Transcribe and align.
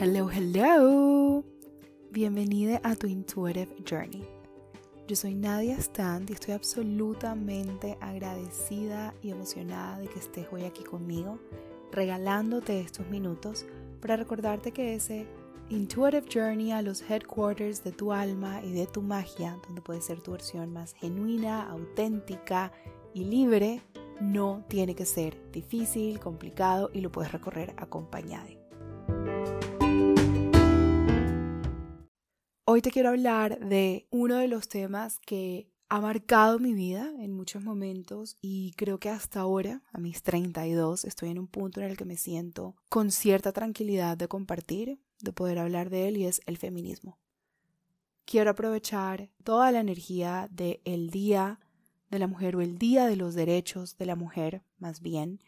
Hello, 0.00 0.30
hello. 0.30 1.42
Bienvenida 2.12 2.80
a 2.84 2.94
tu 2.94 3.08
Intuitive 3.08 3.74
Journey. 3.84 4.24
Yo 5.08 5.16
soy 5.16 5.34
Nadia 5.34 5.76
Stand 5.76 6.30
y 6.30 6.34
estoy 6.34 6.54
absolutamente 6.54 7.98
agradecida 8.00 9.12
y 9.22 9.30
emocionada 9.30 9.98
de 9.98 10.06
que 10.06 10.20
estés 10.20 10.46
hoy 10.52 10.62
aquí 10.62 10.84
conmigo, 10.84 11.40
regalándote 11.90 12.78
estos 12.78 13.08
minutos 13.08 13.66
para 14.00 14.16
recordarte 14.16 14.70
que 14.70 14.94
ese 14.94 15.26
Intuitive 15.68 16.28
Journey 16.32 16.70
a 16.70 16.80
los 16.80 17.02
headquarters 17.02 17.82
de 17.82 17.90
tu 17.90 18.12
alma 18.12 18.62
y 18.62 18.70
de 18.70 18.86
tu 18.86 19.02
magia, 19.02 19.58
donde 19.66 19.82
puede 19.82 20.00
ser 20.00 20.20
tu 20.20 20.30
versión 20.30 20.72
más 20.72 20.94
genuina, 20.94 21.68
auténtica 21.68 22.70
y 23.14 23.24
libre, 23.24 23.82
no 24.20 24.64
tiene 24.68 24.94
que 24.94 25.06
ser 25.06 25.50
difícil, 25.50 26.20
complicado 26.20 26.88
y 26.92 27.00
lo 27.00 27.10
puedes 27.10 27.32
recorrer 27.32 27.74
acompañado. 27.76 28.57
Hoy 32.70 32.82
te 32.82 32.90
quiero 32.90 33.08
hablar 33.08 33.60
de 33.60 34.06
uno 34.10 34.36
de 34.36 34.46
los 34.46 34.68
temas 34.68 35.20
que 35.20 35.70
ha 35.88 36.02
marcado 36.02 36.58
mi 36.58 36.74
vida 36.74 37.10
en 37.18 37.32
muchos 37.32 37.62
momentos 37.62 38.36
y 38.42 38.72
creo 38.76 39.00
que 39.00 39.08
hasta 39.08 39.40
ahora, 39.40 39.82
a 39.90 39.98
mis 39.98 40.22
32, 40.22 41.06
estoy 41.06 41.30
en 41.30 41.38
un 41.38 41.46
punto 41.46 41.80
en 41.80 41.86
el 41.86 41.96
que 41.96 42.04
me 42.04 42.18
siento 42.18 42.76
con 42.90 43.10
cierta 43.10 43.52
tranquilidad 43.52 44.18
de 44.18 44.28
compartir, 44.28 45.00
de 45.20 45.32
poder 45.32 45.60
hablar 45.60 45.88
de 45.88 46.08
él 46.08 46.18
y 46.18 46.26
es 46.26 46.42
el 46.44 46.58
feminismo. 46.58 47.18
Quiero 48.26 48.50
aprovechar 48.50 49.30
toda 49.44 49.72
la 49.72 49.80
energía 49.80 50.46
del 50.50 50.82
el 50.84 51.08
Día 51.08 51.60
de 52.10 52.18
la 52.18 52.26
Mujer 52.26 52.54
o 52.54 52.60
el 52.60 52.76
Día 52.76 53.06
de 53.06 53.16
los 53.16 53.34
Derechos 53.34 53.96
de 53.96 54.04
la 54.04 54.14
Mujer, 54.14 54.62
más 54.76 55.00
bien, 55.00 55.40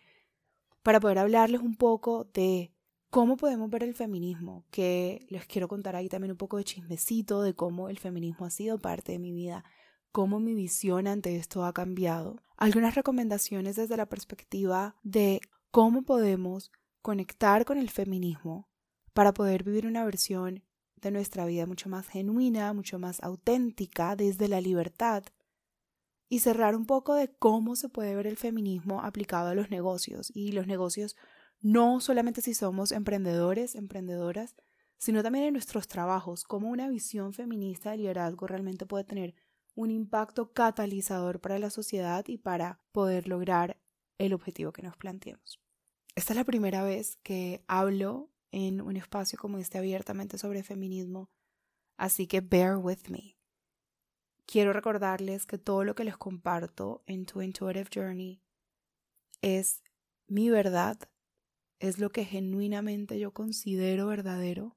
para 0.82 1.00
poder 1.00 1.18
hablarles 1.18 1.60
un 1.60 1.76
poco 1.76 2.24
de 2.32 2.72
¿Cómo 3.10 3.36
podemos 3.36 3.68
ver 3.70 3.82
el 3.82 3.94
feminismo? 3.94 4.64
Que 4.70 5.26
les 5.30 5.44
quiero 5.46 5.66
contar 5.66 5.96
ahí 5.96 6.08
también 6.08 6.30
un 6.30 6.36
poco 6.36 6.58
de 6.58 6.64
chismecito 6.64 7.42
de 7.42 7.54
cómo 7.54 7.88
el 7.88 7.98
feminismo 7.98 8.46
ha 8.46 8.50
sido 8.50 8.78
parte 8.78 9.10
de 9.10 9.18
mi 9.18 9.32
vida, 9.32 9.64
cómo 10.12 10.38
mi 10.38 10.54
visión 10.54 11.08
ante 11.08 11.34
esto 11.34 11.64
ha 11.64 11.72
cambiado. 11.72 12.36
Algunas 12.56 12.94
recomendaciones 12.94 13.74
desde 13.74 13.96
la 13.96 14.06
perspectiva 14.06 14.94
de 15.02 15.40
cómo 15.72 16.02
podemos 16.02 16.70
conectar 17.02 17.64
con 17.64 17.78
el 17.78 17.90
feminismo 17.90 18.68
para 19.12 19.34
poder 19.34 19.64
vivir 19.64 19.88
una 19.88 20.04
versión 20.04 20.62
de 20.94 21.10
nuestra 21.10 21.46
vida 21.46 21.66
mucho 21.66 21.88
más 21.88 22.06
genuina, 22.06 22.72
mucho 22.72 23.00
más 23.00 23.20
auténtica 23.24 24.14
desde 24.14 24.46
la 24.46 24.60
libertad 24.60 25.24
y 26.28 26.38
cerrar 26.38 26.76
un 26.76 26.86
poco 26.86 27.14
de 27.14 27.28
cómo 27.28 27.74
se 27.74 27.88
puede 27.88 28.14
ver 28.14 28.28
el 28.28 28.36
feminismo 28.36 29.02
aplicado 29.02 29.48
a 29.48 29.54
los 29.56 29.68
negocios 29.68 30.30
y 30.32 30.52
los 30.52 30.68
negocios 30.68 31.16
no 31.60 32.00
solamente 32.00 32.40
si 32.40 32.54
somos 32.54 32.92
emprendedores, 32.92 33.74
emprendedoras, 33.74 34.54
sino 34.98 35.22
también 35.22 35.46
en 35.46 35.52
nuestros 35.54 35.88
trabajos, 35.88 36.44
cómo 36.44 36.68
una 36.68 36.88
visión 36.88 37.32
feminista 37.32 37.90
de 37.90 37.98
liderazgo 37.98 38.46
realmente 38.46 38.86
puede 38.86 39.04
tener 39.04 39.34
un 39.74 39.90
impacto 39.90 40.52
catalizador 40.52 41.40
para 41.40 41.58
la 41.58 41.70
sociedad 41.70 42.24
y 42.28 42.38
para 42.38 42.80
poder 42.92 43.28
lograr 43.28 43.80
el 44.18 44.34
objetivo 44.34 44.72
que 44.72 44.82
nos 44.82 44.96
planteemos. 44.96 45.60
Esta 46.14 46.32
es 46.32 46.36
la 46.36 46.44
primera 46.44 46.82
vez 46.82 47.16
que 47.22 47.64
hablo 47.66 48.30
en 48.52 48.80
un 48.80 48.96
espacio 48.96 49.38
como 49.38 49.58
este 49.58 49.78
abiertamente 49.78 50.38
sobre 50.38 50.62
feminismo, 50.62 51.30
así 51.96 52.26
que 52.26 52.40
bear 52.40 52.76
with 52.76 53.08
me. 53.08 53.36
Quiero 54.44 54.72
recordarles 54.72 55.46
que 55.46 55.58
todo 55.58 55.84
lo 55.84 55.94
que 55.94 56.04
les 56.04 56.16
comparto 56.16 57.02
en 57.06 57.24
Tu 57.24 57.40
Intuitive 57.40 57.88
Journey 57.94 58.42
es 59.40 59.82
mi 60.26 60.50
verdad, 60.50 60.98
es 61.80 61.98
lo 61.98 62.10
que 62.10 62.24
genuinamente 62.24 63.18
yo 63.18 63.32
considero 63.32 64.06
verdadero 64.06 64.76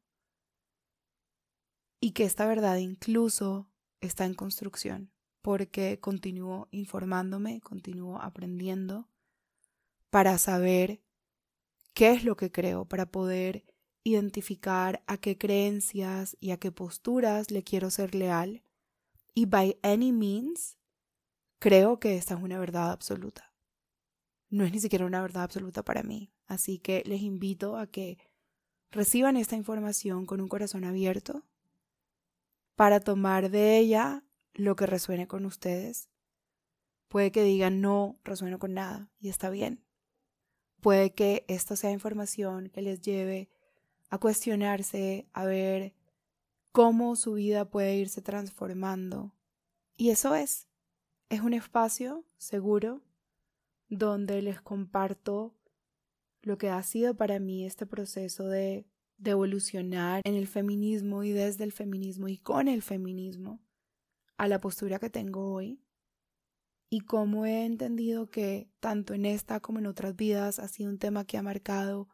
y 1.99 2.11
que 2.11 2.23
esta 2.23 2.45
verdad 2.45 2.77
incluso 2.77 3.69
está 4.01 4.25
en 4.25 4.33
construcción 4.33 5.11
porque 5.41 5.99
continúo 5.99 6.69
informándome, 6.71 7.61
continúo 7.61 8.19
aprendiendo 8.21 9.09
para 10.09 10.37
saber 10.37 11.01
qué 11.93 12.11
es 12.11 12.23
lo 12.23 12.37
que 12.37 12.51
creo, 12.51 12.85
para 12.85 13.11
poder 13.11 13.65
identificar 14.03 15.03
a 15.05 15.17
qué 15.17 15.37
creencias 15.37 16.37
y 16.39 16.51
a 16.51 16.57
qué 16.57 16.71
posturas 16.71 17.51
le 17.51 17.63
quiero 17.63 17.91
ser 17.91 18.15
leal 18.15 18.63
y 19.33 19.45
by 19.45 19.77
any 19.83 20.11
means 20.11 20.77
creo 21.59 21.99
que 21.99 22.17
esta 22.17 22.33
es 22.33 22.41
una 22.41 22.59
verdad 22.59 22.91
absoluta 22.91 23.53
no 24.53 24.63
es 24.65 24.71
ni 24.71 24.79
siquiera 24.79 25.05
una 25.05 25.21
verdad 25.21 25.43
absoluta 25.43 25.83
para 25.83 26.03
mí. 26.03 26.32
Así 26.47 26.79
que 26.79 27.03
les 27.05 27.21
invito 27.21 27.77
a 27.77 27.87
que 27.87 28.17
reciban 28.91 29.37
esta 29.37 29.55
información 29.55 30.25
con 30.25 30.41
un 30.41 30.47
corazón 30.47 30.83
abierto 30.83 31.43
para 32.75 32.99
tomar 32.99 33.49
de 33.49 33.77
ella 33.77 34.23
lo 34.53 34.75
que 34.75 34.85
resuene 34.85 35.27
con 35.27 35.45
ustedes. 35.45 36.09
Puede 37.07 37.31
que 37.31 37.43
digan 37.43 37.81
no 37.81 38.19
resueno 38.23 38.59
con 38.59 38.73
nada 38.73 39.11
y 39.19 39.29
está 39.29 39.49
bien. 39.49 39.83
Puede 40.81 41.13
que 41.13 41.45
esto 41.47 41.75
sea 41.75 41.91
información 41.91 42.69
que 42.69 42.81
les 42.81 43.01
lleve 43.01 43.49
a 44.09 44.17
cuestionarse, 44.17 45.27
a 45.33 45.45
ver 45.45 45.95
cómo 46.71 47.15
su 47.15 47.33
vida 47.33 47.69
puede 47.69 47.95
irse 47.95 48.21
transformando. 48.21 49.33
Y 49.95 50.09
eso 50.09 50.35
es. 50.35 50.67
Es 51.29 51.41
un 51.41 51.53
espacio 51.53 52.25
seguro 52.37 53.01
donde 53.89 54.41
les 54.41 54.61
comparto 54.61 55.55
lo 56.43 56.57
que 56.57 56.69
ha 56.69 56.81
sido 56.83 57.15
para 57.15 57.39
mí 57.39 57.65
este 57.65 57.85
proceso 57.85 58.47
de, 58.47 58.85
de 59.17 59.31
evolucionar 59.31 60.21
en 60.25 60.35
el 60.35 60.47
feminismo 60.47 61.23
y 61.23 61.31
desde 61.31 61.63
el 61.63 61.71
feminismo 61.71 62.27
y 62.27 62.37
con 62.37 62.67
el 62.67 62.81
feminismo 62.81 63.61
a 64.37 64.47
la 64.47 64.59
postura 64.59 64.99
que 64.99 65.09
tengo 65.09 65.53
hoy 65.53 65.81
y 66.89 66.99
cómo 66.99 67.47
he 67.47 67.65
entendido 67.65 68.29
que 68.29 68.69
tanto 68.79 69.15
en 69.15 69.25
esta 69.25 69.59
como 69.59 69.79
en 69.79 69.87
otras 69.87 70.15
vidas 70.15 70.59
ha 70.59 70.67
sido 70.67 70.91
un 70.91 70.99
tema 70.99 71.25
que 71.25 71.37
ha 71.37 71.41
marcado 71.41 72.07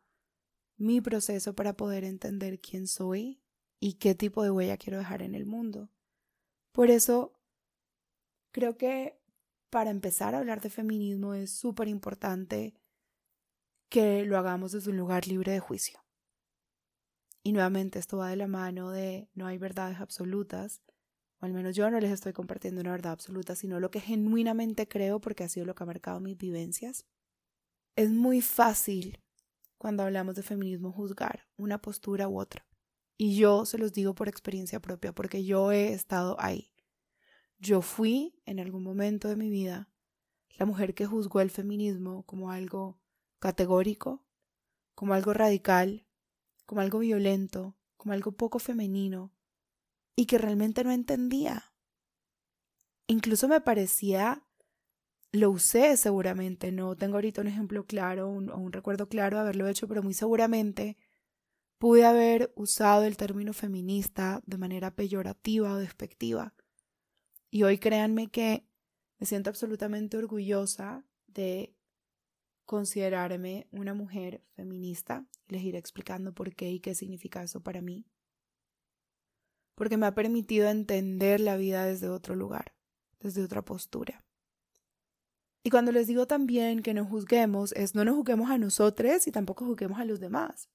mi 0.77 1.01
proceso 1.01 1.53
para 1.53 1.75
poder 1.75 2.05
entender 2.05 2.61
quién 2.61 2.87
soy 2.87 3.41
y 3.81 3.95
qué 3.95 4.15
tipo 4.15 4.41
de 4.43 4.51
huella 4.51 4.77
quiero 4.77 4.97
dejar 4.97 5.21
en 5.21 5.35
el 5.35 5.45
mundo. 5.45 5.89
Por 6.71 6.89
eso 6.89 7.33
creo 8.51 8.77
que 8.77 9.19
para 9.69 9.89
empezar 9.89 10.33
a 10.33 10.37
hablar 10.37 10.61
de 10.61 10.69
feminismo 10.69 11.33
es 11.33 11.51
súper 11.51 11.87
importante 11.87 12.73
que 13.89 14.23
lo 14.25 14.37
hagamos 14.37 14.71
desde 14.71 14.91
un 14.91 14.97
lugar 14.97 15.27
libre 15.27 15.51
de 15.51 15.59
juicio. 15.59 15.99
Y 17.43 17.51
nuevamente 17.51 17.99
esto 17.99 18.17
va 18.17 18.29
de 18.29 18.35
la 18.35 18.47
mano 18.47 18.91
de 18.91 19.29
no 19.33 19.47
hay 19.47 19.57
verdades 19.57 19.99
absolutas, 19.99 20.81
o 21.39 21.45
al 21.45 21.53
menos 21.53 21.75
yo 21.75 21.89
no 21.89 21.99
les 21.99 22.11
estoy 22.11 22.33
compartiendo 22.33 22.81
una 22.81 22.91
verdad 22.91 23.13
absoluta, 23.13 23.55
sino 23.55 23.79
lo 23.79 23.91
que 23.91 24.01
genuinamente 24.01 24.87
creo 24.87 25.19
porque 25.19 25.43
ha 25.43 25.49
sido 25.49 25.65
lo 25.65 25.73
que 25.73 25.83
ha 25.83 25.87
marcado 25.87 26.19
mis 26.19 26.37
vivencias. 26.37 27.05
Es 27.95 28.11
muy 28.11 28.41
fácil 28.41 29.19
cuando 29.77 30.03
hablamos 30.03 30.35
de 30.35 30.43
feminismo 30.43 30.91
juzgar 30.91 31.47
una 31.57 31.81
postura 31.81 32.27
u 32.27 32.39
otra. 32.39 32.65
Y 33.17 33.35
yo 33.37 33.65
se 33.65 33.77
los 33.77 33.91
digo 33.93 34.15
por 34.15 34.29
experiencia 34.29 34.79
propia, 34.79 35.13
porque 35.13 35.43
yo 35.43 35.71
he 35.71 35.93
estado 35.93 36.37
ahí. 36.39 36.71
Yo 37.57 37.81
fui, 37.81 38.41
en 38.45 38.59
algún 38.59 38.83
momento 38.83 39.27
de 39.27 39.35
mi 39.35 39.49
vida, 39.49 39.89
la 40.57 40.65
mujer 40.65 40.93
que 40.93 41.05
juzgó 41.05 41.41
el 41.41 41.49
feminismo 41.49 42.23
como 42.23 42.51
algo 42.51 42.99
categórico, 43.39 44.25
como 44.95 45.13
algo 45.13 45.33
radical, 45.33 46.05
como 46.65 46.81
algo 46.81 46.99
violento, 46.99 47.77
como 47.97 48.13
algo 48.13 48.33
poco 48.33 48.59
femenino, 48.59 49.33
y 50.15 50.25
que 50.25 50.37
realmente 50.37 50.83
no 50.83 50.91
entendía. 50.91 51.73
Incluso 53.07 53.47
me 53.47 53.61
parecía, 53.61 54.45
lo 55.31 55.49
usé 55.49 55.97
seguramente, 55.97 56.71
no 56.71 56.95
tengo 56.95 57.15
ahorita 57.15 57.41
un 57.41 57.47
ejemplo 57.47 57.85
claro 57.85 58.27
o 58.27 58.31
un, 58.31 58.51
un 58.51 58.71
recuerdo 58.71 59.09
claro 59.09 59.37
de 59.37 59.41
haberlo 59.41 59.67
hecho, 59.67 59.87
pero 59.87 60.03
muy 60.03 60.13
seguramente 60.13 60.97
pude 61.77 62.05
haber 62.05 62.51
usado 62.55 63.03
el 63.05 63.17
término 63.17 63.53
feminista 63.53 64.41
de 64.45 64.57
manera 64.57 64.95
peyorativa 64.95 65.73
o 65.73 65.77
despectiva 65.77 66.53
y 67.51 67.63
hoy 67.63 67.77
créanme 67.77 68.29
que 68.29 68.67
me 69.17 69.25
siento 69.25 69.49
absolutamente 69.49 70.17
orgullosa 70.17 71.03
de 71.27 71.75
considerarme 72.69 73.65
una 73.71 73.95
mujer 73.95 74.43
feminista. 74.53 75.25
Les 75.47 75.63
iré 75.63 75.79
explicando 75.79 76.35
por 76.35 76.53
qué 76.53 76.69
y 76.69 76.79
qué 76.79 76.93
significa 76.93 77.41
eso 77.41 77.61
para 77.61 77.81
mí. 77.81 78.05
Porque 79.73 79.97
me 79.97 80.05
ha 80.05 80.13
permitido 80.13 80.69
entender 80.69 81.39
la 81.39 81.57
vida 81.57 81.83
desde 81.85 82.09
otro 82.09 82.35
lugar, 82.35 82.75
desde 83.19 83.43
otra 83.43 83.65
postura. 83.65 84.23
Y 85.63 85.71
cuando 85.71 85.91
les 85.91 86.05
digo 86.05 86.27
también 86.27 86.83
que 86.83 86.93
no 86.93 87.05
juzguemos, 87.05 87.71
es 87.71 87.95
no 87.95 88.05
nos 88.05 88.13
juzguemos 88.13 88.51
a 88.51 88.59
nosotros 88.59 89.25
y 89.25 89.31
tampoco 89.31 89.65
juzguemos 89.65 89.99
a 89.99 90.05
los 90.05 90.19
demás. 90.19 90.69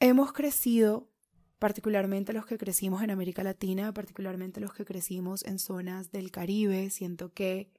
Hemos 0.00 0.32
crecido 0.32 1.10
particularmente 1.58 2.32
los 2.32 2.46
que 2.46 2.56
crecimos 2.56 3.02
en 3.02 3.10
América 3.10 3.42
Latina, 3.42 3.92
particularmente 3.92 4.58
los 4.58 4.72
que 4.72 4.86
crecimos 4.86 5.44
en 5.44 5.58
zonas 5.58 6.12
del 6.12 6.30
Caribe. 6.30 6.88
Siento 6.88 7.34
que, 7.34 7.73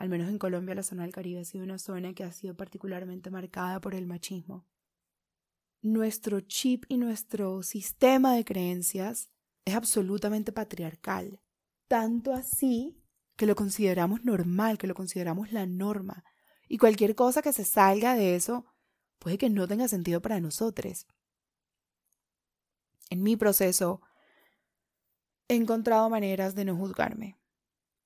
al 0.00 0.08
menos 0.08 0.30
en 0.30 0.38
Colombia, 0.38 0.74
la 0.74 0.82
zona 0.82 1.02
del 1.02 1.12
Caribe 1.12 1.40
ha 1.40 1.44
sido 1.44 1.62
una 1.62 1.76
zona 1.78 2.14
que 2.14 2.24
ha 2.24 2.32
sido 2.32 2.56
particularmente 2.56 3.28
marcada 3.30 3.82
por 3.82 3.94
el 3.94 4.06
machismo. 4.06 4.66
nuestro 5.82 6.40
chip 6.40 6.86
y 6.88 6.96
nuestro 6.96 7.62
sistema 7.62 8.34
de 8.34 8.46
creencias 8.46 9.28
es 9.66 9.74
absolutamente 9.74 10.52
patriarcal. 10.52 11.42
Tanto 11.86 12.32
así 12.32 12.96
que 13.36 13.44
lo 13.44 13.54
consideramos 13.54 14.24
normal, 14.24 14.78
que 14.78 14.86
lo 14.86 14.94
consideramos 14.94 15.52
la 15.52 15.66
norma. 15.66 16.24
Y 16.66 16.78
cualquier 16.78 17.14
cosa 17.14 17.42
que 17.42 17.52
se 17.52 17.66
salga 17.66 18.14
de 18.14 18.36
eso 18.36 18.64
puede 19.18 19.36
que 19.36 19.50
no 19.50 19.68
tenga 19.68 19.86
sentido 19.86 20.22
para 20.22 20.40
nosotros. 20.40 21.06
En 23.10 23.22
mi 23.22 23.36
proceso 23.36 24.00
he 25.48 25.56
encontrado 25.56 26.08
maneras 26.08 26.54
de 26.54 26.64
no 26.64 26.74
juzgarme, 26.74 27.38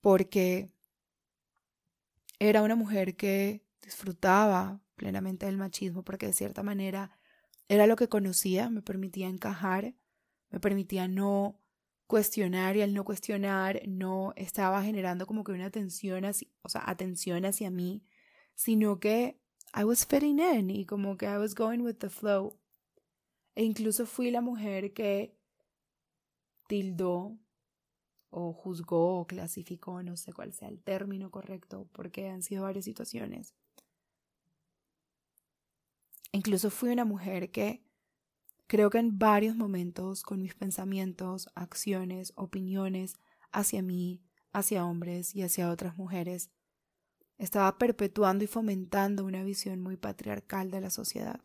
porque 0.00 0.74
era 2.38 2.62
una 2.62 2.76
mujer 2.76 3.16
que 3.16 3.64
disfrutaba 3.82 4.81
plenamente 4.96 5.46
del 5.46 5.56
machismo, 5.56 6.02
porque 6.02 6.26
de 6.26 6.32
cierta 6.32 6.62
manera 6.62 7.19
era 7.69 7.86
lo 7.86 7.96
que 7.96 8.08
conocía, 8.08 8.70
me 8.70 8.82
permitía 8.82 9.28
encajar, 9.28 9.94
me 10.50 10.60
permitía 10.60 11.08
no 11.08 11.60
cuestionar 12.06 12.76
y 12.76 12.82
al 12.82 12.94
no 12.94 13.04
cuestionar 13.04 13.82
no 13.88 14.32
estaba 14.36 14.82
generando 14.82 15.26
como 15.26 15.42
que 15.42 15.52
una 15.52 15.66
atención 15.66 16.25
hacia, 16.25 16.48
o 16.62 16.69
sea, 16.69 16.82
atención 16.86 17.44
hacia 17.44 17.70
mí, 17.70 18.04
sino 18.54 19.00
que 19.00 19.40
I 19.75 19.84
was 19.84 20.06
fitting 20.06 20.38
in 20.38 20.70
y 20.70 20.87
como 20.87 21.16
que 21.16 21.26
I 21.26 21.38
was 21.38 21.54
going 21.54 21.80
with 21.80 21.96
the 21.96 22.10
flow. 22.10 22.58
E 23.56 23.64
incluso 23.64 24.06
fui 24.06 24.30
la 24.30 24.40
mujer 24.40 24.92
que 24.92 25.37
tildó 26.66 27.38
o 28.36 28.52
juzgó 28.52 29.20
o 29.20 29.26
clasificó, 29.26 30.02
no 30.02 30.16
sé 30.16 30.32
cuál 30.32 30.52
sea 30.52 30.69
el 30.69 30.81
término 30.81 31.31
correcto, 31.31 31.88
porque 31.92 32.28
han 32.28 32.42
sido 32.42 32.64
varias 32.64 32.84
situaciones. 32.84 33.54
Incluso 36.32 36.70
fui 36.70 36.90
una 36.90 37.04
mujer 37.04 37.52
que 37.52 37.84
creo 38.66 38.90
que 38.90 38.98
en 38.98 39.20
varios 39.20 39.54
momentos 39.54 40.25
con 40.25 40.42
mis 40.42 40.54
pensamientos, 40.54 41.48
acciones, 41.54 42.32
opiniones 42.34 43.20
hacia 43.52 43.82
mí, 43.82 44.20
hacia 44.52 44.84
hombres 44.84 45.32
y 45.37 45.42
hacia 45.42 45.70
otras 45.70 45.96
mujeres, 45.96 46.50
estaba 47.38 47.78
perpetuando 47.78 48.42
y 48.42 48.48
fomentando 48.48 49.25
una 49.25 49.44
visión 49.44 49.80
muy 49.80 49.96
patriarcal 49.96 50.72
de 50.72 50.80
la 50.80 50.90
sociedad. 50.90 51.40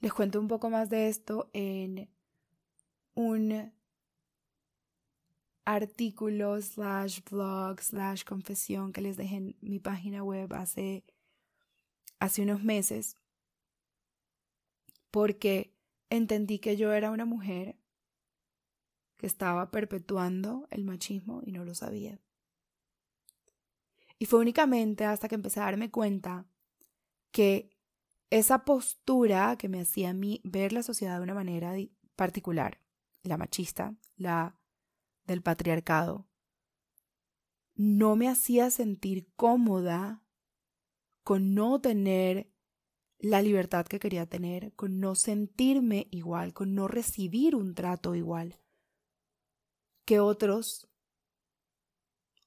Les 0.00 0.12
cuento 0.12 0.38
un 0.38 0.48
poco 0.48 0.68
más 0.68 0.90
de 0.90 1.08
esto 1.08 1.48
en 1.54 2.10
un 3.14 3.72
artículo 5.64 6.60
slash 6.60 7.20
blog 7.30 7.80
slash 7.80 8.24
confesión 8.24 8.92
que 8.92 9.00
les 9.00 9.16
dejé 9.16 9.36
en 9.36 9.56
mi 9.60 9.78
página 9.78 10.22
web 10.22 10.52
hace, 10.54 11.04
hace 12.18 12.42
unos 12.42 12.62
meses 12.62 13.16
porque 15.10 15.72
entendí 16.10 16.58
que 16.58 16.76
yo 16.76 16.92
era 16.92 17.10
una 17.10 17.24
mujer 17.24 17.76
que 19.16 19.26
estaba 19.26 19.70
perpetuando 19.70 20.66
el 20.70 20.84
machismo 20.84 21.40
y 21.44 21.52
no 21.52 21.64
lo 21.64 21.74
sabía. 21.74 22.18
Y 24.18 24.26
fue 24.26 24.40
únicamente 24.40 25.04
hasta 25.04 25.28
que 25.28 25.36
empecé 25.36 25.60
a 25.60 25.64
darme 25.64 25.90
cuenta 25.90 26.46
que 27.30 27.70
esa 28.30 28.64
postura 28.64 29.56
que 29.56 29.68
me 29.68 29.80
hacía 29.80 30.10
a 30.10 30.14
mí 30.14 30.40
ver 30.44 30.72
la 30.72 30.82
sociedad 30.82 31.18
de 31.18 31.22
una 31.22 31.34
manera 31.34 31.74
particular, 32.16 32.80
la 33.22 33.36
machista, 33.36 33.94
la 34.16 34.56
del 35.26 35.42
patriarcado, 35.42 36.26
no 37.74 38.16
me 38.16 38.28
hacía 38.28 38.70
sentir 38.70 39.28
cómoda 39.36 40.22
con 41.22 41.54
no 41.54 41.80
tener 41.80 42.50
la 43.18 43.42
libertad 43.42 43.86
que 43.86 43.98
quería 43.98 44.26
tener, 44.26 44.74
con 44.74 45.00
no 45.00 45.14
sentirme 45.14 46.06
igual, 46.10 46.52
con 46.52 46.74
no 46.74 46.88
recibir 46.88 47.56
un 47.56 47.74
trato 47.74 48.14
igual 48.14 48.58
que 50.04 50.20
otros, 50.20 50.88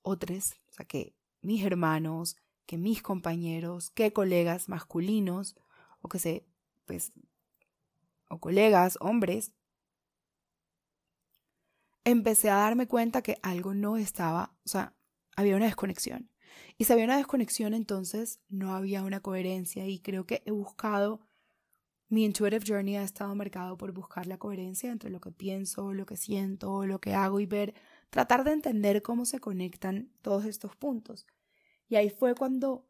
otros, 0.02 0.54
o 0.70 0.72
sea, 0.72 0.86
que 0.86 1.16
mis 1.42 1.64
hermanos, 1.64 2.38
que 2.66 2.78
mis 2.78 3.02
compañeros, 3.02 3.90
que 3.90 4.14
colegas 4.14 4.70
masculinos 4.70 5.56
o 6.02 6.10
que 6.10 6.20
se, 6.20 6.46
pues, 6.86 7.14
o 8.30 8.40
colegas, 8.40 8.98
hombres, 9.02 9.54
empecé 12.12 12.50
a 12.50 12.56
darme 12.56 12.88
cuenta 12.88 13.22
que 13.22 13.38
algo 13.42 13.74
no 13.74 13.98
estaba, 13.98 14.56
o 14.66 14.70
sea, 14.70 14.96
había 15.36 15.56
una 15.56 15.66
desconexión. 15.66 16.30
Y 16.78 16.86
si 16.86 16.94
había 16.94 17.06
una 17.06 17.18
desconexión, 17.18 17.74
entonces 17.74 18.40
no 18.50 18.74
había 18.74 19.04
una 19.04 19.20
coherencia 19.20 19.86
y 19.88 20.00
creo 20.00 20.26
que 20.26 20.42
he 20.46 20.52
buscado, 20.52 21.22
mi 22.08 22.24
intuitive 22.24 22.66
journey 22.66 22.96
ha 22.96 23.04
estado 23.04 23.36
marcado 23.36 23.78
por 23.78 23.92
buscar 23.92 24.26
la 24.26 24.38
coherencia 24.38 24.92
entre 24.92 25.10
lo 25.10 25.20
que 25.20 25.32
pienso, 25.32 25.94
lo 25.94 26.06
que 26.06 26.16
siento, 26.16 26.86
lo 26.86 27.00
que 27.00 27.14
hago 27.14 27.42
y 27.42 27.46
ver, 27.46 27.74
tratar 28.10 28.46
de 28.46 28.52
entender 28.52 29.02
cómo 29.02 29.26
se 29.26 29.40
conectan 29.40 30.14
todos 30.22 30.46
estos 30.46 30.76
puntos. 30.78 31.28
Y 31.90 31.98
ahí 31.98 32.10
fue 32.10 32.36
cuando 32.36 32.88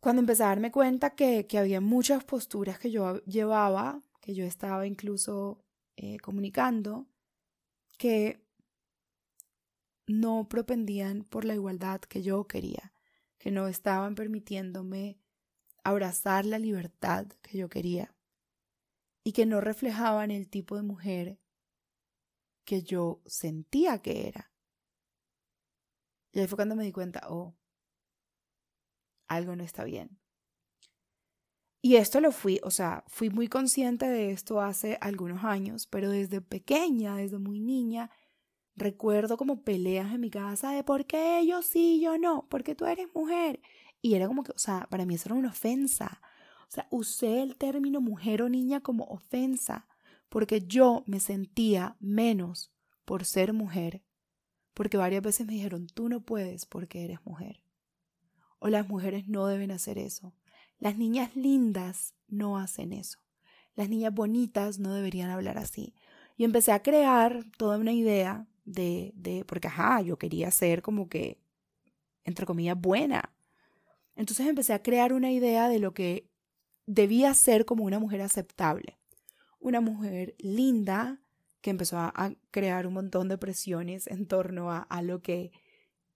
cuando 0.00 0.20
empecé 0.20 0.42
a 0.42 0.48
darme 0.48 0.72
cuenta 0.72 1.10
que, 1.14 1.46
que 1.46 1.58
había 1.58 1.80
muchas 1.82 2.24
posturas 2.24 2.78
que 2.78 2.90
yo 2.90 3.22
llevaba, 3.24 4.02
que 4.20 4.34
yo 4.34 4.46
estaba 4.46 4.86
incluso 4.86 5.62
eh, 5.96 6.18
comunicando, 6.20 7.06
que 8.00 8.42
no 10.06 10.48
propendían 10.48 11.22
por 11.22 11.44
la 11.44 11.52
igualdad 11.52 12.00
que 12.00 12.22
yo 12.22 12.46
quería, 12.46 12.94
que 13.36 13.50
no 13.50 13.68
estaban 13.68 14.14
permitiéndome 14.14 15.20
abrazar 15.84 16.46
la 16.46 16.58
libertad 16.58 17.26
que 17.42 17.58
yo 17.58 17.68
quería 17.68 18.16
y 19.22 19.32
que 19.32 19.44
no 19.44 19.60
reflejaban 19.60 20.30
el 20.30 20.48
tipo 20.48 20.76
de 20.76 20.82
mujer 20.82 21.38
que 22.64 22.82
yo 22.82 23.20
sentía 23.26 24.00
que 24.00 24.28
era. 24.28 24.50
Y 26.32 26.40
ahí 26.40 26.46
fue 26.46 26.56
cuando 26.56 26.76
me 26.76 26.84
di 26.84 26.92
cuenta, 26.92 27.26
oh, 27.28 27.54
algo 29.28 29.56
no 29.56 29.62
está 29.62 29.84
bien. 29.84 30.19
Y 31.82 31.96
esto 31.96 32.20
lo 32.20 32.30
fui, 32.30 32.60
o 32.62 32.70
sea, 32.70 33.04
fui 33.08 33.30
muy 33.30 33.48
consciente 33.48 34.06
de 34.06 34.32
esto 34.32 34.60
hace 34.60 34.98
algunos 35.00 35.44
años, 35.44 35.86
pero 35.86 36.10
desde 36.10 36.42
pequeña, 36.42 37.16
desde 37.16 37.38
muy 37.38 37.60
niña, 37.60 38.10
recuerdo 38.76 39.38
como 39.38 39.62
peleas 39.62 40.12
en 40.12 40.20
mi 40.20 40.30
casa 40.30 40.72
de 40.72 40.84
por 40.84 41.06
qué 41.06 41.44
yo 41.46 41.62
sí, 41.62 42.00
yo 42.02 42.18
no, 42.18 42.46
porque 42.50 42.74
tú 42.74 42.84
eres 42.84 43.08
mujer. 43.14 43.60
Y 44.02 44.14
era 44.14 44.26
como 44.26 44.42
que, 44.42 44.52
o 44.52 44.58
sea, 44.58 44.86
para 44.90 45.06
mí 45.06 45.14
eso 45.14 45.28
era 45.28 45.36
una 45.36 45.50
ofensa. 45.50 46.20
O 46.68 46.70
sea, 46.70 46.86
usé 46.90 47.42
el 47.42 47.56
término 47.56 48.00
mujer 48.00 48.42
o 48.42 48.48
niña 48.48 48.80
como 48.80 49.04
ofensa, 49.04 49.86
porque 50.28 50.60
yo 50.66 51.02
me 51.06 51.18
sentía 51.20 51.96
menos 51.98 52.72
por 53.04 53.24
ser 53.24 53.52
mujer, 53.54 54.02
porque 54.74 54.96
varias 54.98 55.22
veces 55.22 55.46
me 55.46 55.54
dijeron, 55.54 55.86
tú 55.86 56.08
no 56.08 56.20
puedes 56.20 56.66
porque 56.66 57.04
eres 57.04 57.24
mujer 57.24 57.62
o 58.60 58.68
las 58.68 58.88
mujeres 58.88 59.26
no 59.26 59.46
deben 59.46 59.72
hacer 59.72 59.98
eso. 59.98 60.32
Las 60.80 60.96
niñas 60.96 61.36
lindas 61.36 62.14
no 62.26 62.56
hacen 62.56 62.94
eso. 62.94 63.18
Las 63.76 63.90
niñas 63.90 64.14
bonitas 64.14 64.78
no 64.78 64.94
deberían 64.94 65.30
hablar 65.30 65.58
así. 65.58 65.94
Y 66.38 66.44
empecé 66.44 66.72
a 66.72 66.82
crear 66.82 67.44
toda 67.58 67.76
una 67.76 67.92
idea 67.92 68.46
de, 68.64 69.12
de, 69.14 69.44
porque 69.44 69.68
ajá, 69.68 70.00
yo 70.00 70.18
quería 70.18 70.50
ser 70.50 70.80
como 70.80 71.10
que, 71.10 71.38
entre 72.24 72.46
comillas, 72.46 72.80
buena. 72.80 73.30
Entonces 74.16 74.46
empecé 74.46 74.72
a 74.72 74.82
crear 74.82 75.12
una 75.12 75.30
idea 75.30 75.68
de 75.68 75.78
lo 75.78 75.92
que 75.92 76.30
debía 76.86 77.34
ser 77.34 77.66
como 77.66 77.84
una 77.84 77.98
mujer 77.98 78.22
aceptable. 78.22 78.98
Una 79.58 79.82
mujer 79.82 80.34
linda 80.38 81.20
que 81.60 81.68
empezó 81.68 81.98
a, 81.98 82.34
crear 82.50 82.86
un 82.86 82.94
montón 82.94 83.28
de 83.28 83.36
presiones 83.36 84.06
en 84.06 84.26
torno 84.26 84.70
a, 84.72 84.78
a 84.78 85.02
lo 85.02 85.20
que 85.20 85.52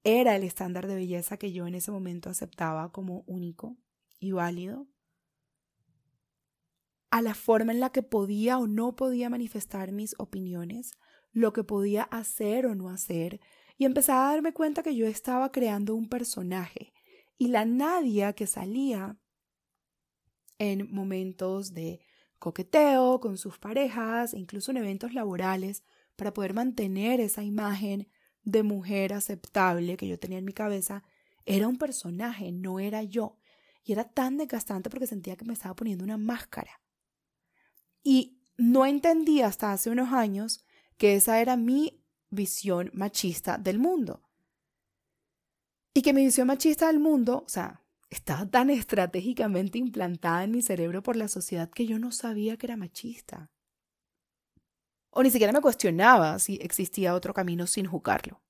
era 0.04 0.36
el 0.36 0.42
estándar 0.42 0.86
de 0.86 0.94
belleza 0.94 1.36
que 1.36 1.52
yo 1.52 1.66
en 1.66 1.74
ese 1.74 1.90
momento 1.90 2.30
aceptaba 2.30 2.92
como 2.92 3.24
único 3.26 3.76
y 4.18 4.32
válido, 4.32 4.86
a 7.10 7.22
la 7.22 7.34
forma 7.34 7.72
en 7.72 7.80
la 7.80 7.90
que 7.90 8.02
podía 8.02 8.58
o 8.58 8.66
no 8.66 8.96
podía 8.96 9.30
manifestar 9.30 9.92
mis 9.92 10.14
opiniones, 10.18 10.92
lo 11.32 11.52
que 11.52 11.64
podía 11.64 12.02
hacer 12.02 12.66
o 12.66 12.74
no 12.74 12.88
hacer, 12.88 13.40
y 13.76 13.84
empecé 13.84 14.12
a 14.12 14.16
darme 14.16 14.52
cuenta 14.52 14.82
que 14.82 14.96
yo 14.96 15.06
estaba 15.06 15.52
creando 15.52 15.94
un 15.94 16.08
personaje 16.08 16.92
y 17.38 17.48
la 17.48 17.64
Nadia 17.64 18.32
que 18.32 18.46
salía 18.46 19.18
en 20.58 20.92
momentos 20.92 21.74
de 21.74 22.00
coqueteo 22.38 23.20
con 23.20 23.36
sus 23.36 23.58
parejas 23.58 24.34
e 24.34 24.38
incluso 24.38 24.70
en 24.70 24.78
eventos 24.78 25.14
laborales 25.14 25.82
para 26.16 26.32
poder 26.32 26.54
mantener 26.54 27.20
esa 27.20 27.42
imagen 27.42 28.08
de 28.42 28.62
mujer 28.62 29.12
aceptable 29.12 29.96
que 29.96 30.06
yo 30.06 30.18
tenía 30.18 30.38
en 30.38 30.44
mi 30.44 30.52
cabeza 30.52 31.02
era 31.46 31.68
un 31.68 31.76
personaje, 31.76 32.52
no 32.52 32.80
era 32.80 33.02
yo. 33.02 33.38
Y 33.84 33.92
era 33.92 34.04
tan 34.04 34.38
desgastante 34.38 34.90
porque 34.90 35.06
sentía 35.06 35.36
que 35.36 35.44
me 35.44 35.52
estaba 35.52 35.76
poniendo 35.76 36.04
una 36.04 36.16
máscara. 36.16 36.80
Y 38.02 38.40
no 38.56 38.86
entendí 38.86 39.42
hasta 39.42 39.72
hace 39.72 39.90
unos 39.90 40.12
años 40.12 40.64
que 40.96 41.14
esa 41.14 41.40
era 41.40 41.56
mi 41.56 42.02
visión 42.30 42.90
machista 42.94 43.58
del 43.58 43.78
mundo. 43.78 44.22
Y 45.92 46.02
que 46.02 46.12
mi 46.12 46.24
visión 46.24 46.46
machista 46.46 46.86
del 46.88 46.98
mundo, 46.98 47.44
o 47.46 47.48
sea, 47.48 47.84
estaba 48.10 48.46
tan 48.46 48.70
estratégicamente 48.70 49.78
implantada 49.78 50.44
en 50.44 50.50
mi 50.50 50.62
cerebro 50.62 51.02
por 51.02 51.16
la 51.16 51.28
sociedad 51.28 51.70
que 51.70 51.86
yo 51.86 51.98
no 51.98 52.10
sabía 52.10 52.56
que 52.56 52.66
era 52.66 52.76
machista. 52.76 53.50
O 55.10 55.22
ni 55.22 55.30
siquiera 55.30 55.52
me 55.52 55.60
cuestionaba 55.60 56.38
si 56.40 56.56
existía 56.56 57.14
otro 57.14 57.32
camino 57.32 57.66
sin 57.66 57.86
juzgarlo. 57.86 58.42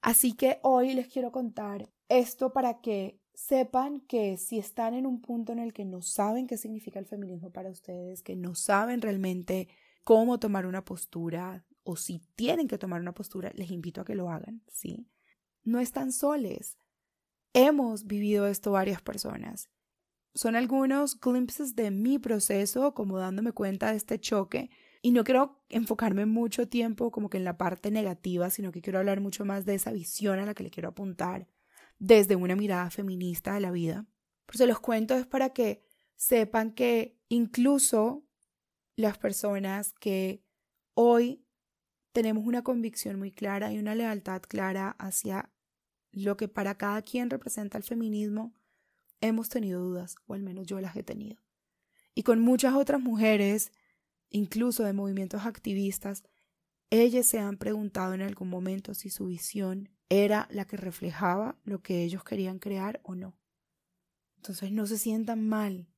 Así 0.00 0.32
que 0.32 0.58
hoy 0.62 0.94
les 0.94 1.08
quiero 1.08 1.30
contar 1.30 1.90
esto 2.08 2.52
para 2.52 2.80
que 2.80 3.21
sepan 3.34 4.00
que 4.00 4.36
si 4.36 4.58
están 4.58 4.94
en 4.94 5.06
un 5.06 5.20
punto 5.20 5.52
en 5.52 5.58
el 5.58 5.72
que 5.72 5.84
no 5.84 6.02
saben 6.02 6.46
qué 6.46 6.56
significa 6.56 6.98
el 6.98 7.06
feminismo 7.06 7.50
para 7.50 7.70
ustedes, 7.70 8.22
que 8.22 8.36
no 8.36 8.54
saben 8.54 9.00
realmente 9.00 9.68
cómo 10.04 10.38
tomar 10.38 10.66
una 10.66 10.84
postura 10.84 11.64
o 11.84 11.96
si 11.96 12.20
tienen 12.36 12.68
que 12.68 12.78
tomar 12.78 13.00
una 13.00 13.14
postura, 13.14 13.50
les 13.54 13.70
invito 13.70 14.00
a 14.00 14.04
que 14.04 14.14
lo 14.14 14.30
hagan, 14.30 14.62
¿sí? 14.68 15.08
No 15.64 15.80
están 15.80 16.12
soles. 16.12 16.78
Hemos 17.54 18.06
vivido 18.06 18.46
esto 18.46 18.72
varias 18.72 19.02
personas. 19.02 19.68
Son 20.34 20.56
algunos 20.56 21.20
glimpses 21.20 21.74
de 21.76 21.90
mi 21.90 22.18
proceso, 22.18 22.94
como 22.94 23.18
dándome 23.18 23.52
cuenta 23.52 23.90
de 23.90 23.96
este 23.96 24.18
choque. 24.18 24.70
Y 25.02 25.10
no 25.10 25.24
quiero 25.24 25.62
enfocarme 25.68 26.26
mucho 26.26 26.68
tiempo 26.68 27.10
como 27.10 27.28
que 27.28 27.36
en 27.36 27.44
la 27.44 27.58
parte 27.58 27.90
negativa, 27.90 28.48
sino 28.50 28.72
que 28.72 28.80
quiero 28.80 29.00
hablar 29.00 29.20
mucho 29.20 29.44
más 29.44 29.66
de 29.66 29.74
esa 29.74 29.92
visión 29.92 30.38
a 30.38 30.46
la 30.46 30.54
que 30.54 30.62
le 30.62 30.70
quiero 30.70 30.88
apuntar 30.88 31.48
desde 32.02 32.34
una 32.34 32.56
mirada 32.56 32.90
feminista 32.90 33.54
de 33.54 33.60
la 33.60 33.70
vida. 33.70 34.06
Pero 34.46 34.58
se 34.58 34.66
los 34.66 34.80
cuento 34.80 35.14
es 35.14 35.24
para 35.24 35.50
que 35.50 35.84
sepan 36.16 36.72
que 36.72 37.16
incluso 37.28 38.26
las 38.96 39.18
personas 39.18 39.92
que 39.92 40.44
hoy 40.94 41.46
tenemos 42.10 42.44
una 42.44 42.64
convicción 42.64 43.20
muy 43.20 43.30
clara 43.30 43.72
y 43.72 43.78
una 43.78 43.94
lealtad 43.94 44.42
clara 44.42 44.96
hacia 44.98 45.52
lo 46.10 46.36
que 46.36 46.48
para 46.48 46.76
cada 46.76 47.02
quien 47.02 47.30
representa 47.30 47.78
el 47.78 47.84
feminismo, 47.84 48.52
hemos 49.20 49.48
tenido 49.48 49.80
dudas, 49.80 50.16
o 50.26 50.34
al 50.34 50.42
menos 50.42 50.66
yo 50.66 50.80
las 50.80 50.96
he 50.96 51.04
tenido. 51.04 51.40
Y 52.16 52.24
con 52.24 52.40
muchas 52.40 52.74
otras 52.74 53.00
mujeres, 53.00 53.70
incluso 54.28 54.82
de 54.82 54.92
movimientos 54.92 55.46
activistas, 55.46 56.24
ellas 56.90 57.26
se 57.26 57.38
han 57.38 57.58
preguntado 57.58 58.12
en 58.12 58.22
algún 58.22 58.48
momento 58.48 58.92
si 58.92 59.08
su 59.08 59.26
visión 59.26 59.88
era 60.12 60.46
la 60.50 60.66
que 60.66 60.76
reflejaba 60.76 61.58
lo 61.64 61.82
que 61.82 62.02
ellos 62.04 62.22
querían 62.22 62.58
crear 62.58 63.00
o 63.02 63.14
no. 63.14 63.34
Entonces 64.36 64.70
no 64.70 64.86
se 64.86 64.98
sientan 64.98 65.48
mal, 65.48 65.88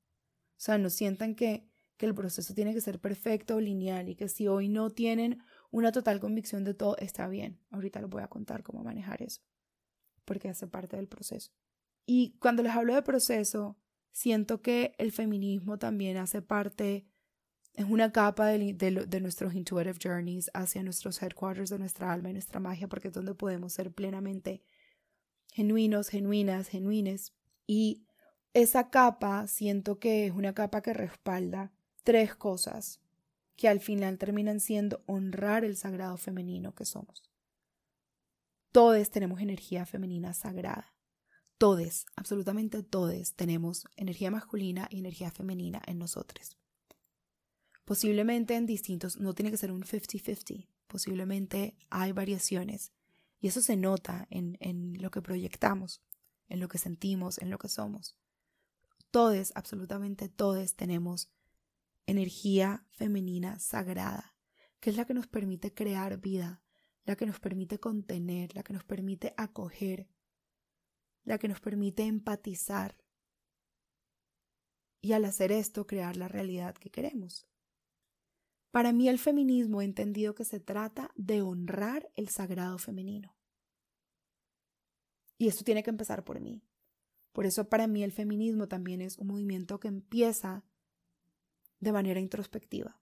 o 0.52 0.60
sea, 0.60 0.78
no 0.78 0.88
sientan 0.88 1.34
que, 1.34 1.68
que 1.96 2.06
el 2.06 2.14
proceso 2.14 2.54
tiene 2.54 2.72
que 2.74 2.80
ser 2.80 3.00
perfecto 3.00 3.56
o 3.56 3.60
lineal 3.60 4.08
y 4.08 4.14
que 4.14 4.28
si 4.28 4.46
hoy 4.46 4.68
no 4.68 4.90
tienen 4.90 5.42
una 5.72 5.90
total 5.90 6.20
convicción 6.20 6.62
de 6.62 6.74
todo, 6.74 6.96
está 6.98 7.26
bien. 7.26 7.58
Ahorita 7.70 8.00
les 8.00 8.08
voy 8.08 8.22
a 8.22 8.28
contar 8.28 8.62
cómo 8.62 8.84
manejar 8.84 9.20
eso, 9.20 9.42
porque 10.24 10.48
hace 10.48 10.68
parte 10.68 10.96
del 10.96 11.08
proceso. 11.08 11.50
Y 12.06 12.36
cuando 12.38 12.62
les 12.62 12.72
hablo 12.72 12.94
de 12.94 13.02
proceso, 13.02 13.76
siento 14.12 14.62
que 14.62 14.94
el 14.98 15.10
feminismo 15.10 15.76
también 15.78 16.18
hace 16.18 16.40
parte 16.40 17.08
es 17.74 17.86
una 17.86 18.12
capa 18.12 18.46
de, 18.46 18.72
de, 18.72 19.20
nuestros 19.20 19.54
intuitive 19.54 19.98
journeys 20.00 20.50
hacia 20.54 20.82
nuestros 20.82 21.20
headquarters 21.20 21.70
de 21.70 21.78
nuestra 21.78 22.12
alma 22.12 22.30
y 22.30 22.32
nuestra 22.32 22.60
magia, 22.60 22.88
porque 22.88 23.08
es 23.08 23.14
donde 23.14 23.34
podemos 23.34 23.72
ser 23.72 23.92
plenamente 23.92 24.62
genuinos, 25.52 26.08
genuinas, 26.08 26.68
genuines. 26.68 27.32
Y 27.66 28.06
esa 28.52 28.90
capa 28.90 29.48
siento 29.48 29.98
que 29.98 30.26
es 30.26 30.32
una 30.32 30.54
capa 30.54 30.82
que 30.82 30.92
respalda 30.92 31.72
tres 32.04 32.36
cosas 32.36 33.00
que 33.56 33.68
al 33.68 33.80
final 33.80 34.18
terminan 34.18 34.60
siendo 34.60 35.02
honrar 35.06 35.64
el 35.64 35.76
sagrado 35.76 36.16
femenino 36.16 36.74
que 36.74 36.84
somos. 36.84 37.28
Todos 38.70 39.10
tenemos 39.10 39.40
energía 39.40 39.84
femenina 39.84 40.32
sagrada. 40.32 40.94
Todos, 41.58 42.06
absolutamente 42.16 42.82
todos, 42.82 43.34
tenemos 43.34 43.86
energía 43.96 44.30
masculina 44.30 44.88
y 44.90 44.98
energía 44.98 45.30
femenina 45.30 45.80
en 45.86 45.98
nosotros. 45.98 46.56
Posiblemente 47.84 48.54
en 48.54 48.66
distintos, 48.66 49.18
no 49.18 49.34
tiene 49.34 49.50
que 49.50 49.56
ser 49.56 49.70
un 49.70 49.82
50-50, 49.82 50.66
posiblemente 50.86 51.76
hay 51.90 52.12
variaciones 52.12 52.92
y 53.40 53.48
eso 53.48 53.60
se 53.60 53.76
nota 53.76 54.26
en, 54.30 54.56
en 54.60 55.00
lo 55.02 55.10
que 55.10 55.20
proyectamos, 55.20 56.02
en 56.48 56.60
lo 56.60 56.68
que 56.68 56.78
sentimos, 56.78 57.38
en 57.38 57.50
lo 57.50 57.58
que 57.58 57.68
somos. 57.68 58.16
Todos, 59.10 59.52
absolutamente 59.54 60.28
todos 60.28 60.74
tenemos 60.74 61.30
energía 62.06 62.86
femenina 62.90 63.58
sagrada, 63.58 64.34
que 64.80 64.90
es 64.90 64.96
la 64.96 65.04
que 65.04 65.14
nos 65.14 65.26
permite 65.26 65.74
crear 65.74 66.18
vida, 66.18 66.62
la 67.04 67.16
que 67.16 67.26
nos 67.26 67.38
permite 67.38 67.78
contener, 67.78 68.54
la 68.54 68.62
que 68.62 68.72
nos 68.72 68.84
permite 68.84 69.34
acoger, 69.36 70.08
la 71.24 71.38
que 71.38 71.48
nos 71.48 71.60
permite 71.60 72.04
empatizar 72.04 72.96
y 75.00 75.12
al 75.12 75.24
hacer 75.26 75.52
esto 75.52 75.86
crear 75.86 76.16
la 76.16 76.28
realidad 76.28 76.74
que 76.74 76.90
queremos. 76.90 77.46
Para 78.74 78.92
mí 78.92 79.08
el 79.08 79.20
feminismo 79.20 79.80
he 79.80 79.84
entendido 79.84 80.34
que 80.34 80.44
se 80.44 80.58
trata 80.58 81.12
de 81.14 81.42
honrar 81.42 82.10
el 82.16 82.28
sagrado 82.28 82.76
femenino. 82.76 83.36
Y 85.38 85.46
esto 85.46 85.62
tiene 85.62 85.84
que 85.84 85.90
empezar 85.90 86.24
por 86.24 86.40
mí. 86.40 86.60
Por 87.30 87.46
eso 87.46 87.68
para 87.68 87.86
mí 87.86 88.02
el 88.02 88.10
feminismo 88.10 88.66
también 88.66 89.00
es 89.00 89.16
un 89.16 89.28
movimiento 89.28 89.78
que 89.78 89.86
empieza 89.86 90.64
de 91.78 91.92
manera 91.92 92.18
introspectiva. 92.18 93.00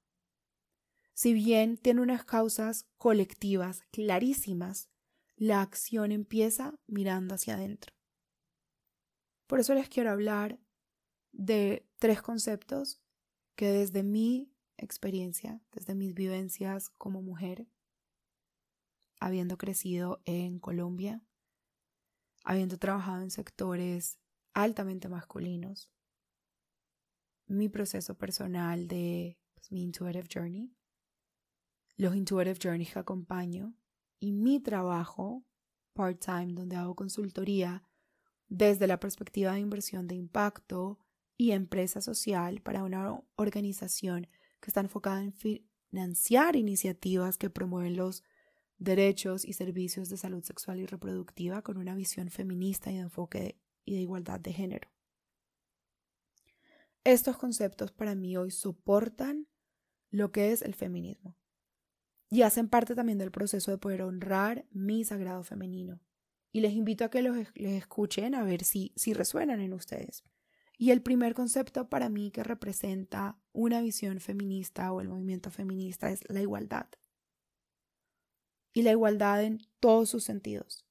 Si 1.15 1.33
bien 1.33 1.79
tiene 1.79 2.03
unas 2.03 2.27
causas 2.27 2.85
colectivas 2.99 3.81
clarísimas, 3.93 4.91
la 5.37 5.63
acción 5.63 6.13
empieza 6.13 6.79
mirando 6.87 7.35
hacia 7.35 7.55
adentro. 7.55 7.95
Por 9.47 9.59
eso 9.59 9.73
les 9.73 9.89
quiero 9.89 10.11
hablar 10.11 10.61
de 11.33 11.89
tres 11.99 12.21
conceptos 12.21 13.01
que 13.55 13.69
desde 13.69 14.03
mi 14.03 14.52
experiencia, 14.85 15.61
desde 15.73 15.95
mis 15.95 16.15
vivencias 16.15 16.91
como 16.91 17.23
mujer, 17.23 17.67
habiendo 19.21 19.57
crecido 19.57 20.21
en 20.25 20.59
Colombia, 20.59 21.23
habiendo 22.45 22.79
trabajado 22.79 23.23
en 23.23 23.31
sectores 23.31 24.19
altamente 24.53 25.09
masculinos, 25.09 25.91
mi 27.47 27.69
proceso 27.69 28.17
personal 28.17 28.89
de 28.89 29.39
pues, 29.55 29.71
mi 29.71 29.83
intuitive 29.83 30.29
journey, 30.33 30.75
los 31.97 32.17
intuitive 32.17 32.59
journeys 32.61 32.93
que 32.93 32.99
acompaño 32.99 33.75
y 34.19 34.33
mi 34.33 34.61
trabajo 34.61 35.45
part-time 35.95 36.55
donde 36.55 36.77
hago 36.77 36.95
consultoría 36.95 37.85
desde 38.49 38.87
la 38.87 38.99
perspectiva 38.99 39.53
de 39.53 39.61
inversión 39.61 40.07
de 40.07 40.15
impacto 40.15 40.99
y 41.37 41.53
empresa 41.53 42.01
social 42.01 42.61
para 42.61 42.83
una 42.83 43.21
organización 43.37 44.29
que 44.63 44.71
está 44.71 44.81
enfocada 44.81 45.21
en 45.21 45.33
financiar 45.33 46.57
iniciativas 46.57 47.37
que 47.37 47.51
promueven 47.51 47.97
los 47.97 48.23
derechos 48.79 49.45
y 49.45 49.53
servicios 49.53 50.09
de 50.09 50.17
salud 50.17 50.43
sexual 50.43 50.79
y 50.79 50.87
reproductiva 50.87 51.63
con 51.63 51.77
una 51.77 51.95
visión 51.95 52.31
feminista 52.31 52.91
y 52.91 52.95
de 52.95 53.01
enfoque 53.01 53.59
y 53.85 53.95
de 53.95 54.01
igualdad 54.01 54.41
de 54.41 54.53
género. 54.53 54.89
Estos 57.05 57.37
conceptos 57.37 57.91
para 57.91 58.15
mí 58.15 58.37
hoy 58.37 58.53
soportan 58.53 59.49
lo 60.11 60.31
que 60.31 60.53
es 60.53 60.63
el 60.63 60.75
feminismo 60.75 61.37
y 62.31 62.43
hacen 62.43 62.69
parte 62.69 62.95
también 62.95 63.19
del 63.19 63.33
proceso 63.33 63.73
de 63.73 63.79
poder 63.79 64.03
honrar 64.03 64.65
mi 64.71 65.05
sagrado 65.05 65.43
femenino. 65.43 66.01
Y 66.53 66.61
les 66.61 66.73
invito 66.73 67.05
a 67.05 67.11
que 67.11 67.23
los, 67.23 67.37
les 67.55 67.73
escuchen 67.73 68.35
a 68.35 68.45
ver 68.45 68.63
si, 68.63 68.93
si 68.95 69.15
resuenan 69.15 69.61
en 69.61 69.73
ustedes. 69.73 70.23
Y 70.83 70.91
el 70.91 71.01
primer 71.01 71.33
concepto 71.35 71.89
para 71.89 72.09
mí 72.09 72.33
que 72.33 72.43
representa 72.43 73.39
una 73.53 73.81
visión 73.81 74.19
feminista 74.19 74.93
o 74.93 75.01
el 75.01 75.07
movimiento 75.07 75.49
feminista 75.53 76.11
es 76.11 76.29
la 76.29 76.41
igualdad. 76.41 76.89
Y 78.73 78.83
la 78.83 78.91
igualdad 78.91 79.45
en 79.45 79.61
todos 79.79 80.11
sus 80.11 80.25
sentidos. 80.25 80.85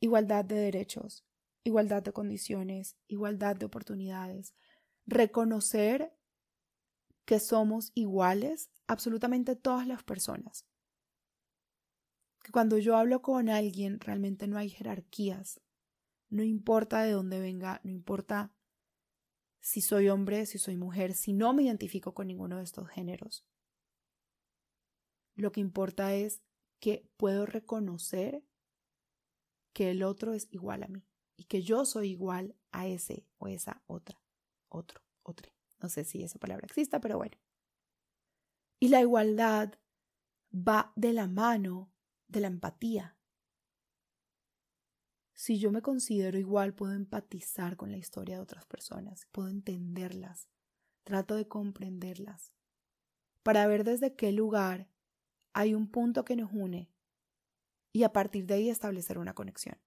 Igualdad 0.00 0.44
de 0.44 0.56
derechos, 0.56 1.24
igualdad 1.62 2.02
de 2.02 2.12
condiciones, 2.12 2.96
igualdad 3.06 3.54
de 3.54 3.66
oportunidades. 3.66 4.52
Reconocer 5.06 6.12
que 7.24 7.38
somos 7.38 7.92
iguales 7.94 8.68
absolutamente 8.88 9.54
todas 9.54 9.86
las 9.86 10.02
personas. 10.02 10.66
Que 12.42 12.50
cuando 12.50 12.78
yo 12.78 12.96
hablo 12.96 13.22
con 13.22 13.48
alguien 13.48 14.00
realmente 14.00 14.48
no 14.48 14.58
hay 14.58 14.70
jerarquías. 14.70 15.60
No 16.30 16.42
importa 16.42 17.02
de 17.02 17.12
dónde 17.12 17.38
venga, 17.38 17.80
no 17.84 17.92
importa 17.92 18.52
si 19.60 19.80
soy 19.80 20.08
hombre, 20.08 20.46
si 20.46 20.58
soy 20.58 20.76
mujer, 20.76 21.14
si 21.14 21.32
no 21.32 21.52
me 21.52 21.62
identifico 21.62 22.14
con 22.14 22.26
ninguno 22.26 22.58
de 22.58 22.64
estos 22.64 22.88
géneros. 22.88 23.46
Lo 25.34 25.52
que 25.52 25.60
importa 25.60 26.14
es 26.14 26.42
que 26.80 27.08
puedo 27.16 27.46
reconocer 27.46 28.42
que 29.72 29.90
el 29.90 30.02
otro 30.02 30.34
es 30.34 30.48
igual 30.50 30.82
a 30.82 30.88
mí 30.88 31.06
y 31.36 31.44
que 31.44 31.62
yo 31.62 31.84
soy 31.84 32.10
igual 32.10 32.56
a 32.72 32.86
ese 32.86 33.26
o 33.38 33.48
esa 33.48 33.82
otra, 33.86 34.20
otro, 34.68 35.02
otro. 35.22 35.52
No 35.80 35.88
sé 35.88 36.04
si 36.04 36.22
esa 36.22 36.38
palabra 36.38 36.66
exista, 36.66 37.00
pero 37.00 37.16
bueno. 37.16 37.38
Y 38.78 38.88
la 38.88 39.00
igualdad 39.00 39.74
va 40.52 40.92
de 40.96 41.12
la 41.12 41.26
mano 41.28 41.92
de 42.28 42.40
la 42.40 42.48
empatía. 42.48 43.16
Si 45.40 45.58
yo 45.58 45.72
me 45.72 45.80
considero 45.80 46.36
igual, 46.36 46.74
puedo 46.74 46.92
empatizar 46.92 47.78
con 47.78 47.90
la 47.90 47.96
historia 47.96 48.34
de 48.36 48.42
otras 48.42 48.66
personas, 48.66 49.26
puedo 49.32 49.48
entenderlas, 49.48 50.50
trato 51.02 51.34
de 51.34 51.48
comprenderlas, 51.48 52.52
para 53.42 53.66
ver 53.66 53.84
desde 53.84 54.14
qué 54.14 54.32
lugar 54.32 54.90
hay 55.54 55.72
un 55.72 55.90
punto 55.90 56.26
que 56.26 56.36
nos 56.36 56.52
une 56.52 56.92
y 57.90 58.02
a 58.02 58.12
partir 58.12 58.44
de 58.44 58.52
ahí 58.52 58.68
establecer 58.68 59.16
una 59.16 59.32
conexión. 59.32 59.80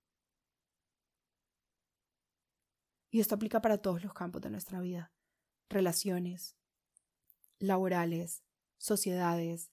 Y 3.11 3.19
esto 3.19 3.35
aplica 3.35 3.61
para 3.61 3.77
todos 3.77 4.01
los 4.01 4.15
campos 4.15 4.41
de 4.41 4.49
nuestra 4.49 4.81
vida, 4.81 5.13
relaciones 5.69 6.57
laborales, 7.59 8.41
sociedades, 8.79 9.69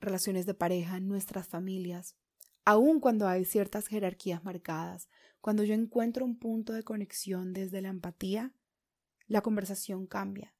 relaciones 0.00 0.46
de 0.46 0.54
pareja, 0.54 0.98
nuestras 0.98 1.46
familias, 1.46 2.16
aun 2.64 3.00
cuando 3.00 3.26
hay 3.28 3.44
ciertas 3.44 3.86
jerarquías 3.88 4.44
marcadas, 4.44 5.08
cuando 5.40 5.64
yo 5.64 5.74
encuentro 5.74 6.24
un 6.24 6.38
punto 6.38 6.72
de 6.72 6.82
conexión 6.82 7.52
desde 7.52 7.80
la 7.80 7.88
empatía, 7.88 8.52
la 9.26 9.40
conversación 9.40 10.06
cambia. 10.06 10.54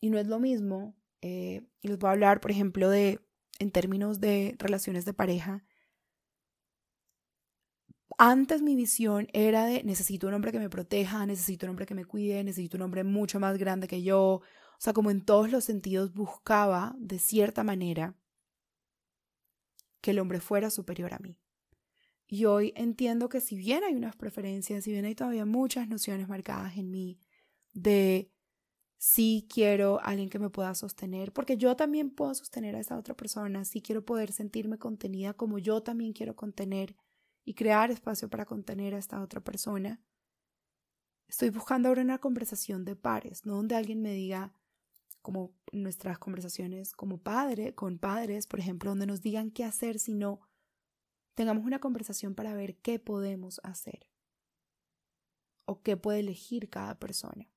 Y 0.00 0.10
no 0.10 0.18
es 0.18 0.26
lo 0.26 0.38
mismo, 0.38 0.96
eh, 1.22 1.66
y 1.80 1.88
les 1.88 1.98
voy 1.98 2.08
a 2.08 2.12
hablar, 2.12 2.40
por 2.40 2.50
ejemplo, 2.50 2.90
de, 2.90 3.20
en 3.58 3.70
términos 3.70 4.20
de 4.20 4.56
relaciones 4.58 5.04
de 5.04 5.14
pareja, 5.14 5.64
antes 8.18 8.62
mi 8.62 8.74
visión 8.76 9.28
era 9.32 9.66
de 9.66 9.82
necesito 9.84 10.26
un 10.26 10.34
hombre 10.34 10.52
que 10.52 10.58
me 10.58 10.70
proteja, 10.70 11.26
necesito 11.26 11.66
un 11.66 11.70
hombre 11.70 11.86
que 11.86 11.94
me 11.94 12.06
cuide, 12.06 12.42
necesito 12.44 12.76
un 12.78 12.82
hombre 12.82 13.04
mucho 13.04 13.40
más 13.40 13.58
grande 13.58 13.88
que 13.88 14.02
yo. 14.02 14.20
O 14.20 14.42
sea, 14.78 14.92
como 14.92 15.10
en 15.10 15.24
todos 15.24 15.50
los 15.50 15.64
sentidos 15.64 16.14
buscaba, 16.14 16.94
de 16.98 17.18
cierta 17.18 17.62
manera, 17.62 18.14
que 20.06 20.12
el 20.12 20.20
hombre 20.20 20.38
fuera 20.38 20.70
superior 20.70 21.12
a 21.14 21.18
mí. 21.18 21.36
Y 22.28 22.44
hoy 22.44 22.72
entiendo 22.76 23.28
que 23.28 23.40
si 23.40 23.56
bien 23.56 23.82
hay 23.82 23.96
unas 23.96 24.14
preferencias, 24.14 24.84
si 24.84 24.92
bien 24.92 25.04
hay 25.04 25.16
todavía 25.16 25.44
muchas 25.44 25.88
nociones 25.88 26.28
marcadas 26.28 26.76
en 26.76 26.92
mí 26.92 27.18
de 27.72 28.30
si 28.98 29.48
quiero 29.52 30.00
alguien 30.04 30.28
que 30.28 30.38
me 30.38 30.48
pueda 30.48 30.76
sostener, 30.76 31.32
porque 31.32 31.56
yo 31.56 31.74
también 31.74 32.10
puedo 32.10 32.32
sostener 32.36 32.76
a 32.76 32.78
esa 32.78 32.96
otra 32.96 33.16
persona, 33.16 33.64
si 33.64 33.82
quiero 33.82 34.04
poder 34.04 34.30
sentirme 34.30 34.78
contenida 34.78 35.34
como 35.34 35.58
yo 35.58 35.82
también 35.82 36.12
quiero 36.12 36.36
contener 36.36 36.94
y 37.44 37.54
crear 37.54 37.90
espacio 37.90 38.30
para 38.30 38.46
contener 38.46 38.94
a 38.94 38.98
esta 38.98 39.20
otra 39.20 39.40
persona. 39.42 40.00
Estoy 41.26 41.50
buscando 41.50 41.88
ahora 41.88 42.02
una 42.02 42.18
conversación 42.18 42.84
de 42.84 42.94
pares, 42.94 43.44
no 43.44 43.56
donde 43.56 43.74
alguien 43.74 44.02
me 44.02 44.12
diga, 44.12 44.54
como 45.26 45.52
nuestras 45.72 46.20
conversaciones 46.20 46.92
como 46.92 47.18
padre, 47.18 47.74
con 47.74 47.98
padres, 47.98 48.46
por 48.46 48.60
ejemplo, 48.60 48.92
donde 48.92 49.08
nos 49.08 49.22
digan 49.22 49.50
qué 49.50 49.64
hacer, 49.64 49.98
sino 49.98 50.38
tengamos 51.34 51.64
una 51.64 51.80
conversación 51.80 52.36
para 52.36 52.54
ver 52.54 52.76
qué 52.76 53.00
podemos 53.00 53.60
hacer 53.64 54.08
o 55.64 55.82
qué 55.82 55.96
puede 55.96 56.20
elegir 56.20 56.70
cada 56.70 57.00
persona. 57.00 57.50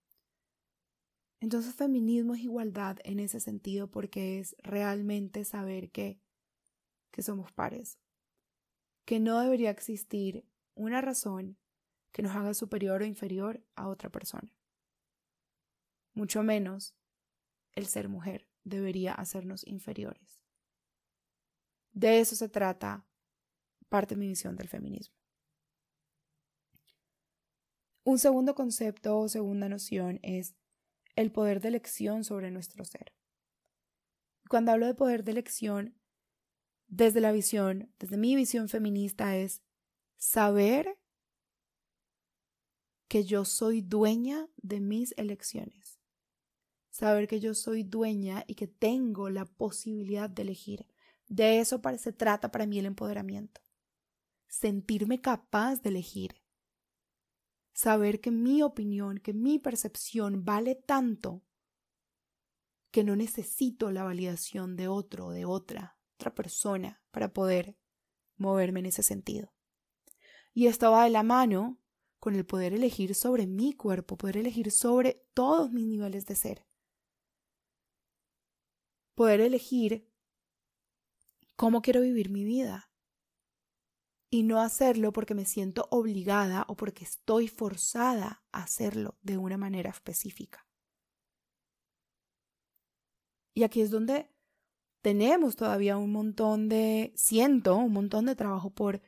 Entonces, 1.42 1.76
feminismo 1.76 2.34
es 2.34 2.42
igualdad 2.42 2.98
en 3.04 3.20
ese 3.20 3.40
sentido 3.40 3.92
porque 3.92 4.40
es 4.40 4.56
realmente 4.64 5.46
saber 5.46 5.92
que, 5.92 6.20
que 7.12 7.22
somos 7.22 7.52
pares, 7.52 8.00
que 9.06 9.20
no 9.20 9.40
debería 9.40 9.70
existir 9.70 10.44
una 10.74 11.02
razón 11.02 11.60
que 12.12 12.24
nos 12.24 12.36
haga 12.36 12.56
superior 12.56 13.04
o 13.04 13.06
inferior 13.06 13.64
a 13.76 13.90
otra 13.90 14.10
persona. 14.10 14.58
Mucho 16.16 16.42
menos 16.42 16.96
el 17.80 17.88
ser 17.88 18.10
mujer 18.10 18.48
debería 18.64 19.14
hacernos 19.14 19.66
inferiores. 19.66 20.44
De 21.92 22.20
eso 22.20 22.36
se 22.36 22.50
trata 22.50 23.08
parte 23.90 24.16
de 24.16 24.20
mi 24.20 24.28
visión 24.28 24.56
del 24.56 24.68
feminismo. 24.68 25.16
Un 28.04 28.20
segundo 28.20 28.56
concepto 28.56 29.20
o 29.20 29.28
segunda 29.28 29.68
noción 29.70 30.20
es 30.24 30.56
el 31.16 31.32
poder 31.32 31.60
de 31.60 31.70
elección 31.70 32.24
sobre 32.24 32.52
nuestro 32.52 32.86
ser. 32.86 33.14
Cuando 34.50 34.72
hablo 34.72 34.88
de 34.88 34.96
poder 34.96 35.24
de 35.24 35.32
elección, 35.32 36.00
desde 36.88 37.22
la 37.22 37.32
visión, 37.32 37.94
desde 38.00 38.18
mi 38.18 38.36
visión 38.36 38.68
feminista 38.68 39.38
es 39.38 39.62
saber 40.18 40.98
que 43.08 43.24
yo 43.24 43.46
soy 43.46 43.82
dueña 43.82 44.48
de 44.58 44.80
mis 44.80 45.14
elecciones. 45.18 45.79
Saber 47.00 47.30
que 47.30 47.40
yo 47.40 47.54
soy 47.54 47.84
dueña 47.84 48.44
y 48.46 48.56
que 48.56 48.68
tengo 48.68 49.30
la 49.30 49.46
posibilidad 49.46 50.30
de 50.30 50.42
elegir. 50.42 50.86
De 51.30 51.62
eso 51.62 51.82
se 51.98 52.12
trata 52.12 52.52
para 52.52 52.66
mí 52.66 52.78
el 52.78 52.88
empoderamiento. 52.88 53.62
Sentirme 54.50 55.22
capaz 55.22 55.82
de 55.82 55.92
elegir. 55.92 56.36
Saber 57.72 58.20
que 58.20 58.32
mi 58.32 58.64
opinión, 58.64 59.20
que 59.20 59.32
mi 59.32 59.60
percepción 59.60 60.44
vale 60.44 60.76
tanto 60.76 61.42
que 62.92 63.06
no 63.06 63.16
necesito 63.16 63.94
la 63.94 64.04
validación 64.04 64.76
de 64.76 64.90
otro 64.90 65.30
de 65.30 65.46
otra 65.46 65.98
otra 66.18 66.36
persona 66.36 67.02
para 67.12 67.32
poder 67.32 67.78
moverme 68.36 68.82
en 68.82 68.88
ese 68.88 69.04
sentido. 69.04 69.54
Y 70.54 70.68
esto 70.68 70.92
va 70.92 71.06
de 71.06 71.12
la 71.12 71.24
mano 71.24 71.80
con 72.20 72.36
el 72.36 72.46
poder 72.46 72.74
elegir 72.74 73.16
sobre 73.16 73.48
mi 73.48 73.72
cuerpo, 73.72 74.18
poder 74.18 74.36
elegir 74.36 74.70
sobre 74.70 75.26
todos 75.34 75.72
mis 75.72 75.88
niveles 75.88 76.26
de 76.26 76.36
ser. 76.36 76.69
Poder 79.20 79.42
elegir 79.42 80.10
cómo 81.58 81.82
quiero 81.82 82.00
vivir 82.00 82.30
mi 82.30 82.46
vida. 82.46 82.90
Y 84.30 84.44
no 84.44 84.62
hacerlo 84.62 85.12
porque 85.12 85.36
me 85.36 85.44
siento 85.44 85.90
obligada 85.92 86.64
o 86.70 86.78
porque 86.78 87.04
estoy 87.04 87.50
forzada 87.50 88.46
a 88.54 88.64
hacerlo 88.64 89.18
de 89.22 89.38
una 89.38 89.58
manera 89.58 89.90
específica. 89.90 90.66
Y 93.54 93.64
aquí 93.64 93.82
es 93.82 93.92
donde 93.92 94.30
tenemos 95.02 95.58
todavía 95.58 95.98
un 95.98 96.14
montón 96.14 96.70
de, 96.70 97.12
siento, 97.18 97.76
un 97.76 97.92
montón 97.92 98.26
de 98.26 98.38
trabajo 98.38 98.70
por, 98.70 99.02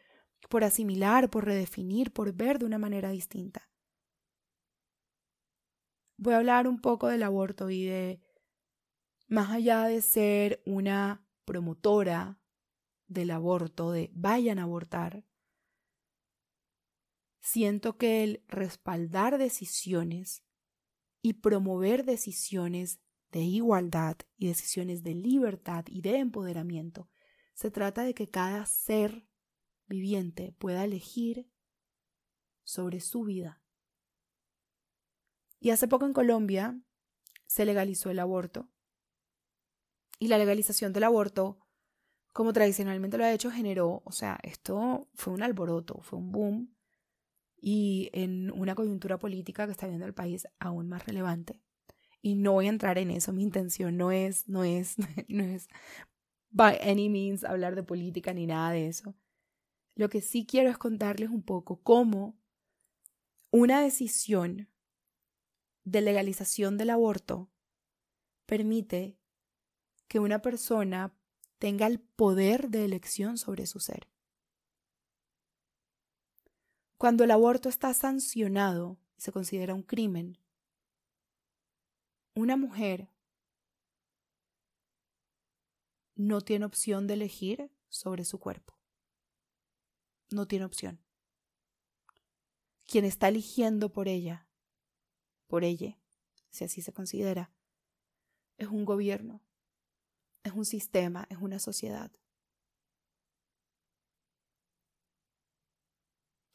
por 0.50 0.66
asimilar, 0.66 1.30
por 1.30 1.46
redefinir, 1.46 2.12
por 2.12 2.34
ver 2.34 2.60
de 2.60 2.66
una 2.66 2.80
manera 2.80 3.12
distinta. 3.12 3.70
Voy 6.18 6.34
a 6.34 6.40
hablar 6.40 6.68
un 6.68 6.82
poco 6.82 7.08
del 7.08 7.24
aborto 7.24 7.70
y 7.70 7.86
de, 7.86 8.20
más 9.32 9.50
allá 9.50 9.86
de 9.86 10.02
ser 10.02 10.62
una 10.66 11.26
promotora 11.46 12.38
del 13.08 13.32
aborto, 13.32 13.94
de 13.94 14.12
vayan 14.14 14.60
a 14.60 14.64
abortar, 14.64 15.26
siento 17.40 17.98
que 17.98 18.26
el 18.26 18.44
respaldar 18.50 19.38
decisiones 19.38 20.44
y 21.22 21.36
promover 21.36 22.04
decisiones 22.04 23.00
de 23.32 23.40
igualdad 23.40 24.18
y 24.36 24.48
decisiones 24.48 25.02
de 25.02 25.16
libertad 25.16 25.86
y 25.88 26.02
de 26.02 26.18
empoderamiento, 26.18 27.10
se 27.54 27.72
trata 27.72 28.04
de 28.04 28.14
que 28.14 28.28
cada 28.28 28.66
ser 28.66 29.26
viviente 29.88 30.52
pueda 30.60 30.84
elegir 30.84 31.50
sobre 32.66 33.00
su 33.00 33.24
vida. 33.24 33.64
Y 35.62 35.70
hace 35.70 35.88
poco 35.88 36.06
en 36.06 36.12
Colombia 36.12 36.82
se 37.48 37.66
legalizó 37.66 38.10
el 38.10 38.20
aborto. 38.20 38.71
Y 40.22 40.28
la 40.28 40.38
legalización 40.38 40.94
del 40.94 41.06
aborto, 41.06 41.58
como 42.32 42.54
tradicionalmente 42.54 43.18
lo 43.18 43.24
ha 43.24 43.34
hecho, 43.34 43.50
generó, 43.50 44.04
o 44.06 44.12
sea, 44.12 44.38
esto 44.44 45.10
fue 45.16 45.34
un 45.34 45.42
alboroto, 45.42 46.00
fue 46.02 46.20
un 46.20 46.32
boom 46.32 46.76
y 47.60 48.12
en 48.14 48.52
una 48.52 48.76
coyuntura 48.76 49.18
política 49.18 49.66
que 49.66 49.72
está 49.72 49.88
viendo 49.88 50.06
el 50.06 50.14
país 50.14 50.48
aún 50.60 50.88
más 50.88 51.08
relevante 51.08 51.60
y 52.22 52.36
no 52.36 52.52
voy 52.52 52.68
a 52.68 52.70
entrar 52.70 53.00
en 53.00 53.10
eso. 53.10 53.34
Mi 53.34 53.42
intención 53.42 53.98
no 53.98 54.12
es, 54.12 54.48
no 54.48 54.64
es, 54.64 54.98
no 55.28 55.44
es 55.44 55.68
by 56.52 56.78
any 56.84 57.10
means 57.10 57.44
hablar 57.44 57.74
de 57.74 57.82
política 57.82 58.32
ni 58.32 58.46
nada 58.46 58.70
de 58.70 58.90
eso. 58.90 59.16
Lo 59.96 60.08
que 60.08 60.22
sí 60.22 60.46
quiero 60.46 60.70
es 60.70 60.78
contarles 60.78 61.32
un 61.32 61.42
poco 61.42 61.82
cómo 61.82 62.38
una 63.50 63.82
decisión 63.82 64.70
de 65.84 66.02
legalización 66.02 66.78
del 66.78 66.92
aborto 66.92 67.50
permite 68.46 69.18
que 70.12 70.20
una 70.20 70.42
persona 70.42 71.16
tenga 71.58 71.88
el 71.88 72.02
poder 72.02 72.68
de 72.68 72.84
elección 72.84 73.38
sobre 73.38 73.66
su 73.66 73.80
ser. 73.80 74.10
Cuando 76.98 77.24
el 77.24 77.32
aborto 77.32 77.70
está 77.70 77.94
sancionado 77.94 79.00
y 79.18 79.22
se 79.22 79.32
considera 79.32 79.74
un 79.74 79.84
crimen, 79.84 80.38
una 82.36 82.58
mujer 82.58 83.08
no 86.16 86.42
tiene 86.42 86.66
opción 86.66 87.08
de 87.08 87.14
elegir 87.14 87.72
sobre 87.88 88.26
su 88.26 88.38
cuerpo. 88.38 88.78
No 90.30 90.46
tiene 90.46 90.66
opción. 90.66 91.00
Quien 92.86 93.06
está 93.06 93.30
eligiendo 93.30 93.94
por 93.94 94.10
ella, 94.10 94.46
por 95.48 95.64
ella, 95.64 95.98
si 96.50 96.66
así 96.66 96.82
se 96.82 96.92
considera, 96.92 97.50
es 98.58 98.68
un 98.68 98.84
gobierno, 98.84 99.42
es 100.44 100.54
un 100.54 100.66
sistema, 100.66 101.26
es 101.30 101.38
una 101.38 101.60
sociedad. 101.60 102.12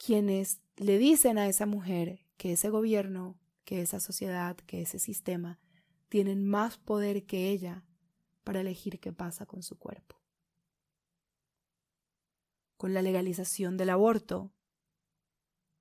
quienes 0.07 0.61
le 0.77 0.99
dicen 0.99 1.37
a 1.37 1.49
esa 1.49 1.67
mujer 1.67 2.21
que 2.37 2.53
ese 2.53 2.71
gobierno, 2.71 3.37
que 3.65 3.83
esa 3.83 3.99
sociedad, 3.99 4.57
que 4.57 4.83
ese 4.83 5.01
sistema 5.01 5.59
tienen 6.09 6.47
más 6.47 6.79
poder 6.79 7.27
que 7.27 7.51
ella 7.51 7.83
para 8.45 8.61
elegir 8.61 9.01
qué 9.01 9.13
pasa 9.13 9.47
con 9.47 9.65
su 9.65 9.77
cuerpo. 9.77 10.15
Con 12.77 12.95
la 12.95 13.03
legalización 13.03 13.77
del 13.77 13.91
aborto, 13.91 14.53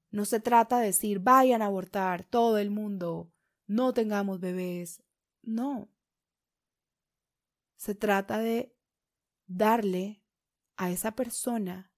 no 0.10 0.26
se 0.26 0.40
trata 0.40 0.80
de 0.80 0.88
decir 0.88 1.20
vayan 1.20 1.62
a 1.62 1.68
abortar 1.68 2.24
todo 2.24 2.58
el 2.58 2.72
mundo, 2.72 3.30
no 3.68 3.94
tengamos 3.94 4.40
bebés. 4.40 5.04
No. 5.44 5.88
Se 7.76 7.96
trata 7.96 8.40
de 8.40 8.76
darle 9.48 10.24
a 10.78 10.92
esa 10.92 11.16
persona 11.16 11.92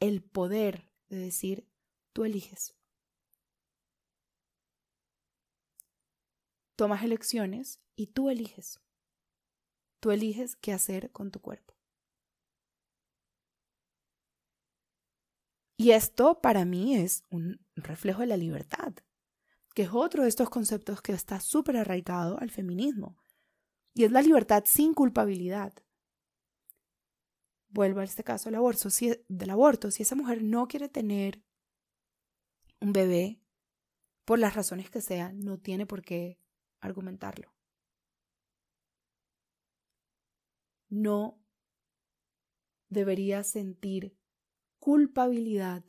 el 0.00 0.22
poder 0.22 0.90
de 1.08 1.16
decir 1.16 1.68
tú 2.12 2.24
eliges. 2.24 2.74
Tomas 6.76 7.02
elecciones 7.02 7.80
y 7.96 8.08
tú 8.08 8.30
eliges. 8.30 8.80
Tú 10.00 10.12
eliges 10.12 10.54
qué 10.56 10.72
hacer 10.72 11.10
con 11.10 11.30
tu 11.30 11.40
cuerpo. 11.40 11.74
Y 15.76 15.92
esto 15.92 16.40
para 16.40 16.64
mí 16.64 16.96
es 16.96 17.24
un 17.30 17.64
reflejo 17.76 18.20
de 18.20 18.26
la 18.26 18.36
libertad, 18.36 18.94
que 19.74 19.82
es 19.82 19.90
otro 19.92 20.24
de 20.24 20.28
estos 20.28 20.50
conceptos 20.50 21.00
que 21.00 21.12
está 21.12 21.38
súper 21.38 21.76
arraigado 21.76 22.38
al 22.40 22.50
feminismo. 22.50 23.16
Y 23.94 24.04
es 24.04 24.12
la 24.12 24.22
libertad 24.22 24.64
sin 24.66 24.94
culpabilidad. 24.94 25.72
Vuelvo 27.68 28.00
a 28.00 28.04
este 28.04 28.24
caso 28.24 28.48
del 28.48 28.56
aborto. 28.56 28.90
Si, 28.90 29.12
del 29.28 29.50
aborto. 29.50 29.90
Si 29.90 30.02
esa 30.02 30.14
mujer 30.14 30.42
no 30.42 30.68
quiere 30.68 30.88
tener 30.88 31.42
un 32.80 32.92
bebé, 32.92 33.40
por 34.28 34.38
las 34.38 34.54
razones 34.54 34.90
que 34.90 35.00
sean, 35.00 35.40
no 35.40 35.56
tiene 35.56 35.86
por 35.86 36.02
qué 36.02 36.38
argumentarlo. 36.80 37.50
No 40.90 41.42
debería 42.90 43.42
sentir 43.42 44.18
culpabilidad 44.78 45.82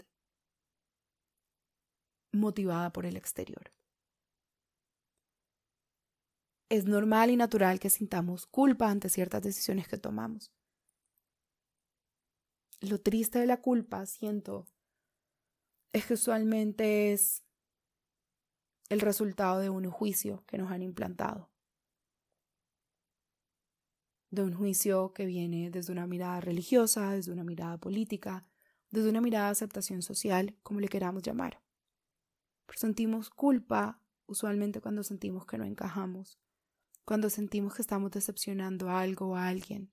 motivada 2.31 2.93
por 2.93 3.05
el 3.05 3.17
exterior. 3.17 3.73
Es 6.69 6.86
normal 6.86 7.32
y 7.32 7.36
natural 7.36 7.79
que 7.79 7.89
sintamos 7.89 8.45
culpa 8.45 8.91
ante 8.91 9.10
ciertas 9.10 9.41
decisiones 9.41 9.88
que 9.88 9.97
tomamos. 9.97 10.51
Lo 12.79 13.01
triste 13.01 13.39
de 13.39 13.47
la 13.47 13.60
culpa, 13.60 14.05
siento, 14.05 14.67
es 15.91 16.05
que 16.05 16.13
usualmente 16.13 17.12
es 17.12 17.43
el 18.89 18.99
resultado 18.99 19.60
de 19.60 19.69
un 19.71 19.89
juicio 19.89 20.43
que 20.45 20.60
nos 20.60 20.71
han 20.71 20.84
implantado. 20.84 21.49
De 24.29 24.43
un 24.43 24.53
juicio 24.53 25.12
que 25.13 25.25
viene 25.25 25.71
desde 25.71 25.91
una 25.91 26.05
mirada 26.05 26.39
religiosa, 26.39 27.13
desde 27.13 27.32
una 27.32 27.43
mirada 27.43 27.79
política, 27.79 28.45
desde 28.91 29.10
una 29.10 29.21
mirada 29.21 29.45
de 29.45 29.51
aceptación 29.53 30.03
social, 30.03 30.55
como 30.62 30.79
le 30.79 30.88
queramos 30.88 31.23
llamar. 31.23 31.63
Pero 32.67 32.77
sentimos 32.77 33.32
culpa 33.32 33.99
usualmente 34.27 34.82
cuando 34.82 35.01
sentimos 35.01 35.47
que 35.47 35.58
no 35.58 35.65
encajamos, 35.65 36.39
cuando 37.10 37.32
sentimos 37.32 37.74
que 37.74 37.82
estamos 37.82 38.12
decepcionando 38.12 38.88
a 38.88 39.02
algo 39.02 39.30
o 39.30 39.36
a 39.36 39.48
alguien, 39.48 39.91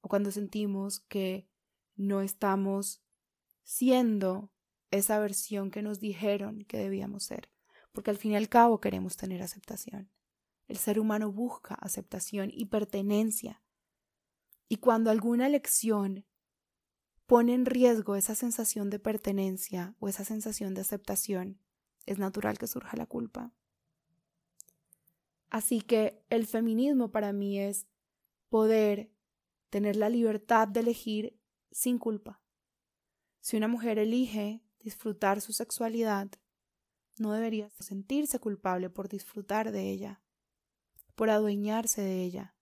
o 0.00 0.08
cuando 0.08 0.32
sentimos 0.32 0.98
que 0.98 1.48
no 1.94 2.20
estamos 2.20 3.00
siendo 3.62 4.50
esa 4.90 5.20
versión 5.20 5.70
que 5.70 5.82
nos 5.82 6.00
dijeron 6.00 6.64
que 6.64 6.78
debíamos 6.78 7.22
ser, 7.22 7.48
porque 7.92 8.10
al 8.10 8.16
fin 8.16 8.32
y 8.32 8.36
al 8.38 8.48
cabo 8.48 8.80
queremos 8.80 9.16
tener 9.16 9.40
aceptación. 9.40 10.10
El 10.66 10.78
ser 10.78 10.98
humano 10.98 11.30
busca 11.30 11.76
aceptación 11.76 12.50
y 12.52 12.64
pertenencia. 12.64 13.62
Y 14.68 14.78
cuando 14.78 15.12
alguna 15.12 15.46
elección 15.46 16.26
pone 17.24 17.54
en 17.54 17.66
riesgo 17.66 18.16
esa 18.16 18.34
sensación 18.34 18.90
de 18.90 18.98
pertenencia 18.98 19.94
o 20.00 20.08
esa 20.08 20.24
sensación 20.24 20.74
de 20.74 20.80
aceptación, 20.80 21.60
es 22.04 22.18
natural 22.18 22.58
que 22.58 22.66
surja 22.66 22.96
la 22.96 23.06
culpa. 23.06 23.54
Así 25.50 25.80
que 25.80 26.22
el 26.28 26.46
feminismo 26.46 27.10
para 27.10 27.32
mí 27.32 27.58
es 27.58 27.86
poder 28.48 29.10
tener 29.70 29.96
la 29.96 30.08
libertad 30.08 30.68
de 30.68 30.80
elegir 30.80 31.38
sin 31.70 31.98
culpa. 31.98 32.42
Si 33.40 33.56
una 33.56 33.68
mujer 33.68 33.98
elige 33.98 34.62
disfrutar 34.80 35.40
su 35.40 35.52
sexualidad, 35.52 36.30
no 37.18 37.32
debería 37.32 37.70
sentirse 37.80 38.38
culpable 38.38 38.90
por 38.90 39.08
disfrutar 39.08 39.72
de 39.72 39.90
ella, 39.90 40.22
por 41.14 41.30
adueñarse 41.30 42.02
de 42.02 42.22
ella, 42.22 42.54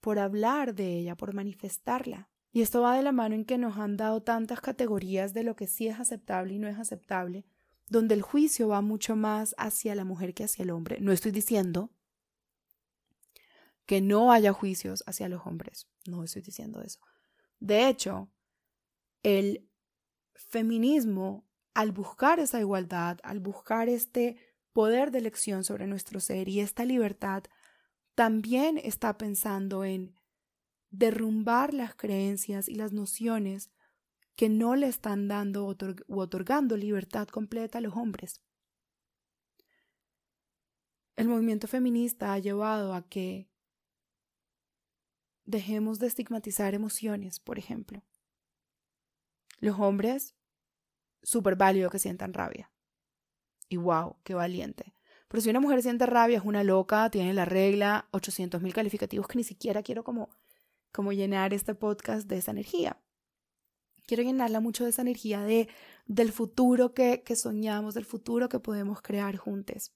por 0.00 0.18
hablar 0.18 0.74
de 0.74 0.98
ella, 0.98 1.16
por 1.16 1.34
manifestarla. 1.34 2.30
Y 2.52 2.62
esto 2.62 2.80
va 2.80 2.96
de 2.96 3.02
la 3.02 3.12
mano 3.12 3.34
en 3.34 3.44
que 3.44 3.58
nos 3.58 3.78
han 3.78 3.96
dado 3.96 4.22
tantas 4.22 4.60
categorías 4.60 5.34
de 5.34 5.44
lo 5.44 5.54
que 5.54 5.66
sí 5.68 5.86
es 5.86 6.00
aceptable 6.00 6.54
y 6.54 6.58
no 6.58 6.66
es 6.66 6.78
aceptable, 6.78 7.46
donde 7.90 8.14
el 8.14 8.22
juicio 8.22 8.68
va 8.68 8.80
mucho 8.80 9.16
más 9.16 9.54
hacia 9.58 9.94
la 9.94 10.04
mujer 10.04 10.32
que 10.32 10.44
hacia 10.44 10.62
el 10.62 10.70
hombre. 10.70 10.98
No 11.00 11.12
estoy 11.12 11.32
diciendo 11.32 11.90
que 13.84 14.00
no 14.00 14.32
haya 14.32 14.52
juicios 14.52 15.02
hacia 15.06 15.28
los 15.28 15.44
hombres, 15.44 15.88
no 16.06 16.22
estoy 16.22 16.40
diciendo 16.40 16.80
eso. 16.80 17.00
De 17.58 17.88
hecho, 17.88 18.30
el 19.24 19.68
feminismo, 20.34 21.44
al 21.74 21.90
buscar 21.90 22.38
esa 22.38 22.60
igualdad, 22.60 23.18
al 23.24 23.40
buscar 23.40 23.88
este 23.88 24.36
poder 24.72 25.10
de 25.10 25.18
elección 25.18 25.64
sobre 25.64 25.88
nuestro 25.88 26.20
ser 26.20 26.48
y 26.48 26.60
esta 26.60 26.84
libertad, 26.84 27.42
también 28.14 28.78
está 28.78 29.18
pensando 29.18 29.84
en 29.84 30.14
derrumbar 30.90 31.74
las 31.74 31.96
creencias 31.96 32.68
y 32.68 32.76
las 32.76 32.92
nociones 32.92 33.68
que 34.40 34.48
no 34.48 34.74
le 34.74 34.86
están 34.86 35.28
dando 35.28 35.66
u 35.66 36.18
otorgando 36.18 36.74
libertad 36.74 37.28
completa 37.28 37.76
a 37.76 37.82
los 37.82 37.94
hombres. 37.94 38.40
El 41.14 41.28
movimiento 41.28 41.68
feminista 41.68 42.32
ha 42.32 42.38
llevado 42.38 42.94
a 42.94 43.06
que 43.06 43.50
dejemos 45.44 45.98
de 45.98 46.06
estigmatizar 46.06 46.72
emociones, 46.72 47.38
por 47.38 47.58
ejemplo. 47.58 48.02
Los 49.58 49.78
hombres, 49.78 50.34
súper 51.22 51.56
válido 51.56 51.90
que 51.90 51.98
sientan 51.98 52.32
rabia. 52.32 52.72
Y 53.68 53.76
wow, 53.76 54.16
qué 54.24 54.32
valiente. 54.32 54.94
Pero 55.28 55.42
si 55.42 55.50
una 55.50 55.60
mujer 55.60 55.82
siente 55.82 56.06
rabia, 56.06 56.38
es 56.38 56.44
una 56.46 56.64
loca, 56.64 57.10
tiene 57.10 57.34
la 57.34 57.44
regla, 57.44 58.08
800 58.12 58.62
mil 58.62 58.72
calificativos 58.72 59.28
que 59.28 59.36
ni 59.36 59.44
siquiera 59.44 59.82
quiero 59.82 60.02
como 60.02 60.30
como 60.92 61.12
llenar 61.12 61.52
este 61.52 61.74
podcast 61.74 62.26
de 62.26 62.38
esa 62.38 62.52
energía. 62.52 62.98
Quiero 64.10 64.24
llenarla 64.24 64.58
mucho 64.58 64.82
de 64.82 64.90
esa 64.90 65.02
energía 65.02 65.44
de, 65.44 65.68
del 66.06 66.32
futuro 66.32 66.94
que, 66.94 67.22
que 67.22 67.36
soñamos, 67.36 67.94
del 67.94 68.04
futuro 68.04 68.48
que 68.48 68.58
podemos 68.58 69.00
crear 69.02 69.36
juntos. 69.36 69.92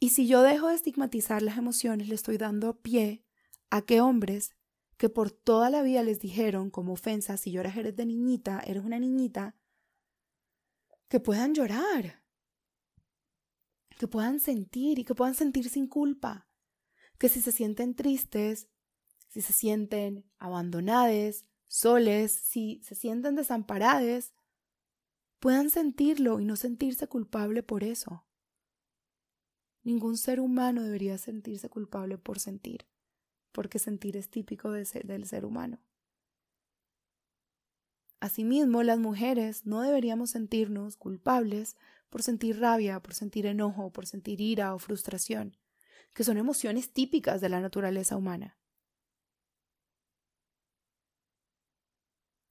Y 0.00 0.08
si 0.08 0.26
yo 0.26 0.40
dejo 0.40 0.68
de 0.68 0.76
estigmatizar 0.76 1.42
las 1.42 1.58
emociones, 1.58 2.08
le 2.08 2.14
estoy 2.14 2.38
dando 2.38 2.80
pie 2.80 3.26
a 3.68 3.82
que 3.82 4.00
hombres 4.00 4.56
que 4.96 5.10
por 5.10 5.30
toda 5.30 5.68
la 5.68 5.82
vida 5.82 6.02
les 6.02 6.18
dijeron 6.18 6.70
como 6.70 6.94
ofensa, 6.94 7.36
si 7.36 7.52
lloras 7.52 7.76
eres 7.76 7.94
de 7.94 8.06
niñita, 8.06 8.60
eres 8.60 8.82
una 8.82 8.98
niñita, 8.98 9.54
que 11.08 11.20
puedan 11.20 11.52
llorar, 11.52 12.22
que 13.98 14.08
puedan 14.08 14.40
sentir 14.40 14.98
y 14.98 15.04
que 15.04 15.14
puedan 15.14 15.34
sentir 15.34 15.68
sin 15.68 15.88
culpa, 15.88 16.48
que 17.18 17.28
si 17.28 17.42
se 17.42 17.52
sienten 17.52 17.94
tristes, 17.94 18.66
si 19.28 19.42
se 19.42 19.52
sienten 19.52 20.24
abandonadas, 20.38 21.44
soles, 21.68 22.32
si 22.32 22.80
se 22.82 22.94
sienten 22.94 23.36
desamparades, 23.36 24.32
puedan 25.38 25.70
sentirlo 25.70 26.40
y 26.40 26.44
no 26.44 26.56
sentirse 26.56 27.06
culpable 27.06 27.62
por 27.62 27.84
eso. 27.84 28.24
Ningún 29.84 30.18
ser 30.18 30.40
humano 30.40 30.82
debería 30.82 31.16
sentirse 31.18 31.70
culpable 31.70 32.18
por 32.18 32.40
sentir, 32.40 32.86
porque 33.52 33.78
sentir 33.78 34.16
es 34.16 34.28
típico 34.28 34.72
del 34.72 34.86
ser 35.26 35.44
humano. 35.44 35.78
Asimismo, 38.20 38.82
las 38.82 38.98
mujeres 38.98 39.64
no 39.64 39.80
deberíamos 39.82 40.30
sentirnos 40.30 40.96
culpables 40.96 41.76
por 42.10 42.22
sentir 42.22 42.58
rabia, 42.58 43.00
por 43.00 43.14
sentir 43.14 43.46
enojo, 43.46 43.92
por 43.92 44.06
sentir 44.06 44.40
ira 44.40 44.74
o 44.74 44.78
frustración, 44.78 45.56
que 46.14 46.24
son 46.24 46.36
emociones 46.36 46.92
típicas 46.92 47.40
de 47.40 47.48
la 47.48 47.60
naturaleza 47.60 48.16
humana. 48.16 48.57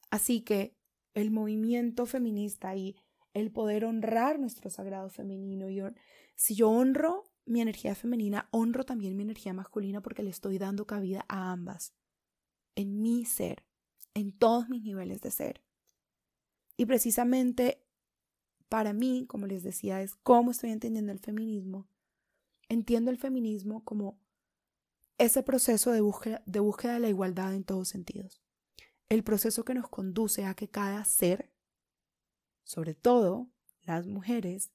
Así 0.10 0.42
que 0.42 0.76
el 1.14 1.32
movimiento 1.32 2.06
feminista 2.06 2.76
y 2.76 2.96
el 3.34 3.52
poder 3.52 3.86
honrar 3.86 4.40
nuestro 4.40 4.70
sagrado 4.70 5.10
femenino, 5.10 5.70
y 5.70 5.82
si 6.36 6.56
yo 6.56 6.70
honro 6.70 7.32
mi 7.46 7.62
energía 7.62 7.96
femenina, 7.96 8.50
honro 8.52 8.84
también 8.84 9.16
mi 9.16 9.24
energía 9.24 9.54
masculina 9.54 10.02
porque 10.02 10.24
le 10.24 10.30
estoy 10.30 10.58
dando 10.58 10.86
cabida 10.86 11.26
a 11.28 11.52
ambas, 11.52 11.94
en 12.76 13.02
mi 13.02 13.26
ser, 13.26 13.64
en 14.14 14.32
todos 14.32 14.70
mis 14.70 14.84
niveles 14.84 15.22
de 15.22 15.32
ser. 15.32 15.64
Y 16.76 16.86
precisamente 16.86 17.84
para 18.70 18.94
mí, 18.94 19.26
como 19.28 19.48
les 19.48 19.64
decía, 19.64 20.02
es 20.02 20.16
cómo 20.16 20.52
estoy 20.52 20.72
entendiendo 20.72 21.12
el 21.12 21.20
feminismo. 21.20 21.88
Entiendo 22.70 23.12
el 23.12 23.18
feminismo 23.18 23.84
como 23.84 24.20
ese 25.18 25.42
proceso 25.42 25.92
de 25.92 26.02
búsqueda, 26.02 26.44
de 26.46 26.60
búsqueda 26.60 26.96
de 26.96 27.00
la 27.00 27.10
igualdad 27.10 27.56
en 27.56 27.64
todos 27.64 27.88
sentidos. 27.88 28.42
El 29.10 29.24
proceso 29.24 29.64
que 29.64 29.74
nos 29.74 29.88
conduce 29.88 30.46
a 30.46 30.54
que 30.54 30.70
cada 30.70 31.04
ser, 31.06 31.54
sobre 32.64 32.94
todo 32.94 33.50
las 33.84 34.06
mujeres, 34.06 34.72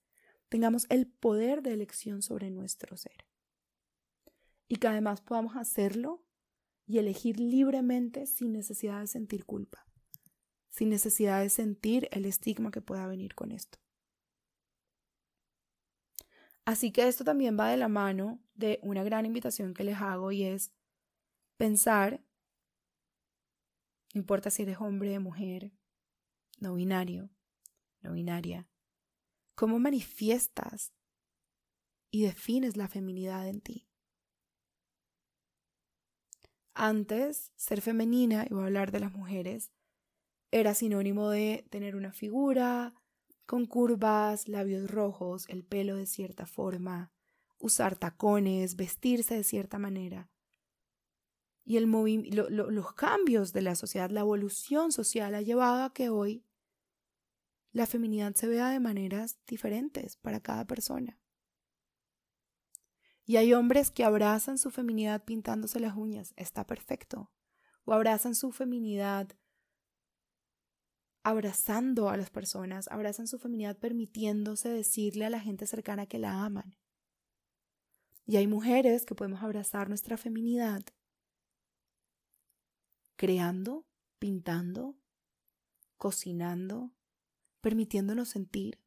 tengamos 0.49 0.87
el 0.89 1.07
poder 1.07 1.63
de 1.63 1.73
elección 1.73 2.23
sobre 2.23 2.51
nuestro 2.51 2.97
ser. 2.97 3.27
Y 4.69 4.77
que 4.77 4.89
además 4.89 5.21
podamos 5.21 5.57
hacerlo 5.57 6.25
y 6.87 6.99
elegir 6.99 7.39
libremente 7.39 8.27
sin 8.27 8.53
necesidad 8.53 9.01
de 9.01 9.07
sentir 9.07 9.45
culpa, 9.45 9.87
sin 10.71 10.89
necesidad 10.89 11.43
de 11.43 11.51
sentir 11.51 12.09
el 12.11 12.25
estigma 12.25 12.71
que 12.71 12.81
pueda 12.81 13.07
venir 13.07 13.35
con 13.35 13.53
esto. 13.53 13.79
Así 16.65 16.93
que 16.93 17.09
esto 17.09 17.25
también 17.25 17.59
va 17.59 17.69
de 17.69 17.77
la 17.77 17.89
mano 17.89 18.41
de 18.55 18.79
una 18.83 19.03
gran 19.03 19.27
invitación 19.27 19.75
que 19.75 19.85
les 19.85 19.97
hago 19.97 20.33
y 20.33 20.45
es 20.45 20.73
pensar, 21.57 22.25
no 24.13 24.21
importa 24.21 24.51
si 24.51 24.63
eres 24.63 24.79
hombre, 24.81 25.19
mujer, 25.19 25.73
no 26.59 26.75
binario, 26.75 27.31
no 28.01 28.13
binaria, 28.13 28.69
cómo 29.55 29.79
manifiestas 29.79 30.93
y 32.11 32.23
defines 32.23 32.77
la 32.77 32.89
feminidad 32.89 33.49
en 33.49 33.61
ti. 33.61 33.89
Antes, 36.75 37.53
ser 37.57 37.83
femenina, 37.83 38.47
y 38.49 38.55
voy 38.55 38.63
a 38.63 38.67
hablar 38.67 38.93
de 38.93 39.01
las 39.01 39.13
mujeres, 39.13 39.73
era 40.51 40.75
sinónimo 40.75 41.29
de 41.31 41.67
tener 41.71 41.97
una 41.97 42.13
figura, 42.13 42.95
con 43.47 43.67
curvas, 43.67 44.49
labios 44.49 44.91
rojos, 44.91 45.49
el 45.49 45.65
pelo 45.65 45.97
de 45.97 46.07
cierta 46.07 46.47
forma, 46.47 47.13
usar 47.59 47.97
tacones, 47.97 48.77
vestirse 48.77 49.35
de 49.35 49.45
cierta 49.45 49.79
manera. 49.79 50.32
Y 51.65 51.77
el 51.77 51.85
los 51.85 52.93
cambios 52.95 53.53
de 53.53 53.63
la 53.63 53.75
sociedad, 53.75 54.11
la 54.11 54.21
evolución 54.21 54.91
social 54.91 55.35
ha 55.35 55.43
llevado 55.43 55.85
a 55.85 55.93
que 55.93 56.09
hoy 56.09 56.45
la 57.73 57.87
feminidad 57.87 58.35
se 58.35 58.49
vea 58.49 58.71
de 58.71 58.81
maneras 58.81 59.39
diferentes 59.47 60.17
para 60.17 60.41
cada 60.41 60.67
persona. 60.67 61.19
Y 63.25 63.37
hay 63.37 63.55
hombres 63.55 63.91
que 63.91 64.05
abrazan 64.05 64.59
su 64.59 64.71
feminidad 64.71 65.25
pintándose 65.25 65.79
las 65.79 65.97
uñas, 65.97 66.35
está 66.37 66.67
perfecto. 66.67 67.31
O 67.85 67.93
abrazan 67.93 68.35
su 68.35 68.53
feminidad 68.53 69.29
abrazando 71.23 72.09
a 72.09 72.17
las 72.17 72.31
personas, 72.31 72.89
abrazan 72.89 73.29
su 73.29 73.39
feminidad 73.39 73.79
permitiéndose 73.79 74.69
decirle 74.69 75.25
a 75.25 75.31
la 75.31 75.41
gente 75.41 75.67
cercana 75.67 76.07
que 76.07 76.19
la 76.19 76.45
aman. 76.45 76.77
Y 78.27 78.37
hay 78.37 78.47
mujeres 78.47 79.05
que 79.07 79.15
podemos 79.15 79.43
abrazar 79.43 79.89
nuestra 79.89 80.17
feminidad 80.17 80.83
creando, 83.23 83.87
pintando, 84.19 84.97
cocinando, 85.97 86.91
permitiéndonos 87.61 88.31
sentir. 88.31 88.81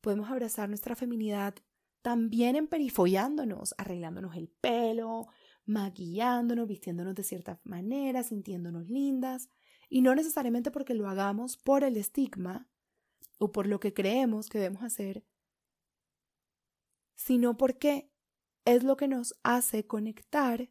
Podemos 0.00 0.30
abrazar 0.30 0.70
nuestra 0.70 0.96
feminidad 0.96 1.54
también 2.00 2.56
emperifollándonos, 2.56 3.74
arreglándonos 3.76 4.34
el 4.34 4.48
pelo, 4.48 5.26
maquillándonos, 5.66 6.66
vistiéndonos 6.66 7.14
de 7.16 7.22
cierta 7.22 7.60
manera, 7.64 8.22
sintiéndonos 8.22 8.88
lindas, 8.88 9.50
y 9.90 10.00
no 10.00 10.14
necesariamente 10.14 10.70
porque 10.70 10.94
lo 10.94 11.06
hagamos 11.06 11.58
por 11.58 11.84
el 11.84 11.98
estigma 11.98 12.70
o 13.36 13.52
por 13.52 13.66
lo 13.66 13.78
que 13.78 13.92
creemos 13.92 14.48
que 14.48 14.58
debemos 14.58 14.84
hacer, 14.84 15.22
sino 17.14 17.58
porque 17.58 18.10
es 18.64 18.84
lo 18.84 18.96
que 18.96 19.06
nos 19.06 19.38
hace 19.42 19.86
conectar 19.86 20.70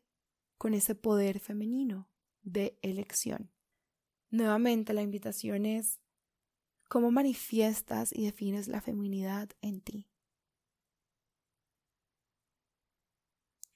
con 0.58 0.74
ese 0.74 0.96
poder 0.96 1.40
femenino 1.40 2.10
de 2.46 2.80
elección. 2.82 3.52
Nuevamente, 4.30 4.94
la 4.94 5.02
invitación 5.02 5.66
es 5.66 6.00
cómo 6.88 7.12
manifiestas 7.12 8.14
y 8.14 8.26
defines 8.26 8.68
la 8.68 8.82
feminidad 8.82 9.50
en 9.62 9.82
ti. 9.82 10.08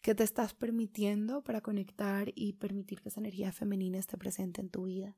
¿Qué 0.02 0.16
te 0.16 0.24
estás 0.24 0.54
permitiendo 0.54 1.44
para 1.44 1.62
conectar 1.62 2.32
y 2.34 2.54
permitir 2.54 3.02
que 3.02 3.10
esa 3.10 3.20
energía 3.20 3.52
femenina 3.52 3.98
esté 3.98 4.18
presente 4.18 4.62
en 4.62 4.70
tu 4.70 4.86
vida? 4.86 5.18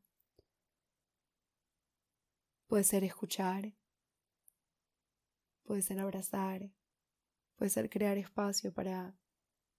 Puede 2.68 2.84
ser 2.84 3.04
escuchar, 3.04 3.76
puede 5.64 5.82
ser 5.82 6.00
abrazar, 6.00 6.72
puede 7.56 7.70
ser 7.70 7.90
crear 7.90 8.18
espacio 8.18 8.74
para 8.74 9.16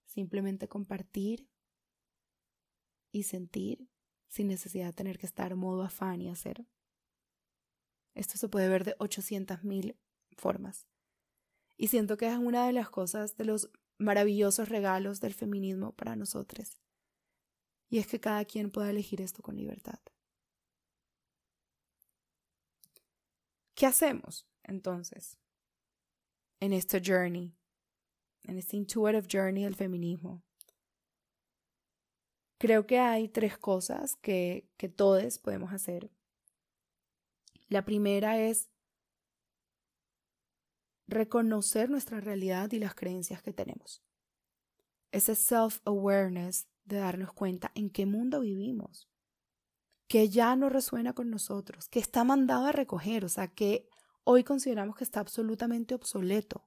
simplemente 0.05 0.67
compartir 0.67 1.49
y 3.13 3.23
sentir 3.23 3.87
sin 4.27 4.47
necesidad 4.47 4.87
de 4.87 4.93
tener 4.93 5.17
que 5.17 5.27
estar 5.27 5.55
modo 5.55 5.83
afán 5.83 6.21
y 6.21 6.29
hacer. 6.29 6.65
Esto 8.15 8.37
se 8.37 8.49
puede 8.49 8.67
ver 8.67 8.83
de 8.83 8.97
800.000 8.97 9.95
formas. 10.35 10.87
Y 11.77 11.87
siento 11.87 12.17
que 12.17 12.27
es 12.27 12.37
una 12.37 12.65
de 12.65 12.73
las 12.73 12.89
cosas, 12.89 13.37
de 13.37 13.45
los 13.45 13.69
maravillosos 13.99 14.69
regalos 14.69 15.21
del 15.21 15.33
feminismo 15.33 15.93
para 15.93 16.15
nosotros. 16.15 16.77
Y 17.89 17.99
es 17.99 18.07
que 18.07 18.19
cada 18.19 18.43
quien 18.45 18.71
pueda 18.71 18.89
elegir 18.89 19.21
esto 19.21 19.43
con 19.43 19.55
libertad. 19.55 19.99
¿Qué 23.75 23.85
hacemos 23.85 24.47
entonces 24.63 25.37
en 26.59 26.73
este 26.73 27.01
journey, 27.05 27.55
en 28.43 28.57
este 28.57 28.77
intuitive 28.77 29.27
journey 29.31 29.63
del 29.63 29.75
feminismo? 29.75 30.43
Creo 32.63 32.87
que 32.87 32.97
hay 32.97 33.27
tres 33.27 33.57
cosas 33.57 34.15
que, 34.21 34.69
que 34.77 34.87
todos 34.87 35.37
podemos 35.37 35.73
hacer. 35.73 36.09
La 37.67 37.83
primera 37.83 38.39
es 38.39 38.69
reconocer 41.05 41.89
nuestra 41.89 42.21
realidad 42.21 42.71
y 42.71 42.79
las 42.79 42.95
creencias 42.95 43.43
que 43.43 43.51
tenemos. 43.51 44.01
Ese 45.11 45.35
self-awareness 45.35 46.69
de 46.85 46.99
darnos 46.99 47.33
cuenta 47.33 47.69
en 47.75 47.89
qué 47.89 48.05
mundo 48.05 48.39
vivimos, 48.39 49.09
que 50.07 50.29
ya 50.29 50.55
no 50.55 50.69
resuena 50.69 51.11
con 51.11 51.29
nosotros, 51.29 51.89
que 51.89 51.99
está 51.99 52.23
mandado 52.23 52.67
a 52.67 52.71
recoger, 52.71 53.25
o 53.25 53.29
sea, 53.29 53.49
que 53.49 53.89
hoy 54.23 54.45
consideramos 54.45 54.95
que 54.95 55.03
está 55.03 55.19
absolutamente 55.19 55.95
obsoleto, 55.95 56.65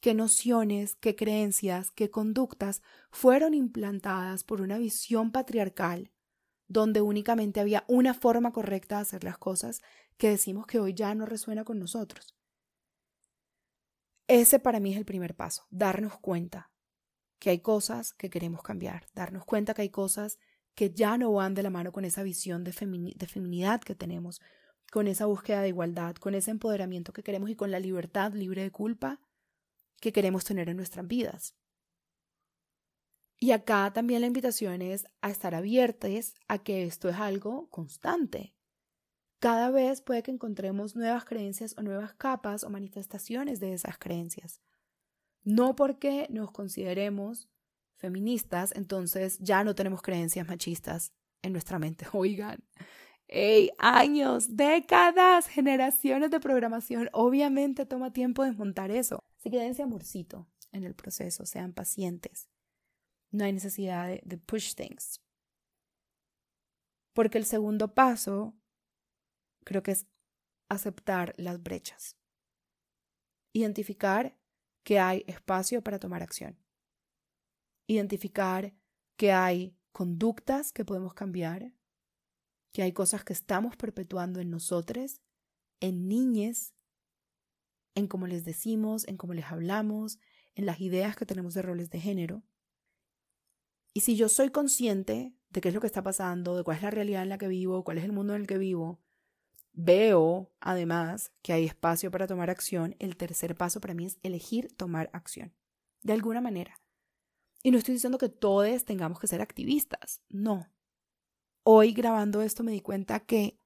qué 0.00 0.14
nociones, 0.14 0.96
qué 0.96 1.14
creencias, 1.14 1.90
qué 1.90 2.10
conductas 2.10 2.82
fueron 3.10 3.54
implantadas 3.54 4.44
por 4.44 4.60
una 4.60 4.78
visión 4.78 5.30
patriarcal, 5.30 6.10
donde 6.66 7.00
únicamente 7.00 7.60
había 7.60 7.84
una 7.86 8.14
forma 8.14 8.52
correcta 8.52 8.96
de 8.96 9.02
hacer 9.02 9.24
las 9.24 9.38
cosas 9.38 9.82
que 10.16 10.30
decimos 10.30 10.66
que 10.66 10.80
hoy 10.80 10.94
ya 10.94 11.14
no 11.14 11.26
resuena 11.26 11.64
con 11.64 11.78
nosotros. 11.78 12.36
Ese 14.26 14.58
para 14.58 14.80
mí 14.80 14.92
es 14.92 14.98
el 14.98 15.04
primer 15.04 15.34
paso, 15.34 15.66
darnos 15.70 16.18
cuenta 16.18 16.70
que 17.38 17.50
hay 17.50 17.60
cosas 17.60 18.12
que 18.14 18.30
queremos 18.30 18.62
cambiar, 18.62 19.06
darnos 19.14 19.44
cuenta 19.44 19.74
que 19.74 19.82
hay 19.82 19.90
cosas 19.90 20.38
que 20.74 20.92
ya 20.92 21.18
no 21.18 21.32
van 21.32 21.54
de 21.54 21.62
la 21.62 21.70
mano 21.70 21.90
con 21.90 22.04
esa 22.04 22.22
visión 22.22 22.62
de, 22.62 22.72
feminidad 22.72 23.80
que 23.80 23.94
tenemos, 23.94 24.40
con 24.92 25.08
esa 25.08 25.26
búsqueda 25.26 25.62
de 25.62 25.68
igualdad, 25.68 26.14
con 26.16 26.34
ese 26.34 26.52
empoderamiento 26.52 27.12
que 27.12 27.22
queremos 27.22 27.50
y 27.50 27.56
con 27.56 27.70
la 27.70 27.80
libertad 27.80 28.32
libre 28.32 28.62
de 28.62 28.70
culpa 28.70 29.20
que 30.00 30.12
queremos 30.12 30.44
tener 30.44 30.68
en 30.68 30.76
nuestras 30.76 31.06
vidas. 31.06 31.54
Y 33.38 33.52
acá 33.52 33.90
también 33.92 34.20
la 34.20 34.26
invitación 34.26 34.82
es 34.82 35.06
a 35.22 35.30
estar 35.30 35.54
abiertos 35.54 36.34
a 36.48 36.58
que 36.58 36.84
esto 36.84 37.08
es 37.08 37.16
algo 37.16 37.68
constante. 37.70 38.54
Cada 39.38 39.70
vez 39.70 40.02
puede 40.02 40.22
que 40.22 40.30
encontremos 40.30 40.94
nuevas 40.94 41.24
creencias 41.24 41.74
o 41.78 41.82
nuevas 41.82 42.12
capas 42.12 42.64
o 42.64 42.68
manifestaciones 42.68 43.58
de 43.58 43.72
esas 43.72 43.96
creencias. 43.96 44.60
No 45.42 45.74
porque 45.74 46.26
nos 46.28 46.50
consideremos 46.50 47.48
feministas, 47.96 48.72
entonces 48.76 49.38
ya 49.38 49.64
no 49.64 49.74
tenemos 49.74 50.02
creencias 50.02 50.46
machistas 50.46 51.14
en 51.40 51.52
nuestra 51.52 51.78
mente. 51.78 52.06
Oigan, 52.12 52.62
hey, 53.26 53.70
años, 53.78 54.54
décadas, 54.54 55.46
generaciones 55.46 56.30
de 56.30 56.40
programación. 56.40 57.08
Obviamente 57.14 57.86
toma 57.86 58.12
tiempo 58.12 58.44
desmontar 58.44 58.90
eso. 58.90 59.24
Así 59.40 59.50
que 59.50 59.58
dense 59.58 59.82
amorcito 59.82 60.48
en 60.70 60.84
el 60.84 60.94
proceso, 60.94 61.44
sean 61.46 61.72
pacientes. 61.72 62.48
No 63.32 63.44
hay 63.44 63.52
necesidad 63.52 64.20
de, 64.22 64.38
push 64.38 64.74
things. 64.74 65.20
Porque 67.12 67.38
el 67.38 67.44
segundo 67.44 67.92
paso 67.92 68.54
creo 69.64 69.82
que 69.82 69.92
es 69.92 70.06
aceptar 70.68 71.34
las 71.36 71.60
brechas. 71.60 72.16
Identificar 73.52 74.38
que 74.84 75.00
hay 75.00 75.24
espacio 75.26 75.82
para 75.82 75.98
tomar 75.98 76.22
acción 76.22 76.56
identificar 77.92 78.72
que 79.16 79.32
hay 79.32 79.76
conductas 79.92 80.72
que 80.72 80.84
podemos 80.84 81.12
cambiar, 81.14 81.72
que 82.72 82.82
hay 82.82 82.92
cosas 82.92 83.24
que 83.24 83.32
estamos 83.32 83.76
perpetuando 83.76 84.40
en 84.40 84.50
nosotros 84.50 85.20
en 85.80 86.08
niñes, 86.08 86.74
en 88.00 88.08
cómo 88.08 88.26
les 88.26 88.44
decimos, 88.44 89.06
en 89.06 89.16
cómo 89.16 89.34
les 89.34 89.46
hablamos, 89.46 90.18
en 90.54 90.66
las 90.66 90.80
ideas 90.80 91.16
que 91.16 91.26
tenemos 91.26 91.54
de 91.54 91.62
roles 91.62 91.90
de 91.90 92.00
género. 92.00 92.42
Y 93.92 94.00
si 94.00 94.16
yo 94.16 94.28
soy 94.28 94.50
consciente 94.50 95.34
de 95.50 95.60
qué 95.60 95.68
es 95.68 95.74
lo 95.74 95.80
que 95.80 95.86
está 95.86 96.02
pasando, 96.02 96.56
de 96.56 96.64
cuál 96.64 96.76
es 96.76 96.82
la 96.82 96.90
realidad 96.90 97.22
en 97.22 97.28
la 97.28 97.38
que 97.38 97.48
vivo, 97.48 97.84
cuál 97.84 97.98
es 97.98 98.04
el 98.04 98.12
mundo 98.12 98.34
en 98.34 98.42
el 98.42 98.46
que 98.46 98.58
vivo, 98.58 99.00
veo 99.72 100.52
además 100.60 101.32
que 101.42 101.52
hay 101.52 101.64
espacio 101.64 102.10
para 102.10 102.26
tomar 102.26 102.50
acción, 102.50 102.96
el 102.98 103.16
tercer 103.16 103.54
paso 103.54 103.80
para 103.80 103.94
mí 103.94 104.06
es 104.06 104.18
elegir 104.22 104.74
tomar 104.76 105.10
acción, 105.12 105.54
de 106.02 106.12
alguna 106.12 106.40
manera. 106.40 106.80
Y 107.62 107.70
no 107.70 107.78
estoy 107.78 107.94
diciendo 107.94 108.18
que 108.18 108.28
todos 108.28 108.84
tengamos 108.84 109.20
que 109.20 109.26
ser 109.26 109.42
activistas, 109.42 110.22
no. 110.28 110.72
Hoy 111.62 111.92
grabando 111.92 112.42
esto 112.42 112.62
me 112.62 112.72
di 112.72 112.80
cuenta 112.80 113.20
que 113.20 113.59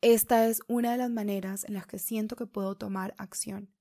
esta 0.00 0.46
es 0.46 0.60
una 0.68 0.92
de 0.92 0.98
las 0.98 1.10
maneras 1.10 1.64
en 1.64 1.74
las 1.74 1.86
que 1.86 1.98
siento 1.98 2.36
que 2.36 2.46
puedo 2.46 2.76
tomar 2.76 3.14
acción, 3.18 3.74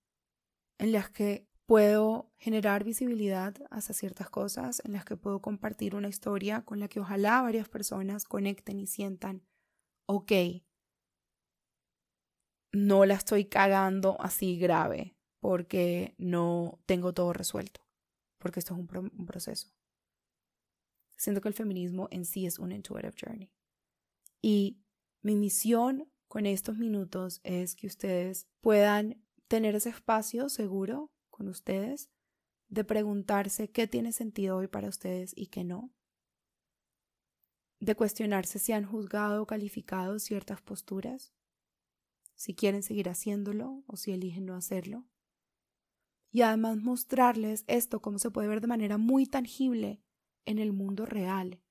en 0.80 0.91
las 0.91 1.10
que 1.10 1.47
puedo 1.67 2.32
generar 2.38 2.84
visibilidad 2.84 3.56
hacia 3.69 3.93
ciertas 3.93 4.30
cosas, 4.30 4.82
en 4.86 4.93
las 4.93 5.06
que 5.06 5.17
puedo 5.17 5.41
compartir 5.41 5.95
una 5.95 6.08
historia 6.08 6.63
con 6.63 6.80
la 6.80 6.88
que 6.88 6.99
ojalá 6.99 7.41
varias 7.41 7.69
personas 7.69 8.23
conecten 8.25 8.80
y 8.80 8.88
sientan, 8.88 9.43
ok, 10.08 10.32
no 12.73 13.06
la 13.06 13.15
estoy 13.15 13.45
cagando 13.45 14.19
así 14.21 14.58
grave 14.58 15.15
porque 15.39 16.15
no 16.17 16.80
tengo 16.86 17.13
todo 17.13 17.34
resuelto, 17.34 17.82
porque 18.39 18.60
esto 18.60 18.73
es 18.73 18.80
un, 18.80 19.12
un 19.17 19.25
proceso. 19.25 19.67
Siento 21.17 21.41
que 21.41 21.47
el 21.47 21.53
feminismo 21.53 22.08
en 22.12 22.25
sí 22.25 22.45
es 22.45 22.60
un 22.60 22.71
intuitive 22.71 23.13
journey. 23.19 23.51
Y 24.41 24.80
mi 25.21 25.36
misión 25.36 26.12
con 26.27 26.45
estos 26.45 26.77
minutos 26.77 27.39
es 27.43 27.75
que 27.75 27.88
ustedes 27.88 28.47
puedan 28.62 29.23
tener 29.47 29.75
ese 29.75 29.89
espacio 29.89 30.49
seguro 30.49 31.12
con 31.30 31.47
ustedes 31.47 32.10
de 32.69 32.84
preguntarse 32.84 33.69
qué 33.69 33.88
tiene 33.88 34.12
sentido 34.12 34.58
hoy 34.58 34.67
para 34.67 34.89
ustedes 34.89 35.34
y 35.36 35.47
qué 35.47 35.63
no. 35.63 35.91
De 37.80 37.95
cuestionarse 37.95 38.60
si 38.60 38.73
han 38.73 38.86
juzgado 38.86 39.43
o 39.43 39.45
calificado 39.45 40.19
ciertas 40.19 40.62
posturas, 40.62 41.34
si 42.36 42.53
quieren 42.53 42.84
seguir 42.84 43.10
haciéndolo 43.10 43.84
o 43.88 43.95
si 43.95 44.12
eligen 44.12 44.45
no 44.45 44.56
hacerlo. 44.56 45.06
Y 46.32 46.41
además 46.41 46.77
mostrarles 46.77 47.63
esto 47.67 48.01
como 48.01 48.19
se 48.19 48.32
puede 48.32 48.47
ver 48.47 48.62
de 48.62 48.67
manera 48.67 48.97
muy 48.97 49.25
tangible 49.25 50.01
en 50.45 50.60
el 50.60 50.73
mundo 50.73 51.06
real, 51.06 51.62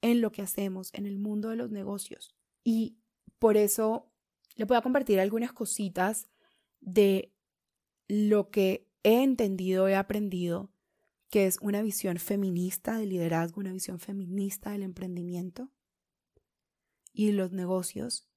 en 0.00 0.20
lo 0.20 0.32
que 0.32 0.42
hacemos, 0.42 0.90
en 0.92 1.06
el 1.06 1.18
mundo 1.18 1.48
de 1.48 1.56
los 1.56 1.70
negocios. 1.70 2.36
Y 2.64 2.98
por 3.38 3.56
eso 3.56 4.12
le 4.56 4.64
voy 4.64 4.76
a 4.76 4.82
compartir 4.82 5.20
algunas 5.20 5.52
cositas 5.52 6.28
de 6.80 7.32
lo 8.08 8.50
que 8.50 8.88
he 9.02 9.22
entendido, 9.22 9.88
he 9.88 9.96
aprendido, 9.96 10.72
que 11.30 11.46
es 11.46 11.58
una 11.60 11.82
visión 11.82 12.18
feminista 12.18 12.98
del 12.98 13.08
liderazgo, 13.08 13.60
una 13.60 13.72
visión 13.72 13.98
feminista 13.98 14.72
del 14.72 14.82
emprendimiento 14.82 15.70
y 17.12 17.32
los 17.32 17.52
negocios, 17.52 18.28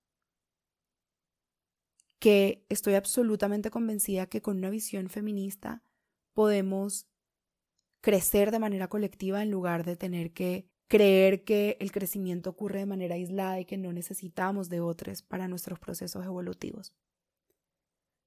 que 2.20 2.66
estoy 2.70 2.96
absolutamente 2.96 3.70
convencida 3.70 4.28
que 4.28 4.42
con 4.42 4.58
una 4.58 4.70
visión 4.70 5.10
feminista 5.10 5.84
podemos 6.34 7.08
crecer 8.02 8.52
de 8.52 8.60
manera 8.60 8.88
colectiva 8.88 9.44
en 9.44 9.52
lugar 9.52 9.84
de 9.84 9.96
tener 9.96 10.32
que 10.32 10.70
creer 10.88 11.44
que 11.44 11.78
el 11.80 11.92
crecimiento 11.92 12.52
ocurre 12.52 12.80
de 12.80 12.86
manera 12.86 13.16
aislada 13.16 13.60
y 13.60 13.66
que 13.66 13.78
no 13.78 13.92
necesitamos 13.92 14.70
de 14.70 14.82
otros 14.82 15.22
para 15.22 15.48
nuestros 15.48 15.80
procesos 15.80 16.26
evolutivos. 16.26 16.94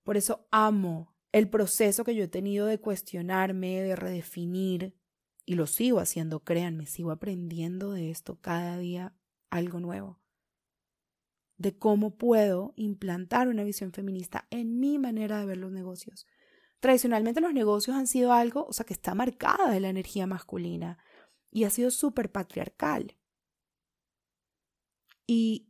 Por 0.03 0.17
eso 0.17 0.47
amo 0.51 1.15
el 1.33 1.49
proceso 1.49 2.05
que 2.05 2.15
yo 2.15 2.25
he 2.25 2.29
tenido 2.29 2.67
de 2.67 2.81
cuestionarme, 2.81 3.83
de 3.83 3.95
redefinir, 3.95 4.95
y 5.45 5.55
lo 5.55 5.67
sigo 5.67 5.99
haciendo, 5.99 6.41
créanme, 6.41 6.87
sigo 6.87 7.11
aprendiendo 7.11 7.93
de 7.93 8.11
esto 8.11 8.39
cada 8.41 8.77
día 8.77 9.15
algo 9.49 9.81
nuevo, 9.81 10.21
de 11.57 11.77
cómo 11.77 12.17
puedo 12.17 12.75
implantar 12.77 13.49
una 13.49 13.65
visión 13.65 13.93
feminista 13.93 14.47
en 14.51 14.79
mi 14.79 14.99
manera 14.99 15.41
de 15.41 15.47
ver 15.47 15.57
los 15.57 15.73
negocios. 15.73 16.27
Tradicionalmente 16.81 17.41
los 17.41 17.55
negocios 17.55 17.97
han 17.97 18.07
sido 18.07 18.33
algo, 18.33 18.67
o 18.67 18.73
sea, 18.73 18.85
que 18.85 18.93
está 18.93 19.15
marcada 19.15 19.71
de 19.71 19.81
la 19.81 19.89
energía 19.89 20.27
masculina 20.27 20.99
y 21.51 21.65
ha 21.65 21.71
sido 21.71 21.91
súper 21.91 22.31
patriarcal. 22.31 23.17
Y 25.27 25.69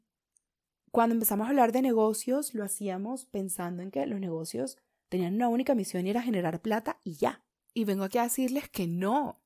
cuando 0.91 1.15
empezamos 1.15 1.47
a 1.47 1.51
hablar 1.51 1.73
de 1.73 1.83
negocios, 1.83 2.55
lo 2.55 2.65
hacíamos 2.65 3.27
pensando 3.27 3.83
en 3.83 3.91
que 3.91 4.07
los 4.07 4.21
negocios 4.21 4.79
tenían 5.09 5.35
una 5.35 5.49
única 5.49 5.75
misión 5.75 6.07
y 6.07 6.11
era 6.11 6.23
generar 6.23 6.63
plata 6.63 7.01
y 7.05 7.15
ya. 7.15 7.45
Y 7.75 7.85
vengo 7.85 8.05
aquí 8.05 8.19
a 8.19 8.25
decirles 8.25 8.69
que 8.69 8.87
no. 8.87 9.41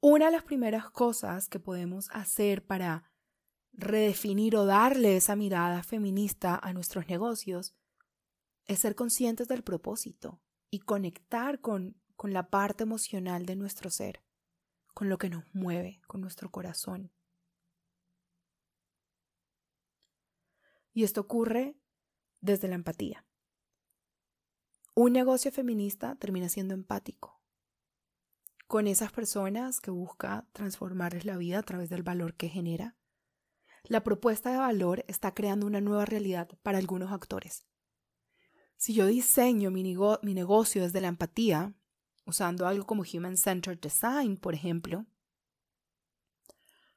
Una 0.00 0.26
de 0.26 0.32
las 0.32 0.44
primeras 0.44 0.90
cosas 0.90 1.48
que 1.48 1.58
podemos 1.58 2.08
hacer 2.12 2.64
para 2.64 3.10
redefinir 3.72 4.56
o 4.56 4.64
darle 4.64 5.16
esa 5.16 5.36
mirada 5.36 5.82
feminista 5.82 6.56
a 6.56 6.72
nuestros 6.72 7.08
negocios 7.08 7.74
es 8.66 8.80
ser 8.80 8.94
conscientes 8.94 9.48
del 9.48 9.62
propósito 9.62 10.40
y 10.70 10.80
conectar 10.80 11.60
con, 11.60 11.96
con 12.16 12.32
la 12.32 12.50
parte 12.50 12.84
emocional 12.84 13.46
de 13.46 13.56
nuestro 13.56 13.90
ser 13.90 14.22
con 14.98 15.08
lo 15.08 15.16
que 15.16 15.30
nos 15.30 15.44
mueve, 15.54 16.00
con 16.08 16.20
nuestro 16.20 16.50
corazón. 16.50 17.12
Y 20.92 21.04
esto 21.04 21.20
ocurre 21.20 21.76
desde 22.40 22.66
la 22.66 22.74
empatía. 22.74 23.24
Un 24.96 25.12
negocio 25.12 25.52
feminista 25.52 26.16
termina 26.16 26.48
siendo 26.48 26.74
empático 26.74 27.40
con 28.66 28.88
esas 28.88 29.12
personas 29.12 29.80
que 29.80 29.92
busca 29.92 30.48
transformarles 30.50 31.24
la 31.24 31.36
vida 31.36 31.60
a 31.60 31.62
través 31.62 31.90
del 31.90 32.02
valor 32.02 32.34
que 32.34 32.48
genera. 32.48 32.96
La 33.84 34.02
propuesta 34.02 34.50
de 34.50 34.58
valor 34.58 35.04
está 35.06 35.32
creando 35.32 35.64
una 35.64 35.80
nueva 35.80 36.06
realidad 36.06 36.48
para 36.64 36.78
algunos 36.78 37.12
actores. 37.12 37.68
Si 38.76 38.94
yo 38.94 39.06
diseño 39.06 39.70
mi, 39.70 39.84
negocio 39.84 40.82
desde 40.82 41.00
la 41.00 41.06
empatía, 41.06 41.72
usando 42.28 42.66
algo 42.66 42.86
como 42.86 43.04
Human 43.10 43.38
Centered 43.38 43.80
Design, 43.80 44.36
por 44.36 44.54
ejemplo, 44.54 45.06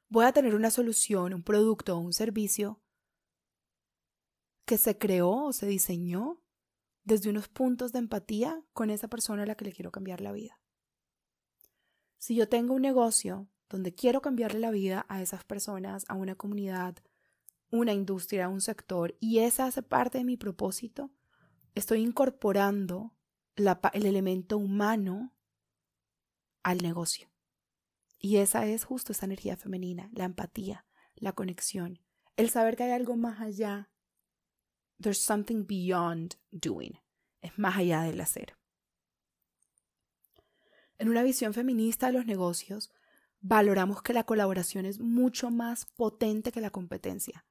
voy 0.08 0.26
a 0.26 0.32
tener 0.32 0.54
una 0.54 0.70
solución, 0.70 1.32
un 1.32 1.42
producto 1.42 1.96
o 1.96 2.00
un 2.00 2.12
servicio 2.12 2.82
que 4.66 4.76
se 4.76 4.98
creó 4.98 5.30
o 5.30 5.52
se 5.54 5.66
diseñó 5.66 6.42
desde 7.04 7.30
unos 7.30 7.48
puntos 7.48 7.92
de 7.92 8.00
empatía 8.00 8.62
con 8.74 8.90
esa 8.90 9.08
persona 9.08 9.44
a 9.44 9.46
la 9.46 9.54
que 9.54 9.64
le 9.64 9.72
quiero 9.72 9.90
cambiar 9.90 10.20
la 10.20 10.32
vida. 10.32 10.60
Si 12.18 12.34
yo 12.34 12.48
tengo 12.48 12.74
un 12.74 12.82
negocio 12.82 13.48
donde 13.70 13.94
quiero 13.94 14.20
cambiarle 14.20 14.60
la 14.60 14.70
vida 14.70 15.06
a 15.08 15.22
esas 15.22 15.44
personas, 15.44 16.04
a 16.08 16.14
una 16.14 16.34
comunidad, 16.34 16.96
una 17.70 17.94
industria, 17.94 18.50
un 18.50 18.60
sector, 18.60 19.16
y 19.18 19.38
esa 19.38 19.64
hace 19.64 19.82
parte 19.82 20.18
de 20.18 20.24
mi 20.24 20.36
propósito, 20.36 21.10
estoy 21.74 22.02
incorporando 22.02 23.14
el 23.56 24.06
elemento 24.06 24.58
humano 24.58 25.32
al 26.62 26.78
negocio. 26.78 27.28
Y 28.18 28.36
esa 28.36 28.66
es 28.66 28.84
justo 28.84 29.12
esa 29.12 29.26
energía 29.26 29.56
femenina, 29.56 30.08
la 30.12 30.24
empatía, 30.24 30.86
la 31.16 31.32
conexión, 31.32 32.00
el 32.36 32.50
saber 32.50 32.76
que 32.76 32.84
hay 32.84 32.92
algo 32.92 33.16
más 33.16 33.40
allá. 33.40 33.90
There's 35.00 35.18
something 35.18 35.66
beyond 35.66 36.36
doing. 36.50 37.00
Es 37.40 37.58
más 37.58 37.76
allá 37.76 38.02
del 38.02 38.20
hacer. 38.20 38.56
En 40.98 41.08
una 41.08 41.24
visión 41.24 41.52
feminista 41.52 42.06
de 42.06 42.12
los 42.12 42.26
negocios, 42.26 42.92
valoramos 43.40 44.02
que 44.02 44.12
la 44.12 44.24
colaboración 44.24 44.86
es 44.86 45.00
mucho 45.00 45.50
más 45.50 45.86
potente 45.86 46.52
que 46.52 46.60
la 46.60 46.70
competencia. 46.70 47.44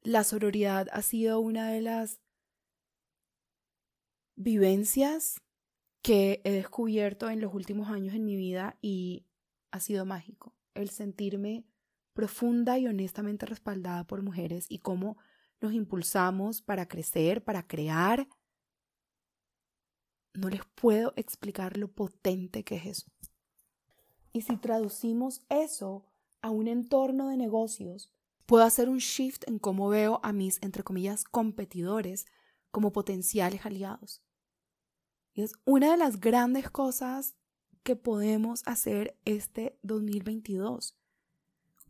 La 0.00 0.24
sororidad 0.24 0.88
ha 0.90 1.02
sido 1.02 1.38
una 1.40 1.68
de 1.68 1.82
las 1.82 2.20
vivencias 4.36 5.40
que 6.02 6.40
he 6.44 6.50
descubierto 6.50 7.30
en 7.30 7.40
los 7.40 7.54
últimos 7.54 7.88
años 7.88 8.14
en 8.14 8.24
mi 8.24 8.36
vida 8.36 8.76
y 8.82 9.26
ha 9.70 9.80
sido 9.80 10.04
mágico. 10.04 10.54
El 10.74 10.90
sentirme 10.90 11.64
profunda 12.12 12.78
y 12.78 12.86
honestamente 12.86 13.46
respaldada 13.46 14.06
por 14.06 14.22
mujeres 14.22 14.66
y 14.68 14.78
cómo 14.78 15.16
nos 15.60 15.72
impulsamos 15.72 16.60
para 16.60 16.86
crecer, 16.86 17.44
para 17.44 17.66
crear. 17.66 18.28
No 20.34 20.48
les 20.48 20.64
puedo 20.74 21.12
explicar 21.16 21.76
lo 21.76 21.88
potente 21.88 22.64
que 22.64 22.76
es 22.76 22.86
eso. 22.86 23.06
Y 24.32 24.42
si 24.42 24.56
traducimos 24.56 25.42
eso 25.48 26.06
a 26.40 26.50
un 26.50 26.66
entorno 26.66 27.28
de 27.28 27.36
negocios, 27.36 28.10
puedo 28.46 28.64
hacer 28.64 28.88
un 28.88 28.98
shift 28.98 29.46
en 29.46 29.58
cómo 29.58 29.88
veo 29.88 30.20
a 30.22 30.32
mis, 30.32 30.60
entre 30.62 30.82
comillas, 30.82 31.24
competidores 31.24 32.26
como 32.72 32.92
potenciales 32.92 33.64
aliados. 33.64 34.20
Y 35.32 35.42
es 35.42 35.52
una 35.64 35.92
de 35.92 35.96
las 35.96 36.18
grandes 36.18 36.68
cosas 36.68 37.36
que 37.84 37.94
podemos 37.94 38.62
hacer 38.66 39.16
este 39.24 39.78
2022. 39.82 40.96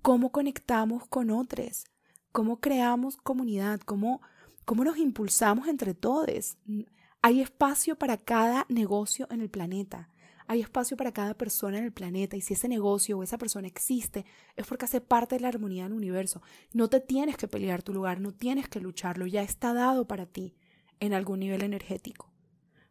Cómo 0.03 0.31
conectamos 0.33 1.07
con 1.07 1.31
otros, 1.31 1.85
cómo 2.33 2.61
creamos 2.61 3.17
comunidad, 3.17 3.81
cómo 3.81 4.21
cómo 4.65 4.85
nos 4.85 4.99
impulsamos 4.99 5.69
entre 5.69 5.95
todos. 5.95 6.57
Hay 7.21 7.41
espacio 7.41 7.97
para 7.97 8.17
cada 8.17 8.67
negocio 8.69 9.27
en 9.31 9.41
el 9.41 9.51
planeta. 9.51 10.09
Hay 10.49 10.61
espacio 10.61 10.97
para 10.97 11.13
cada 11.13 11.35
persona 11.35 11.79
en 11.79 11.85
el 11.85 11.93
planeta 11.93 12.37
y 12.37 12.41
si 12.41 12.55
ese 12.55 12.69
negocio 12.69 13.17
o 13.17 13.23
esa 13.23 13.39
persona 13.39 13.69
existe 13.69 14.27
es 14.57 14.67
porque 14.67 14.85
hace 14.85 15.01
parte 15.01 15.37
de 15.37 15.41
la 15.41 15.49
armonía 15.49 15.85
del 15.85 15.93
universo. 15.93 16.43
No 16.73 16.89
te 16.89 17.01
tienes 17.01 17.37
que 17.37 17.49
pelear 17.49 17.83
tu 17.83 17.95
lugar, 17.95 18.21
no 18.21 18.33
tienes 18.33 18.69
que 18.69 18.81
lucharlo, 18.81 19.27
ya 19.27 19.43
está 19.43 19.73
dado 19.73 20.07
para 20.07 20.27
ti 20.27 20.55
en 21.03 21.15
algún 21.15 21.41
nivel 21.41 21.65
energético. 21.65 22.33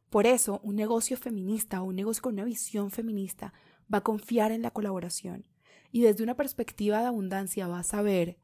Por 0.09 0.27
eso, 0.27 0.59
un 0.63 0.75
negocio 0.75 1.15
feminista 1.15 1.81
o 1.81 1.85
un 1.85 1.95
negocio 1.95 2.21
con 2.21 2.33
una 2.33 2.43
visión 2.43 2.91
feminista 2.91 3.53
va 3.91 3.99
a 3.99 4.03
confiar 4.03 4.51
en 4.51 4.61
la 4.61 4.71
colaboración 4.71 5.45
y 5.93 6.01
desde 6.01 6.21
una 6.21 6.35
perspectiva 6.35 6.99
de 6.99 7.05
abundancia 7.05 7.67
va 7.67 7.79
a 7.79 7.83
saber 7.83 8.37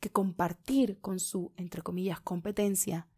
que 0.00 0.08
compartir 0.08 1.00
con 1.02 1.20
su, 1.20 1.52
entre 1.58 1.82
comillas, 1.82 2.20
competencia 2.20 3.08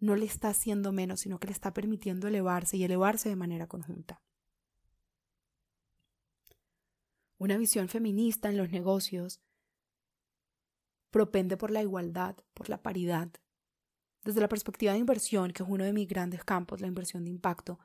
no 0.00 0.16
le 0.16 0.24
está 0.24 0.48
haciendo 0.48 0.90
menos, 0.90 1.20
sino 1.20 1.38
que 1.38 1.46
le 1.46 1.52
está 1.52 1.72
permitiendo 1.72 2.26
elevarse 2.26 2.76
y 2.76 2.82
elevarse 2.82 3.28
de 3.28 3.36
manera 3.36 3.68
conjunta. 3.68 4.20
Una 7.38 7.56
visión 7.58 7.88
feminista 7.88 8.48
en 8.48 8.56
los 8.56 8.70
negocios 8.70 9.40
propende 11.10 11.56
por 11.56 11.70
la 11.70 11.80
igualdad, 11.80 12.34
por 12.54 12.68
la 12.68 12.82
paridad. 12.82 13.30
Desde 14.24 14.40
la 14.40 14.48
perspectiva 14.48 14.92
de 14.92 14.98
inversión, 14.98 15.52
que 15.52 15.62
es 15.62 15.68
uno 15.68 15.84
de 15.84 15.92
mis 15.92 16.08
grandes 16.08 16.44
campos, 16.44 16.80
la 16.80 16.86
inversión 16.86 17.24
de 17.24 17.30
impacto, 17.30 17.78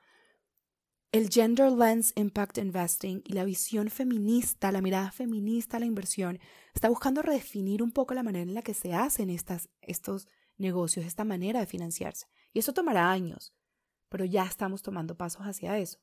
el 1.12 1.30
Gender 1.30 1.72
Lens 1.72 2.14
Impact 2.16 2.58
Investing 2.58 3.22
y 3.26 3.34
la 3.34 3.46
visión 3.46 3.90
feminista, 3.90 4.72
la 4.72 4.82
mirada 4.82 5.12
feminista 5.12 5.78
a 5.78 5.80
la 5.80 5.86
inversión, 5.86 6.40
está 6.74 6.90
buscando 6.90 7.22
redefinir 7.22 7.82
un 7.82 7.92
poco 7.92 8.14
la 8.14 8.24
manera 8.24 8.44
en 8.44 8.54
la 8.54 8.62
que 8.62 8.74
se 8.74 8.94
hacen 8.94 9.30
estos 9.30 10.28
negocios, 10.58 11.06
esta 11.06 11.24
manera 11.24 11.60
de 11.60 11.66
financiarse. 11.66 12.28
Y 12.54 12.60
eso 12.60 12.74
tomará 12.74 13.10
años, 13.10 13.54
pero 14.10 14.26
ya 14.26 14.44
estamos 14.44 14.82
tomando 14.82 15.16
pasos 15.16 15.44
hacia 15.44 15.78
eso. 15.78 16.00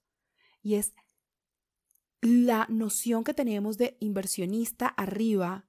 Y 0.63 0.77
es 0.77 0.95
la 2.23 2.67
noción 2.71 3.23
que 3.23 3.35
tenemos 3.35 3.77
de 3.77 3.99
inversionista 4.01 4.89
arriba 4.89 5.69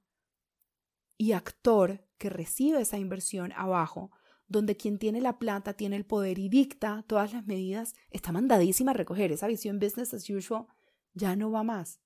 y 1.18 1.32
actor 1.32 2.08
que 2.16 2.30
recibe 2.30 2.80
esa 2.80 2.96
inversión 2.96 3.52
abajo, 3.52 4.10
donde 4.48 4.76
quien 4.76 4.98
tiene 4.98 5.20
la 5.20 5.38
plata 5.38 5.74
tiene 5.74 5.96
el 5.96 6.06
poder 6.06 6.38
y 6.38 6.48
dicta 6.48 7.04
todas 7.06 7.32
las 7.32 7.46
medidas, 7.46 7.94
está 8.10 8.32
mandadísima 8.32 8.92
a 8.92 8.94
recoger. 8.94 9.32
Esa 9.32 9.46
visión 9.46 9.78
business 9.78 10.14
as 10.14 10.28
usual 10.30 10.66
ya 11.14 11.36
no 11.36 11.50
va 11.50 11.62
más. 11.62 12.00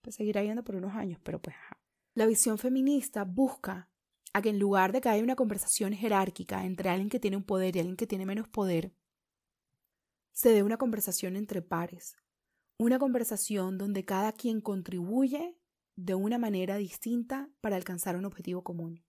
Pues 0.00 0.16
seguirá 0.16 0.42
yendo 0.42 0.64
por 0.64 0.76
unos 0.76 0.94
años, 0.94 1.20
pero 1.22 1.40
pues 1.40 1.56
La 2.14 2.26
visión 2.26 2.58
feminista 2.58 3.24
busca 3.24 3.88
a 4.32 4.42
que 4.42 4.50
en 4.50 4.58
lugar 4.58 4.92
de 4.92 5.00
que 5.00 5.08
haya 5.08 5.22
una 5.22 5.36
conversación 5.36 5.92
jerárquica 5.92 6.64
entre 6.64 6.90
alguien 6.90 7.08
que 7.08 7.20
tiene 7.20 7.36
un 7.36 7.44
poder 7.44 7.76
y 7.76 7.78
alguien 7.78 7.96
que 7.96 8.06
tiene 8.06 8.26
menos 8.26 8.48
poder, 8.48 8.92
se 10.32 10.50
dé 10.50 10.64
una 10.64 10.76
conversación 10.76 11.36
entre 11.36 11.62
pares, 11.62 12.16
una 12.76 12.98
conversación 12.98 13.78
donde 13.78 14.04
cada 14.04 14.32
quien 14.32 14.60
contribuye 14.60 15.56
de 15.94 16.14
una 16.16 16.38
manera 16.38 16.76
distinta 16.76 17.48
para 17.60 17.76
alcanzar 17.76 18.16
un 18.16 18.24
objetivo 18.24 18.64
común. 18.64 19.04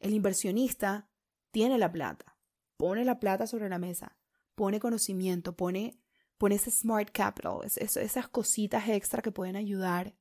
El 0.00 0.12
inversionista 0.12 1.08
tiene 1.56 1.78
la 1.78 1.90
plata, 1.90 2.36
pone 2.76 3.02
la 3.02 3.18
plata 3.18 3.46
sobre 3.46 3.70
la 3.70 3.78
mesa, 3.78 4.18
pone 4.54 4.78
conocimiento, 4.78 5.56
pone, 5.56 5.98
pone 6.36 6.56
ese 6.56 6.70
smart 6.70 7.08
capital, 7.10 7.60
esas 7.64 8.28
cositas 8.28 8.90
extra 8.90 9.22
que 9.22 9.32
pueden 9.32 9.56
ayudar 9.56 10.14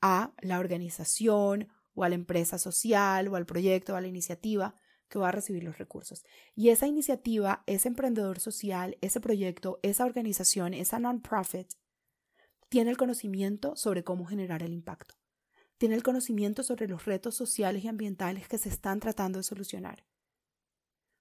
a 0.00 0.32
la 0.40 0.58
organización 0.58 1.68
o 1.92 2.02
a 2.02 2.08
la 2.08 2.14
empresa 2.14 2.58
social 2.58 3.28
o 3.28 3.36
al 3.36 3.44
proyecto 3.44 3.92
o 3.92 3.96
a 3.96 4.00
la 4.00 4.06
iniciativa 4.06 4.74
que 5.10 5.18
va 5.18 5.28
a 5.28 5.32
recibir 5.32 5.62
los 5.64 5.76
recursos. 5.76 6.24
Y 6.54 6.70
esa 6.70 6.86
iniciativa, 6.86 7.62
ese 7.66 7.88
emprendedor 7.88 8.40
social, 8.40 8.96
ese 9.02 9.20
proyecto, 9.20 9.80
esa 9.82 10.06
organización, 10.06 10.72
esa 10.72 10.98
non-profit, 10.98 11.74
tiene 12.70 12.90
el 12.90 12.96
conocimiento 12.96 13.76
sobre 13.76 14.02
cómo 14.02 14.24
generar 14.24 14.62
el 14.62 14.72
impacto. 14.72 15.14
Tiene 15.76 15.94
el 15.94 16.02
conocimiento 16.02 16.62
sobre 16.62 16.88
los 16.88 17.04
retos 17.04 17.34
sociales 17.34 17.84
y 17.84 17.88
ambientales 17.88 18.48
que 18.48 18.56
se 18.56 18.70
están 18.70 18.98
tratando 18.98 19.40
de 19.40 19.42
solucionar. 19.42 20.06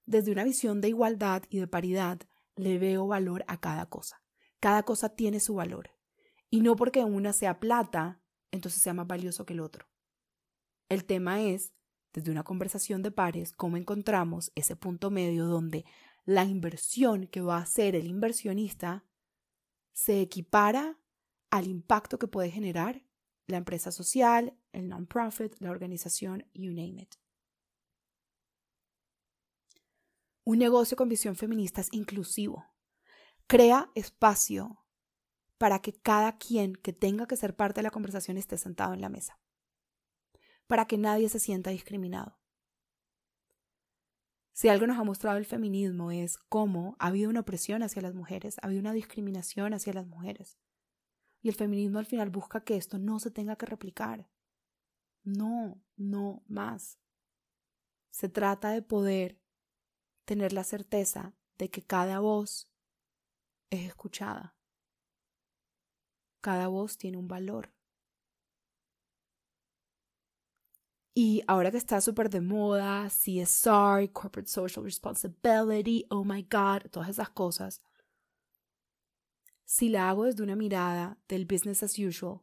Desde 0.05 0.31
una 0.31 0.43
visión 0.43 0.81
de 0.81 0.89
igualdad 0.89 1.43
y 1.49 1.59
de 1.59 1.67
paridad, 1.67 2.19
le 2.55 2.77
veo 2.77 3.07
valor 3.07 3.43
a 3.47 3.59
cada 3.59 3.87
cosa. 3.87 4.21
Cada 4.59 4.83
cosa 4.83 5.09
tiene 5.09 5.39
su 5.39 5.55
valor. 5.55 5.91
Y 6.49 6.61
no 6.61 6.75
porque 6.75 7.03
una 7.03 7.33
sea 7.33 7.59
plata, 7.59 8.21
entonces 8.51 8.81
sea 8.81 8.93
más 8.93 9.07
valioso 9.07 9.45
que 9.45 9.53
el 9.53 9.59
otro. 9.59 9.87
El 10.89 11.05
tema 11.05 11.41
es, 11.41 11.73
desde 12.13 12.31
una 12.31 12.43
conversación 12.43 13.01
de 13.01 13.11
pares, 13.11 13.53
cómo 13.53 13.77
encontramos 13.77 14.51
ese 14.55 14.75
punto 14.75 15.09
medio 15.09 15.45
donde 15.45 15.85
la 16.25 16.45
inversión 16.45 17.27
que 17.27 17.41
va 17.41 17.57
a 17.57 17.63
hacer 17.63 17.95
el 17.95 18.07
inversionista 18.07 19.03
se 19.93 20.21
equipara 20.21 20.99
al 21.49 21.67
impacto 21.67 22.19
que 22.19 22.27
puede 22.27 22.51
generar 22.51 23.03
la 23.47 23.57
empresa 23.57 23.91
social, 23.91 24.57
el 24.71 24.87
non-profit, 24.87 25.55
la 25.59 25.71
organización, 25.71 26.45
you 26.53 26.71
name 26.71 27.01
it. 27.01 27.22
Un 30.45 30.59
negocio 30.59 30.97
con 30.97 31.07
visión 31.07 31.35
feminista 31.35 31.81
es 31.81 31.89
inclusivo. 31.93 32.65
Crea 33.47 33.89
espacio 33.95 34.83
para 35.57 35.79
que 35.79 35.93
cada 35.93 36.37
quien 36.37 36.75
que 36.75 36.91
tenga 36.91 37.27
que 37.27 37.37
ser 37.37 37.55
parte 37.55 37.79
de 37.79 37.83
la 37.83 37.91
conversación 37.91 38.37
esté 38.37 38.57
sentado 38.57 38.93
en 38.93 39.01
la 39.01 39.09
mesa. 39.09 39.39
Para 40.67 40.85
que 40.85 40.97
nadie 40.97 41.29
se 41.29 41.39
sienta 41.39 41.69
discriminado. 41.69 42.39
Si 44.51 44.67
algo 44.69 44.85
nos 44.85 44.99
ha 44.99 45.03
mostrado 45.03 45.37
el 45.37 45.45
feminismo 45.45 46.11
es 46.11 46.37
cómo 46.37 46.95
ha 46.99 47.07
habido 47.07 47.29
una 47.29 47.39
opresión 47.39 47.81
hacia 47.81 48.01
las 48.01 48.13
mujeres, 48.13 48.57
ha 48.61 48.67
habido 48.67 48.81
una 48.81 48.93
discriminación 48.93 49.73
hacia 49.73 49.93
las 49.93 50.05
mujeres. 50.05 50.59
Y 51.41 51.49
el 51.49 51.55
feminismo 51.55 51.99
al 51.99 52.05
final 52.05 52.29
busca 52.29 52.63
que 52.63 52.77
esto 52.77 52.99
no 52.99 53.19
se 53.19 53.31
tenga 53.31 53.55
que 53.55 53.65
replicar. 53.65 54.29
No, 55.23 55.81
no 55.95 56.43
más. 56.47 56.99
Se 58.11 58.29
trata 58.29 58.71
de 58.71 58.81
poder 58.81 59.42
tener 60.25 60.53
la 60.53 60.63
certeza 60.63 61.33
de 61.57 61.69
que 61.69 61.81
cada 61.81 62.19
voz 62.19 62.69
es 63.69 63.87
escuchada. 63.87 64.55
Cada 66.41 66.67
voz 66.67 66.97
tiene 66.97 67.17
un 67.17 67.27
valor. 67.27 67.71
Y 71.15 71.43
ahora 71.47 71.69
que 71.69 71.77
está 71.77 72.01
súper 72.01 72.29
de 72.29 72.41
moda, 72.41 73.07
CSR, 73.07 74.11
Corporate 74.11 74.49
Social 74.49 74.83
Responsibility, 74.83 76.05
oh 76.09 76.23
my 76.23 76.41
God, 76.43 76.89
todas 76.89 77.09
esas 77.09 77.29
cosas, 77.29 77.83
si 79.63 79.89
la 79.89 80.09
hago 80.09 80.25
desde 80.25 80.43
una 80.43 80.55
mirada 80.55 81.19
del 81.27 81.45
business 81.45 81.83
as 81.83 81.99
usual, 81.99 82.41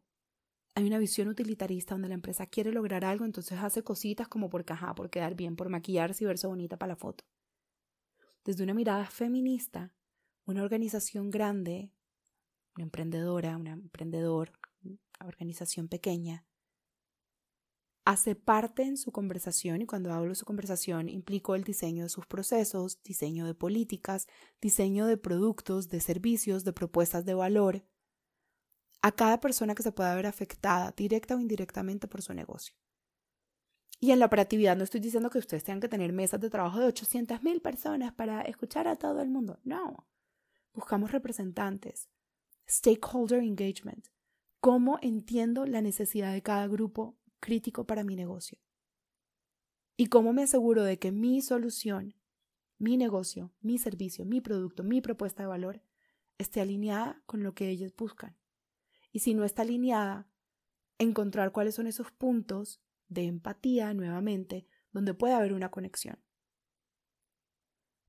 hay 0.77 0.87
una 0.87 0.99
visión 0.99 1.29
utilitarista 1.29 1.95
donde 1.95 2.09
la 2.09 2.15
empresa 2.15 2.47
quiere 2.47 2.73
lograr 2.73 3.05
algo, 3.05 3.25
entonces 3.25 3.59
hace 3.59 3.83
cositas 3.83 4.29
como 4.29 4.49
por 4.51 4.65
caja, 4.65 4.95
por 4.95 5.11
quedar 5.11 5.35
bien, 5.35 5.57
por 5.57 5.69
maquillarse 5.69 6.23
y 6.23 6.27
verse 6.29 6.47
bonita 6.47 6.77
para 6.77 6.93
la 6.93 6.97
foto. 6.97 7.25
Desde 8.45 8.65
una 8.65 8.75
mirada 8.75 9.07
feminista, 9.07 9.95
una 10.47 10.63
organización 10.63 11.31
grande, 11.31 11.93
una 12.75 12.85
emprendedora, 12.85 13.57
un 13.57 13.67
emprendedor, 13.67 14.53
una 14.83 14.99
organización 15.27 15.89
pequeña, 15.89 16.47
hace 18.07 18.35
parte 18.35 18.83
en 18.83 18.97
su 18.97 19.13
conversación, 19.13 19.83
y 19.83 19.87
cuando 19.87 20.13
hablo 20.13 20.31
de 20.31 20.35
su 20.35 20.47
conversación 20.47 21.11
implico 21.11 21.55
el 21.55 21.65
diseño 21.65 22.05
de 22.05 22.09
sus 22.09 22.27
procesos, 22.27 23.03
diseño 23.03 23.47
de 23.47 23.55
políticas, 23.55 24.27
diseño 24.61 25.07
de 25.07 25.19
productos, 25.19 25.91
de 25.91 26.01
servicios, 26.01 26.65
de 26.65 26.73
propuestas 26.73 27.27
de 27.27 27.35
valor, 27.35 27.85
a 29.03 29.13
cada 29.13 29.39
persona 29.39 29.75
que 29.75 29.83
se 29.83 29.93
pueda 29.93 30.15
ver 30.15 30.27
afectada 30.27 30.93
directa 30.97 31.37
o 31.37 31.41
indirectamente 31.41 32.09
por 32.09 32.23
su 32.23 32.33
negocio. 32.33 32.75
Y 34.01 34.13
en 34.13 34.19
la 34.19 34.27
operatividad 34.27 34.77
no 34.77 34.85
estoy 34.85 35.01
diciendo 35.01 35.31
que 35.31 35.39
ustedes 35.39 35.63
tengan 35.63 35.81
que 35.81 35.89
tener 35.89 36.13
mesas 36.13 36.41
de 36.41 36.51
trabajo 36.51 36.81
de 36.81 36.87
800 36.87 37.43
mil 37.43 37.61
personas 37.61 38.13
para 38.15 38.41
escuchar 38.43 38.89
a 38.89 38.97
todo 38.97 39.21
el 39.21 39.29
mundo. 39.29 39.61
No. 39.63 40.09
Buscamos 40.73 41.13
representantes. 41.13 42.09
Stakeholder 42.67 43.43
engagement. 43.43 44.07
¿Cómo 44.61 44.99
entiendo 45.03 45.67
la 45.67 45.83
necesidad 45.83 46.33
de 46.33 46.43
cada 46.43 46.67
grupo 46.67 47.21
crítico 47.41 47.87
para 47.87 48.05
mi 48.05 48.15
negocio. 48.15 48.59
Y 49.97 50.07
cómo 50.07 50.33
me 50.33 50.45
aseguro 50.45 50.85
de 50.85 50.99
que 50.99 51.11
mi 51.11 51.43
solución, 51.43 52.15
mi 52.79 52.97
negocio, 52.97 53.53
mi 53.61 53.79
servicio, 53.79 54.25
mi 54.25 54.41
producto, 54.41 54.85
mi 54.85 55.01
propuesta 55.01 55.43
de 55.43 55.49
valor 55.49 55.83
esté 56.39 56.61
alineada 56.61 57.23
con 57.27 57.43
lo 57.43 57.55
que 57.55 57.69
ellos 57.69 57.95
buscan. 57.97 58.37
Y 59.13 59.19
si 59.19 59.35
no 59.35 59.45
está 59.45 59.63
alineada, 59.63 60.29
encontrar 60.99 61.53
cuáles 61.53 61.75
son 61.75 61.87
esos 61.87 62.13
puntos 62.13 62.81
de 63.11 63.25
empatía 63.25 63.93
nuevamente 63.93 64.67
donde 64.93 65.13
puede 65.13 65.35
haber 65.35 65.53
una 65.53 65.71
conexión. 65.71 66.19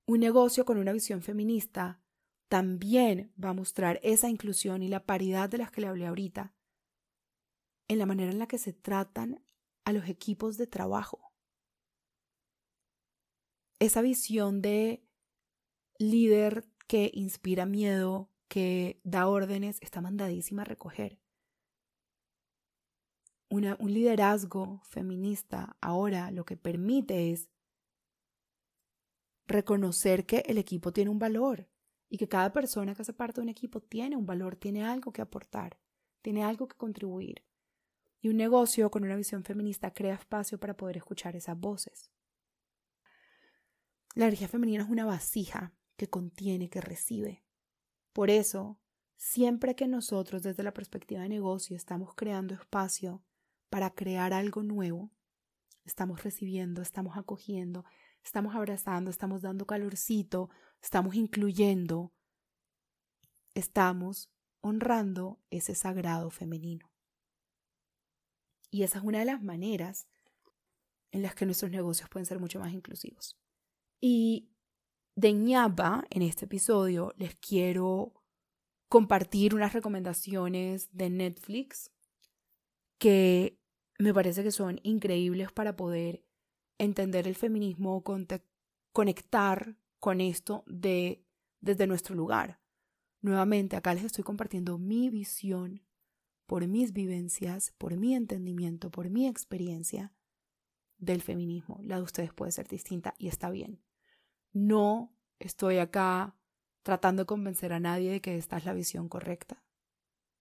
Un 0.05 0.21
negocio 0.21 0.63
con 0.63 0.77
una 0.77 0.93
visión 0.93 1.21
feminista 1.21 2.01
también 2.47 3.33
va 3.41 3.49
a 3.49 3.53
mostrar 3.53 3.99
esa 4.03 4.29
inclusión 4.29 4.81
y 4.83 4.87
la 4.87 5.05
paridad 5.05 5.49
de 5.49 5.57
las 5.57 5.71
que 5.71 5.81
le 5.81 5.87
hablé 5.87 6.07
ahorita 6.07 6.55
en 7.87 7.99
la 7.99 8.05
manera 8.05 8.31
en 8.31 8.39
la 8.39 8.47
que 8.47 8.57
se 8.57 8.71
tratan 8.71 9.43
a 9.83 9.91
los 9.91 10.07
equipos 10.07 10.57
de 10.57 10.67
trabajo. 10.67 11.31
esa 13.79 14.03
visión 14.03 14.61
de 14.61 15.03
líder 15.97 16.67
que 16.87 17.09
inspira 17.13 17.65
miedo, 17.65 18.29
que 18.47 18.99
da 19.03 19.27
órdenes, 19.27 19.79
está 19.81 20.01
mandadísima 20.01 20.61
a 20.63 20.65
recoger. 20.65 21.20
Un 23.51 23.93
liderazgo 23.93 24.81
feminista 24.85 25.75
ahora 25.81 26.31
lo 26.31 26.45
que 26.45 26.55
permite 26.55 27.31
es 27.31 27.49
reconocer 29.45 30.25
que 30.25 30.43
el 30.47 30.57
equipo 30.57 30.93
tiene 30.93 31.09
un 31.09 31.19
valor 31.19 31.67
y 32.09 32.17
que 32.17 32.29
cada 32.29 32.53
persona 32.53 32.95
que 32.95 33.01
hace 33.01 33.13
parte 33.13 33.41
de 33.41 33.43
un 33.43 33.49
equipo 33.49 33.81
tiene 33.81 34.15
un 34.15 34.25
valor, 34.25 34.55
tiene 34.55 34.85
algo 34.85 35.11
que 35.11 35.21
aportar, 35.21 35.77
tiene 36.21 36.43
algo 36.43 36.67
que 36.67 36.77
contribuir. 36.77 37.43
Y 38.21 38.29
un 38.29 38.37
negocio 38.37 38.89
con 38.89 39.03
una 39.03 39.15
visión 39.15 39.43
feminista 39.43 39.93
crea 39.93 40.15
espacio 40.15 40.57
para 40.59 40.77
poder 40.77 40.97
escuchar 40.97 41.35
esas 41.35 41.59
voces. 41.59 42.09
La 44.15 44.25
energía 44.25 44.47
femenina 44.47 44.83
es 44.83 44.89
una 44.89 45.05
vasija 45.05 45.73
que 45.97 46.09
contiene, 46.09 46.69
que 46.69 46.81
recibe. 46.81 47.43
Por 48.13 48.29
eso, 48.29 48.79
siempre 49.17 49.75
que 49.75 49.87
nosotros 49.87 50.43
desde 50.43 50.63
la 50.63 50.73
perspectiva 50.73 51.21
de 51.21 51.29
negocio 51.29 51.75
estamos 51.75 52.13
creando 52.13 52.53
espacio 52.53 53.23
para 53.71 53.95
crear 53.95 54.33
algo 54.33 54.63
nuevo, 54.63 55.09
estamos 55.85 56.23
recibiendo, 56.23 56.81
estamos 56.81 57.17
acogiendo, 57.17 57.85
estamos 58.21 58.53
abrazando, 58.53 59.09
estamos 59.09 59.41
dando 59.41 59.65
calorcito, 59.65 60.49
estamos 60.81 61.15
incluyendo, 61.15 62.11
estamos 63.55 64.29
honrando 64.59 65.39
ese 65.49 65.73
sagrado 65.73 66.29
femenino. 66.31 66.91
Y 68.69 68.83
esa 68.83 68.99
es 68.99 69.05
una 69.05 69.19
de 69.19 69.25
las 69.25 69.41
maneras 69.41 70.05
en 71.11 71.21
las 71.21 71.33
que 71.33 71.45
nuestros 71.45 71.71
negocios 71.71 72.09
pueden 72.09 72.25
ser 72.25 72.39
mucho 72.39 72.59
más 72.59 72.73
inclusivos. 72.73 73.39
Y 74.01 74.49
de 75.15 75.31
ñapa, 75.31 76.03
en 76.09 76.23
este 76.23 76.43
episodio, 76.43 77.13
les 77.15 77.35
quiero 77.35 78.21
compartir 78.89 79.55
unas 79.55 79.71
recomendaciones 79.71 80.89
de 80.91 81.09
Netflix 81.09 81.89
que 82.97 83.60
me 84.01 84.13
parece 84.13 84.43
que 84.43 84.51
son 84.51 84.79
increíbles 84.83 85.51
para 85.51 85.75
poder 85.75 86.25
entender 86.77 87.27
el 87.27 87.35
feminismo, 87.35 88.03
conectar 88.91 89.77
con 89.99 90.21
esto 90.21 90.63
de, 90.65 91.23
desde 91.59 91.87
nuestro 91.87 92.15
lugar. 92.15 92.59
Nuevamente, 93.21 93.75
acá 93.75 93.93
les 93.93 94.03
estoy 94.03 94.23
compartiendo 94.23 94.77
mi 94.77 95.09
visión 95.09 95.83
por 96.47 96.67
mis 96.67 96.91
vivencias, 96.91 97.73
por 97.77 97.95
mi 97.95 98.15
entendimiento, 98.15 98.89
por 98.89 99.09
mi 99.09 99.27
experiencia 99.27 100.13
del 100.97 101.21
feminismo. 101.21 101.79
La 101.83 101.97
de 101.97 102.03
ustedes 102.03 102.33
puede 102.33 102.51
ser 102.51 102.67
distinta 102.67 103.13
y 103.17 103.27
está 103.27 103.49
bien. 103.49 103.83
No 104.51 105.13
estoy 105.39 105.77
acá 105.77 106.35
tratando 106.83 107.21
de 107.23 107.27
convencer 107.27 107.73
a 107.73 107.79
nadie 107.79 108.11
de 108.11 108.21
que 108.21 108.37
esta 108.37 108.57
es 108.57 108.65
la 108.65 108.73
visión 108.73 109.07
correcta. 109.07 109.63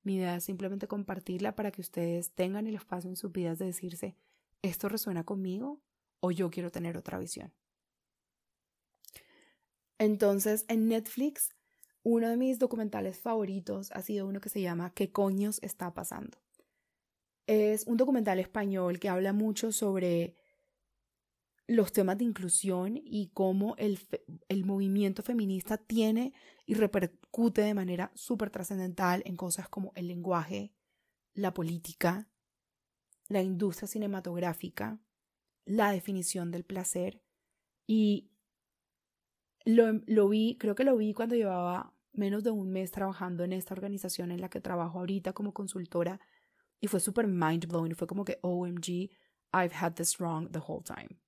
Mi 0.02 0.16
idea 0.16 0.36
es 0.36 0.44
simplemente 0.44 0.88
compartirla 0.88 1.54
para 1.54 1.70
que 1.70 1.80
ustedes 1.80 2.30
tengan 2.30 2.66
el 2.66 2.74
espacio 2.74 3.10
en 3.10 3.16
sus 3.16 3.32
vidas 3.32 3.58
de 3.58 3.66
decirse, 3.66 4.16
¿esto 4.62 4.88
resuena 4.88 5.24
conmigo 5.24 5.80
o 6.20 6.30
yo 6.30 6.50
quiero 6.50 6.70
tener 6.70 6.96
otra 6.96 7.18
visión? 7.18 7.52
Entonces, 9.98 10.64
en 10.68 10.88
Netflix, 10.88 11.54
uno 12.02 12.30
de 12.30 12.38
mis 12.38 12.58
documentales 12.58 13.18
favoritos 13.18 13.90
ha 13.92 14.00
sido 14.00 14.26
uno 14.26 14.40
que 14.40 14.48
se 14.48 14.62
llama 14.62 14.92
¿Qué 14.94 15.12
coños 15.12 15.58
está 15.62 15.92
pasando? 15.92 16.38
Es 17.46 17.86
un 17.86 17.98
documental 17.98 18.38
español 18.38 18.98
que 18.98 19.10
habla 19.10 19.34
mucho 19.34 19.72
sobre 19.72 20.36
los 21.66 21.92
temas 21.92 22.18
de 22.18 22.24
inclusión 22.24 22.96
y 22.96 23.30
cómo 23.32 23.76
el, 23.76 23.98
el 24.48 24.64
movimiento 24.64 25.22
feminista 25.22 25.76
tiene 25.76 26.32
y 26.66 26.74
repercute 26.74 27.62
de 27.62 27.74
manera 27.74 28.10
súper 28.14 28.50
trascendental 28.50 29.22
en 29.24 29.36
cosas 29.36 29.68
como 29.68 29.92
el 29.94 30.08
lenguaje, 30.08 30.72
la 31.34 31.54
política, 31.54 32.28
la 33.28 33.42
industria 33.42 33.86
cinematográfica, 33.86 35.00
la 35.64 35.92
definición 35.92 36.50
del 36.50 36.64
placer 36.64 37.22
y 37.86 38.30
lo, 39.64 40.28
vi, 40.28 40.56
creo 40.58 40.74
que 40.74 40.84
lo 40.84 40.96
vi 40.96 41.12
cuando 41.12 41.34
llevaba 41.34 41.92
menos 42.12 42.42
de 42.42 42.50
un 42.50 42.70
mes 42.70 42.90
trabajando 42.90 43.44
en 43.44 43.52
esta 43.52 43.74
organización 43.74 44.32
en 44.32 44.40
la 44.40 44.48
que 44.48 44.60
trabajo 44.60 44.98
ahorita 44.98 45.32
como 45.32 45.52
consultora 45.52 46.20
y 46.80 46.86
fue 46.86 47.00
súper 47.00 47.26
mind 47.26 47.66
blowing. 47.66 47.94
Fue 47.94 48.06
como 48.06 48.24
que, 48.24 48.38
OMG, 48.42 49.10
I've 49.52 49.74
had 49.74 49.94
this 49.94 50.18
wrong 50.18 50.50
the 50.50 50.60
whole 50.66 50.82
time. 50.82 51.20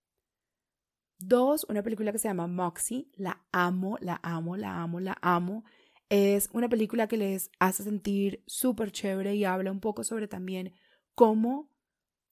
Dos, 1.28 1.64
una 1.68 1.82
película 1.82 2.12
que 2.12 2.18
se 2.18 2.28
llama 2.28 2.46
Moxie. 2.46 3.08
La 3.16 3.42
amo, 3.52 3.96
la 4.00 4.20
amo, 4.22 4.56
la 4.56 4.82
amo, 4.82 5.00
la 5.00 5.18
amo. 5.20 5.64
Es 6.08 6.48
una 6.52 6.68
película 6.68 7.06
que 7.06 7.16
les 7.16 7.50
hace 7.58 7.84
sentir 7.84 8.42
súper 8.46 8.92
chévere 8.92 9.34
y 9.34 9.44
habla 9.44 9.70
un 9.70 9.80
poco 9.80 10.04
sobre 10.04 10.28
también 10.28 10.72
cómo 11.14 11.70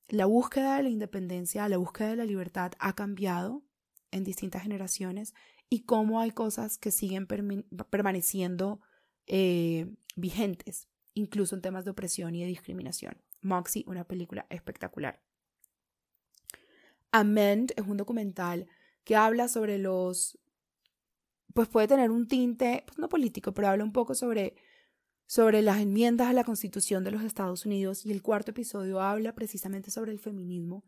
la 0.09 0.27
búsqueda 0.27 0.77
de 0.77 0.83
la 0.83 0.89
independencia, 0.89 1.69
la 1.69 1.77
búsqueda 1.77 2.11
de 2.11 2.17
la 2.17 2.25
libertad 2.25 2.73
ha 2.79 2.95
cambiado 2.95 3.63
en 4.11 4.25
distintas 4.25 4.63
generaciones 4.63 5.35
y 5.69 5.85
cómo 5.85 6.21
hay 6.21 6.33
cosas 6.33 6.79
que 6.79 6.91
siguen 6.91 7.27
permaneciendo 7.27 8.81
eh, 9.27 9.89
vigentes, 10.17 10.89
incluso 11.15 11.55
en 11.55 11.63
temas 11.63 11.85
de 11.85 11.93
opresión 11.93 12.35
y 12.35 12.41
de 12.41 12.49
discriminación. 12.49 13.23
Moxie, 13.41 13.85
una 13.87 14.05
película 14.05 14.47
espectacular. 14.51 15.23
Amend 17.13 17.73
es 17.77 17.87
un 17.87 17.97
documental 17.97 18.67
que 19.05 19.17
habla 19.17 19.49
sobre 19.49 19.79
los, 19.79 20.39
pues 21.55 21.69
puede 21.69 21.89
tener 21.89 22.11
un 22.11 22.29
tinte, 22.29 22.85
pues 22.87 22.99
no 22.99 23.09
político, 23.09 23.53
pero 23.53 23.69
habla 23.69 23.85
un 23.85 23.93
poco 23.93 24.15
sobre, 24.15 24.55
sobre 25.27 25.63
las 25.63 25.81
enmiendas 25.81 26.29
a 26.29 26.33
la 26.33 26.45
Constitución 26.45 27.05
de 27.05 27.11
los 27.11 27.23
Estados 27.23 27.67
Unidos 27.67 28.07
y 28.07 28.13
el 28.13 28.23
cuarto 28.23 28.51
episodio 28.51 29.01
habla 29.01 29.35
precisamente 29.35 29.91
sobre 29.91 30.13
el 30.13 30.19
feminismo 30.19 30.85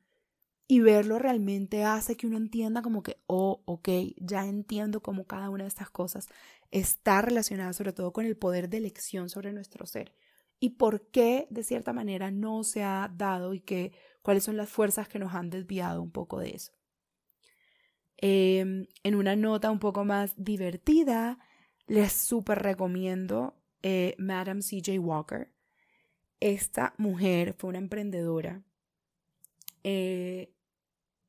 y 0.68 0.80
verlo 0.80 1.18
realmente 1.18 1.84
hace 1.84 2.16
que 2.16 2.26
uno 2.26 2.36
entienda 2.36 2.82
como 2.82 3.02
que, 3.02 3.22
oh, 3.26 3.62
ok, 3.66 3.88
ya 4.16 4.46
entiendo 4.46 5.02
cómo 5.02 5.26
cada 5.26 5.50
una 5.50 5.64
de 5.64 5.68
estas 5.68 5.90
cosas 5.90 6.28
está 6.70 7.20
relacionada 7.20 7.72
sobre 7.72 7.92
todo 7.92 8.12
con 8.12 8.24
el 8.24 8.36
poder 8.36 8.68
de 8.68 8.78
elección 8.78 9.28
sobre 9.28 9.52
nuestro 9.52 9.86
ser 9.86 10.14
y 10.62 10.70
por 10.70 11.08
qué 11.08 11.48
de 11.50 11.64
cierta 11.64 11.92
manera 11.92 12.30
no 12.30 12.62
se 12.62 12.84
ha 12.84 13.12
dado 13.12 13.52
y 13.52 13.60
que, 13.60 13.92
cuáles 14.22 14.44
son 14.44 14.56
las 14.56 14.68
fuerzas 14.68 15.08
que 15.08 15.18
nos 15.18 15.34
han 15.34 15.50
desviado 15.50 16.00
un 16.00 16.12
poco 16.12 16.38
de 16.38 16.50
eso. 16.50 16.72
Em, 18.24 18.86
en 19.02 19.14
una 19.16 19.34
nota 19.34 19.72
un 19.72 19.80
poco 19.80 20.04
más 20.04 20.32
divertida, 20.36 21.40
les 21.88 22.12
súper 22.12 22.62
recomiendo 22.62 23.56
eh, 23.82 24.14
Madam 24.16 24.62
C.J. 24.62 25.00
Walker. 25.00 25.52
Esta 26.38 26.94
mujer 26.98 27.52
fue 27.52 27.70
una 27.70 27.78
emprendedora 27.78 28.62
eh, 29.82 30.54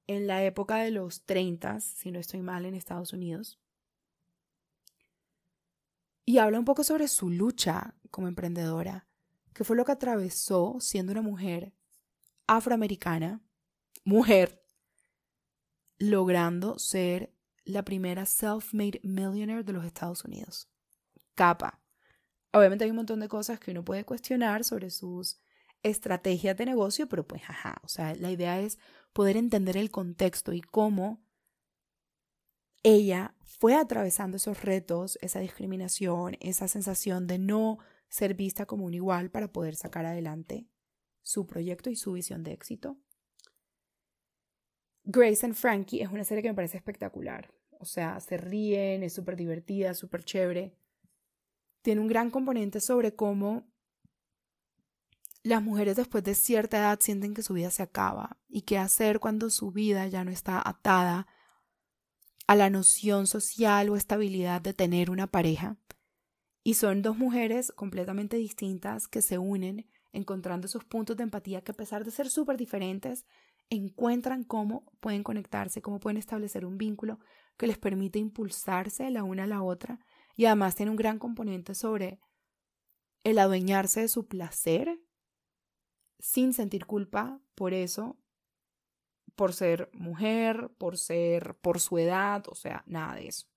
en 0.05 0.27
la 0.27 0.43
época 0.43 0.77
de 0.77 0.91
los 0.91 1.25
30, 1.25 1.79
si 1.79 2.11
no 2.11 2.19
estoy 2.19 2.43
mal, 2.43 2.63
en 2.65 2.75
Estados 2.75 3.11
Unidos. 3.11 3.59
Y 6.25 6.37
habla 6.37 6.59
un 6.59 6.65
poco 6.65 6.83
sobre 6.83 7.07
su 7.07 7.31
lucha 7.31 7.95
como 8.11 8.27
emprendedora, 8.27 9.07
que 9.55 9.63
fue 9.63 9.75
lo 9.75 9.83
que 9.83 9.93
atravesó 9.93 10.77
siendo 10.79 11.11
una 11.11 11.23
mujer 11.23 11.73
afroamericana, 12.45 13.41
mujer, 14.05 14.62
logrando 15.97 16.79
ser 16.79 17.33
la 17.65 17.83
primera 17.83 18.25
self-made 18.25 18.99
millionaire 19.03 19.63
de 19.63 19.73
los 19.73 19.85
Estados 19.85 20.25
Unidos. 20.25 20.69
Capa. 21.35 21.81
Obviamente 22.51 22.83
hay 22.83 22.91
un 22.91 22.97
montón 22.97 23.19
de 23.19 23.27
cosas 23.27 23.59
que 23.59 23.71
uno 23.71 23.83
puede 23.83 24.05
cuestionar 24.05 24.63
sobre 24.63 24.89
sus 24.89 25.39
estrategias 25.81 26.55
de 26.55 26.65
negocio, 26.65 27.07
pero 27.09 27.27
pues, 27.27 27.41
ajá, 27.47 27.77
o 27.83 27.87
sea, 27.87 28.15
la 28.15 28.31
idea 28.31 28.59
es 28.59 28.79
poder 29.11 29.37
entender 29.37 29.77
el 29.77 29.91
contexto 29.91 30.53
y 30.53 30.61
cómo 30.61 31.23
ella 32.83 33.33
fue 33.43 33.75
atravesando 33.75 34.37
esos 34.37 34.61
retos, 34.63 35.17
esa 35.21 35.39
discriminación, 35.39 36.35
esa 36.41 36.67
sensación 36.67 37.27
de 37.27 37.39
no 37.39 37.79
ser 38.09 38.33
vista 38.33 38.65
como 38.65 38.85
un 38.85 38.93
igual 38.93 39.31
para 39.31 39.51
poder 39.51 39.75
sacar 39.75 40.05
adelante 40.05 40.67
su 41.21 41.47
proyecto 41.47 41.89
y 41.89 41.95
su 41.95 42.13
visión 42.13 42.43
de 42.43 42.51
éxito. 42.51 42.97
Grace 45.03 45.45
and 45.45 45.55
Frankie 45.55 46.01
es 46.01 46.09
una 46.09 46.23
serie 46.23 46.41
que 46.41 46.49
me 46.49 46.55
parece 46.55 46.77
espectacular. 46.77 47.53
O 47.79 47.85
sea, 47.85 48.19
se 48.19 48.37
ríen, 48.37 49.03
es 49.03 49.13
súper 49.13 49.35
divertida, 49.35 49.93
súper 49.93 50.23
chévere. 50.23 50.77
Tiene 51.81 51.99
un 51.99 52.07
gran 52.07 52.31
componente 52.31 52.79
sobre 52.79 53.13
cómo 53.13 53.67
las 55.43 55.61
mujeres 55.61 55.97
después 55.97 56.23
de 56.23 56.35
cierta 56.35 56.77
edad 56.77 56.99
sienten 57.01 57.33
que 57.33 57.43
su 57.43 57.53
vida 57.53 57.69
se 57.69 57.83
acaba 57.83 58.37
y 58.47 58.61
qué 58.61 58.77
hacer 58.77 59.19
cuando 59.19 59.49
su 59.49 59.71
vida 59.71 60.07
ya 60.07 60.23
no 60.23 60.31
está 60.31 60.61
atada 60.65 61.27
a 62.47 62.55
la 62.55 62.69
noción 62.69 63.27
social 63.27 63.89
o 63.89 63.97
estabilidad 63.97 64.61
de 64.61 64.73
tener 64.73 65.09
una 65.09 65.27
pareja. 65.27 65.77
Y 66.63 66.75
son 66.75 67.01
dos 67.01 67.17
mujeres 67.17 67.73
completamente 67.75 68.37
distintas 68.37 69.09
que 69.09 69.21
se 69.21 69.37
unen 69.37 69.89
encontrando 70.13 70.67
esos 70.67 70.85
puntos 70.85 71.17
de 71.17 71.23
empatía 71.23 71.61
que 71.61 71.73
a 71.73 71.75
pesar 71.75 72.05
de 72.05 72.11
ser 72.11 72.29
súper 72.29 72.55
diferentes, 72.55 73.25
encuentran 73.69 74.43
cómo 74.43 74.85
pueden 74.99 75.23
conectarse, 75.23 75.81
cómo 75.81 75.99
pueden 75.99 76.17
establecer 76.17 76.65
un 76.65 76.77
vínculo 76.77 77.19
que 77.57 77.67
les 77.67 77.77
permite 77.77 78.19
impulsarse 78.19 79.09
la 79.09 79.23
una 79.23 79.43
a 79.43 79.47
la 79.47 79.61
otra 79.61 79.99
y 80.35 80.45
además 80.45 80.75
tiene 80.75 80.91
un 80.91 80.97
gran 80.97 81.19
componente 81.19 81.75
sobre 81.75 82.19
el 83.23 83.39
adueñarse 83.39 84.01
de 84.01 84.07
su 84.07 84.27
placer 84.27 84.99
sin 86.19 86.53
sentir 86.53 86.85
culpa 86.85 87.41
por 87.55 87.73
eso, 87.73 88.17
por 89.35 89.53
ser 89.53 89.89
mujer, 89.93 90.71
por 90.77 90.97
ser, 90.97 91.55
por 91.55 91.79
su 91.79 91.97
edad, 91.97 92.43
o 92.47 92.55
sea, 92.55 92.83
nada 92.85 93.15
de 93.15 93.27
eso. 93.27 93.47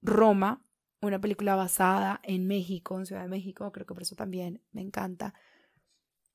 Roma, 0.00 0.66
una 1.00 1.20
película 1.20 1.54
basada 1.54 2.20
en 2.24 2.46
México, 2.46 2.98
en 2.98 3.06
Ciudad 3.06 3.22
de 3.22 3.28
México, 3.28 3.70
creo 3.72 3.86
que 3.86 3.94
por 3.94 4.02
eso 4.02 4.16
también 4.16 4.62
me 4.72 4.80
encanta, 4.80 5.34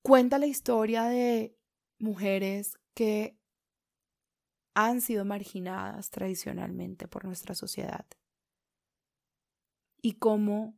cuenta 0.01 0.39
la 0.39 0.47
historia 0.47 1.03
de 1.03 1.56
mujeres 1.99 2.77
que 2.93 3.37
han 4.73 5.01
sido 5.01 5.25
marginadas 5.25 6.11
tradicionalmente 6.11 7.07
por 7.07 7.25
nuestra 7.25 7.55
sociedad 7.55 8.05
y 10.01 10.13
cómo 10.13 10.77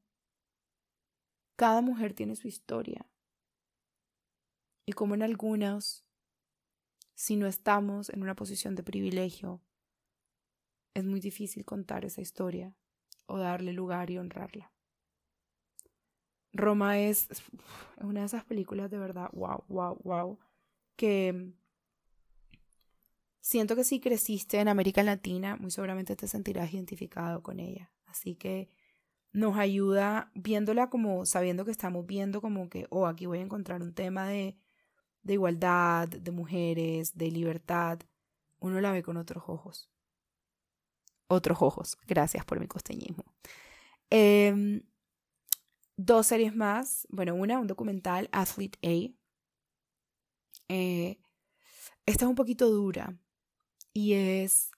cada 1.58 1.82
mujer 1.82 2.14
tiene 2.14 2.38
su 2.38 2.48
historia 2.48 3.06
y 4.86 4.94
cómo 4.94 5.16
en 5.16 5.24
algunos, 5.24 6.06
si 7.14 7.36
no 7.36 7.46
estamos 7.46 8.10
en 8.10 8.24
una 8.24 8.36
posición 8.36 8.76
de 8.76 8.84
privilegio, 8.84 9.62
es 10.94 11.04
muy 11.04 11.20
difícil 11.20 11.66
contar 11.66 12.06
esa 12.06 12.22
historia 12.22 12.76
o 13.26 13.38
darle 13.38 13.74
lugar 13.74 14.10
y 14.10 14.18
honrarla. 14.18 14.72
Roma 16.54 16.98
es 16.98 17.28
una 17.98 18.22
de 18.22 18.26
esas 18.26 18.46
películas 18.46 18.90
de 18.90 18.98
verdad, 18.98 19.30
wow, 19.34 19.64
wow, 19.68 20.00
wow, 20.04 20.40
que 21.00 21.54
siento 23.40 23.78
que 23.78 23.86
si 23.86 24.02
creciste 24.02 24.60
en 24.60 24.68
América 24.68 25.02
Latina, 25.02 25.56
muy 25.56 25.72
seguramente 25.72 26.18
te 26.18 26.28
sentirás 26.28 26.74
identificado 26.74 27.42
con 27.42 27.62
ella. 27.62 27.90
Así 28.06 28.36
que 28.36 28.68
nos 29.32 29.58
ayuda 29.58 30.30
viéndola 30.36 30.90
como 30.90 31.26
sabiendo 31.26 31.64
que 31.64 31.72
estamos 31.72 32.06
viendo 32.06 32.42
como 32.42 32.70
que, 32.70 32.86
oh, 32.90 33.08
aquí 33.08 33.28
voy 33.28 33.40
a 33.40 33.44
encontrar 33.44 33.82
un 33.82 33.94
tema 33.94 34.28
de, 34.28 34.58
de 35.24 35.34
igualdad, 35.34 36.10
de 36.10 36.32
mujeres, 36.32 37.18
de 37.18 37.32
libertad. 37.32 38.00
Uno 38.60 38.82
la 38.82 38.92
ve 38.92 39.02
con 39.02 39.16
otros 39.16 39.46
ojos. 39.48 39.90
Otros 41.28 41.62
ojos. 41.62 41.98
Gracias 42.08 42.44
por 42.44 42.60
mi 42.60 42.68
costeñismo. 42.68 43.24
Eh, 44.10 44.84
dos 45.96 46.28
series 46.28 46.54
más. 46.54 47.08
Bueno, 47.10 47.36
una, 47.36 47.58
un 47.58 47.68
documental, 47.68 48.28
Athlete 48.34 48.80
A. 48.84 49.19
Eh, 50.70 51.20
esta 52.06 52.26
es 52.26 52.30
un 52.30 52.36
poquito 52.36 52.70
dura 52.70 53.18
y 53.92 54.14
es 54.14 54.72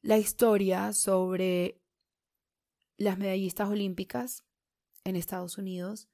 la 0.00 0.18
historia 0.18 0.92
sobre 0.92 1.80
las 2.96 3.18
medallistas 3.18 3.68
olímpicas 3.68 4.44
en 5.04 5.16
Estados 5.16 5.58
Unidos 5.58 6.08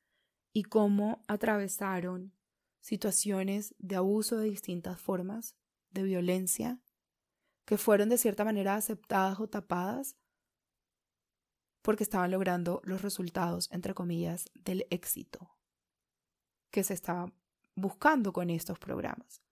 y 0.53 0.65
cómo 0.65 1.23
atravesaron 1.29 2.35
situaciones 2.81 3.75
de 3.79 3.97
abuso 3.97 4.37
de 4.39 4.51
distintas 4.51 5.01
formas, 5.01 5.57
de 5.91 6.03
violencia, 6.03 6.81
que 7.65 7.79
fueron 7.79 8.09
de 8.09 8.19
cierta 8.19 8.45
manera 8.45 8.75
aceptadas 8.75 9.39
o 9.39 9.49
tapadas 9.49 10.17
porque 11.81 12.03
estaban 12.03 12.31
logrando 12.31 12.81
los 12.85 13.03
resultados, 13.03 13.69
entre 13.73 13.95
comillas, 13.95 14.51
del 14.55 14.87
éxito 14.91 15.57
que 16.71 16.85
se 16.85 16.95
estaba 16.95 17.33
buscando 17.75 18.33
con 18.33 18.51
estos 18.51 18.79
programas. 18.79 19.43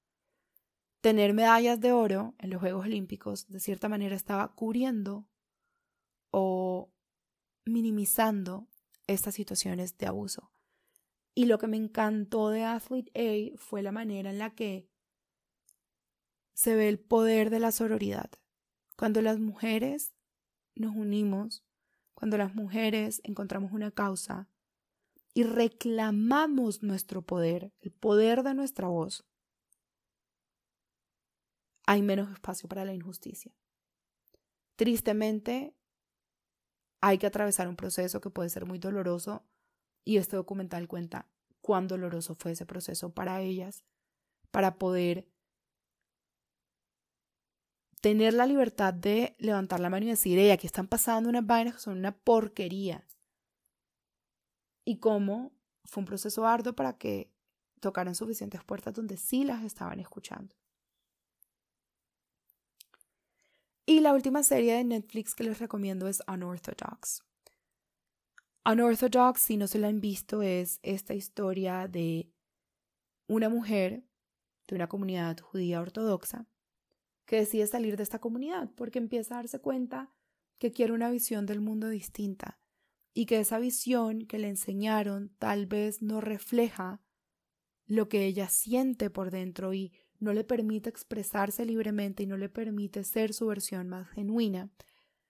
Tener 1.00 1.32
medallas 1.32 1.80
de 1.80 1.92
oro 1.92 2.34
en 2.38 2.50
los 2.50 2.60
Juegos 2.60 2.84
Olímpicos 2.84 3.48
de 3.48 3.60
cierta 3.60 3.88
manera 3.88 4.14
estaba 4.14 4.54
cubriendo 4.54 5.26
o 6.30 6.90
minimizando 7.64 8.68
estas 9.06 9.34
situaciones 9.34 9.96
de 9.96 10.06
abuso. 10.06 10.50
Y 11.34 11.46
lo 11.46 11.58
que 11.58 11.68
me 11.68 11.76
encantó 11.76 12.50
de 12.50 12.64
Athlete 12.64 13.54
A 13.54 13.56
fue 13.56 13.82
la 13.82 13.92
manera 13.92 14.30
en 14.30 14.38
la 14.38 14.50
que 14.50 14.88
se 16.52 16.76
ve 16.76 16.88
el 16.88 16.98
poder 16.98 17.48
de 17.48 17.60
la 17.60 17.72
sororidad. 17.72 18.30
Cuando 18.96 19.22
las 19.22 19.38
mujeres 19.38 20.12
nos 20.74 20.94
unimos 20.94 21.64
cuando 22.20 22.36
las 22.36 22.54
mujeres 22.54 23.22
encontramos 23.24 23.72
una 23.72 23.90
causa 23.90 24.46
y 25.32 25.44
reclamamos 25.44 26.82
nuestro 26.82 27.22
poder, 27.22 27.72
el 27.80 27.92
poder 27.92 28.42
de 28.42 28.54
nuestra 28.54 28.88
voz, 28.88 29.24
hay 31.86 32.02
menos 32.02 32.30
espacio 32.30 32.68
para 32.68 32.84
la 32.84 32.94
injusticia. 32.94 33.52
Tristemente, 34.76 35.74
hay 37.00 37.18
que 37.18 37.26
atravesar 37.26 37.68
un 37.68 37.76
proceso 37.76 38.20
que 38.20 38.30
puede 38.30 38.50
ser 38.50 38.66
muy 38.66 38.78
doloroso 38.78 39.44
y 40.04 40.16
este 40.16 40.36
documental 40.36 40.88
cuenta 40.88 41.28
cuán 41.60 41.88
doloroso 41.88 42.34
fue 42.34 42.52
ese 42.52 42.66
proceso 42.66 43.12
para 43.12 43.40
ellas, 43.40 43.84
para 44.50 44.78
poder 44.78 45.28
tener 48.00 48.34
la 48.34 48.46
libertad 48.46 48.94
de 48.94 49.36
levantar 49.38 49.80
la 49.80 49.90
mano 49.90 50.06
y 50.06 50.10
decir, 50.10 50.38
hey, 50.38 50.50
aquí 50.50 50.66
están 50.66 50.88
pasando 50.88 51.28
unas 51.28 51.46
vainas 51.46 51.74
que 51.74 51.80
son 51.80 51.98
una 51.98 52.16
porquería. 52.16 53.06
Y 54.90 54.96
cómo 54.96 55.52
fue 55.84 56.00
un 56.00 56.04
proceso 56.04 56.44
arduo 56.44 56.72
para 56.72 56.98
que 56.98 57.30
tocaran 57.78 58.16
suficientes 58.16 58.64
puertas 58.64 58.92
donde 58.92 59.16
sí 59.16 59.44
las 59.44 59.62
estaban 59.62 60.00
escuchando. 60.00 60.56
Y 63.86 64.00
la 64.00 64.12
última 64.12 64.42
serie 64.42 64.74
de 64.74 64.82
Netflix 64.82 65.36
que 65.36 65.44
les 65.44 65.60
recomiendo 65.60 66.08
es 66.08 66.24
Unorthodox. 66.26 67.22
Unorthodox, 68.64 69.40
si 69.40 69.56
no 69.56 69.68
se 69.68 69.78
la 69.78 69.86
han 69.86 70.00
visto, 70.00 70.42
es 70.42 70.80
esta 70.82 71.14
historia 71.14 71.86
de 71.86 72.28
una 73.28 73.48
mujer 73.48 74.02
de 74.66 74.74
una 74.74 74.88
comunidad 74.88 75.38
judía 75.38 75.80
ortodoxa 75.80 76.46
que 77.26 77.36
decide 77.36 77.68
salir 77.68 77.96
de 77.96 78.02
esta 78.02 78.18
comunidad 78.18 78.68
porque 78.74 78.98
empieza 78.98 79.34
a 79.34 79.36
darse 79.36 79.60
cuenta 79.60 80.12
que 80.58 80.72
quiere 80.72 80.92
una 80.92 81.10
visión 81.10 81.46
del 81.46 81.60
mundo 81.60 81.88
distinta 81.88 82.59
y 83.12 83.26
que 83.26 83.40
esa 83.40 83.58
visión 83.58 84.26
que 84.26 84.38
le 84.38 84.48
enseñaron 84.48 85.30
tal 85.38 85.66
vez 85.66 86.02
no 86.02 86.20
refleja 86.20 87.00
lo 87.86 88.08
que 88.08 88.24
ella 88.24 88.48
siente 88.48 89.10
por 89.10 89.30
dentro 89.30 89.74
y 89.74 89.92
no 90.20 90.32
le 90.32 90.44
permite 90.44 90.88
expresarse 90.88 91.64
libremente 91.64 92.22
y 92.22 92.26
no 92.26 92.36
le 92.36 92.48
permite 92.48 93.04
ser 93.04 93.32
su 93.32 93.46
versión 93.46 93.88
más 93.88 94.08
genuina. 94.10 94.70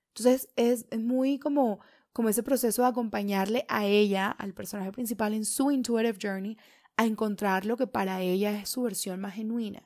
Entonces 0.08 0.48
es, 0.56 0.86
muy 0.98 1.38
como, 1.38 1.80
como 2.12 2.28
ese 2.28 2.42
proceso 2.42 2.82
de 2.82 2.88
acompañarle 2.88 3.64
a 3.68 3.86
ella, 3.86 4.30
al 4.30 4.52
personaje 4.52 4.92
principal, 4.92 5.32
en 5.32 5.44
su 5.44 5.70
intuitive 5.70 6.18
journey, 6.20 6.58
a 6.96 7.06
encontrar 7.06 7.64
lo 7.64 7.76
que 7.76 7.86
para 7.86 8.20
ella 8.20 8.60
es 8.60 8.68
su 8.68 8.82
versión 8.82 9.20
más 9.20 9.34
genuina 9.34 9.82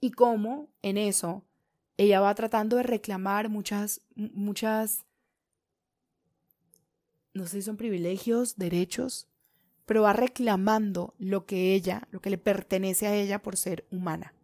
y 0.00 0.12
cómo 0.12 0.70
en 0.82 0.96
eso 0.96 1.44
ella 1.96 2.20
va 2.20 2.34
tratando 2.34 2.76
de 2.76 2.84
reclamar 2.84 3.48
muchas, 3.48 4.00
muchas, 4.14 5.04
no 7.38 7.46
sé 7.46 7.58
si 7.58 7.62
son 7.62 7.76
privilegios, 7.76 8.56
derechos, 8.56 9.28
pero 9.86 10.02
va 10.02 10.12
reclamando 10.12 11.14
lo 11.18 11.46
que 11.46 11.74
ella, 11.74 12.06
lo 12.10 12.20
que 12.20 12.30
le 12.30 12.38
pertenece 12.38 13.06
a 13.06 13.14
ella 13.14 13.40
por 13.40 13.56
ser 13.56 13.86
humana, 13.90 14.34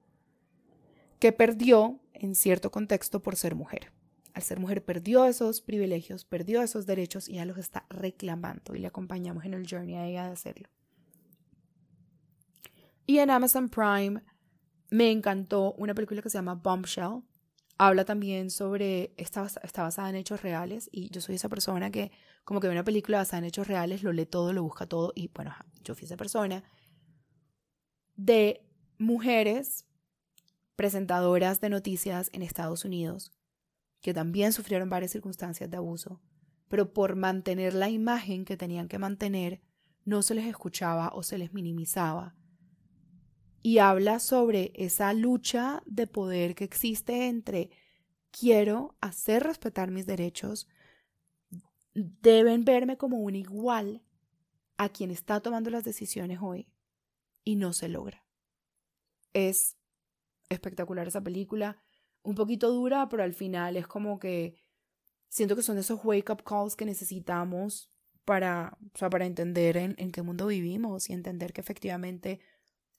que 1.19 1.33
perdió 1.33 2.01
en 2.15 2.35
cierto 2.35 2.71
contexto 2.71 3.23
por 3.23 3.37
ser 3.37 3.55
mujer. 3.55 3.93
Al 4.33 4.43
ser 4.43 4.59
mujer 4.59 4.85
perdió 4.85 5.27
esos 5.27 5.61
privilegios, 5.61 6.25
perdió 6.25 6.63
esos 6.63 6.87
derechos 6.87 7.29
y 7.29 7.35
ya 7.35 7.45
los 7.45 7.59
está 7.59 7.87
reclamando 7.91 8.75
y 8.75 8.79
le 8.79 8.87
acompañamos 8.87 9.45
en 9.45 9.55
el 9.55 9.69
journey 9.69 9.95
a 9.95 10.07
ella 10.07 10.25
de 10.25 10.33
hacerlo. 10.33 10.69
Y 13.07 13.19
en 13.19 13.31
Amazon 13.31 13.69
Prime 13.69 14.23
me 14.91 15.11
encantó 15.11 15.73
una 15.75 15.95
película 15.95 16.23
que 16.23 16.31
se 16.31 16.39
llama 16.39 16.55
Bombshell. 16.55 17.23
Habla 17.77 18.05
también 18.05 18.51
sobre, 18.51 19.13
está, 19.17 19.47
está 19.63 19.83
basada 19.83 20.09
en 20.09 20.17
hechos 20.17 20.43
reales 20.43 20.89
y 20.93 21.11
yo 21.11 21.21
soy 21.21 21.35
esa 21.35 21.49
persona 21.49 21.91
que 21.91 22.13
como 22.45 22.61
que 22.61 22.69
ve 22.69 22.73
una 22.73 22.85
película 22.85 23.19
basada 23.19 23.39
en 23.39 23.45
hechos 23.45 23.67
reales, 23.67 24.03
lo 24.03 24.13
lee 24.13 24.27
todo, 24.27 24.53
lo 24.53 24.63
busca 24.63 24.87
todo 24.87 25.13
y 25.15 25.29
bueno, 25.35 25.55
yo 25.83 25.95
fui 25.95 26.05
esa 26.05 26.17
persona 26.17 26.63
de 28.17 28.65
mujeres 28.99 29.87
presentadoras 30.77 31.61
de 31.61 31.69
noticias 31.69 32.31
en 32.33 32.43
Estados 32.43 32.85
Unidos 32.85 33.33
que 34.01 34.15
también 34.15 34.53
sufrieron 34.53 34.91
varias 34.91 35.13
circunstancias 35.13 35.71
de 35.71 35.79
abuso, 35.79 36.21
pero 36.69 36.93
por 36.93 37.17
mantener 37.17 37.75
la 37.75 37.89
imagen 37.89 38.45
que 38.45 38.57
tenían 38.57 38.87
que 38.87 38.99
mantener, 38.99 39.63
no 40.05 40.23
se 40.23 40.35
les 40.35 40.47
escuchaba 40.47 41.11
o 41.15 41.23
se 41.23 41.39
les 41.39 41.55
minimizaba 41.55 42.35
y 43.67 43.79
habla 43.79 44.19
sobre 44.19 44.73
esa 44.75 45.15
lucha 45.15 45.83
de 45.87 46.07
poder 46.07 46.55
que 46.55 46.65
existe 46.65 47.29
entre 47.29 47.71
quiero 48.31 48.95
hacer 49.01 49.43
respetar 49.43 49.91
mis 49.91 50.05
derechos, 50.05 50.69
deben 51.95 52.67
verme 52.67 52.99
como 52.99 53.17
un 53.17 53.35
igual 53.35 54.03
a 54.77 54.91
quien 54.91 55.11
está 55.11 55.41
tomando 55.41 55.71
las 55.71 55.83
decisiones 55.83 56.41
hoy 56.43 56.69
y 57.43 57.57
no 57.57 57.73
se 57.73 57.89
logra. 57.89 58.27
Es 59.33 59.79
espectacular 60.51 61.09
esa 61.09 61.23
película. 61.23 61.79
un 62.23 62.35
poquito 62.35 62.71
dura, 62.71 63.09
pero 63.09 63.23
al 63.23 63.33
final 63.33 63.79
es 63.79 63.87
como 63.87 64.19
que 64.19 64.59
siento 65.29 65.57
que 65.57 65.63
son 65.63 65.79
esos 65.79 66.05
wake 66.05 66.31
up 66.31 66.43
calls 66.45 66.77
que 66.77 66.85
necesitamos 66.85 67.91
para, 68.27 68.77
o 68.95 68.99
sea, 68.99 69.09
para 69.09 69.25
entender 69.25 69.79
en, 69.79 69.95
en 69.97 70.13
qué 70.13 70.21
mundo 70.21 70.49
vivimos 70.49 71.09
y 71.09 71.15
entender 71.15 71.55
que 71.55 71.63
efectivamente 71.63 72.41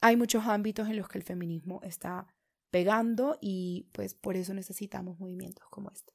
hay 0.02 0.18
muchos 0.18 0.46
ámbitos 0.46 0.88
en 0.88 0.98
los 0.98 1.08
que 1.08 1.18
el 1.18 1.24
feminismo 1.24 1.82
está 1.84 2.28
pegando 2.70 3.38
y 3.42 3.88
pues 3.92 4.14
por 4.14 4.36
eso 4.36 4.54
necesitamos 4.54 5.20
movimientos 5.20 5.66
como 5.70 5.90
este. 5.92 6.14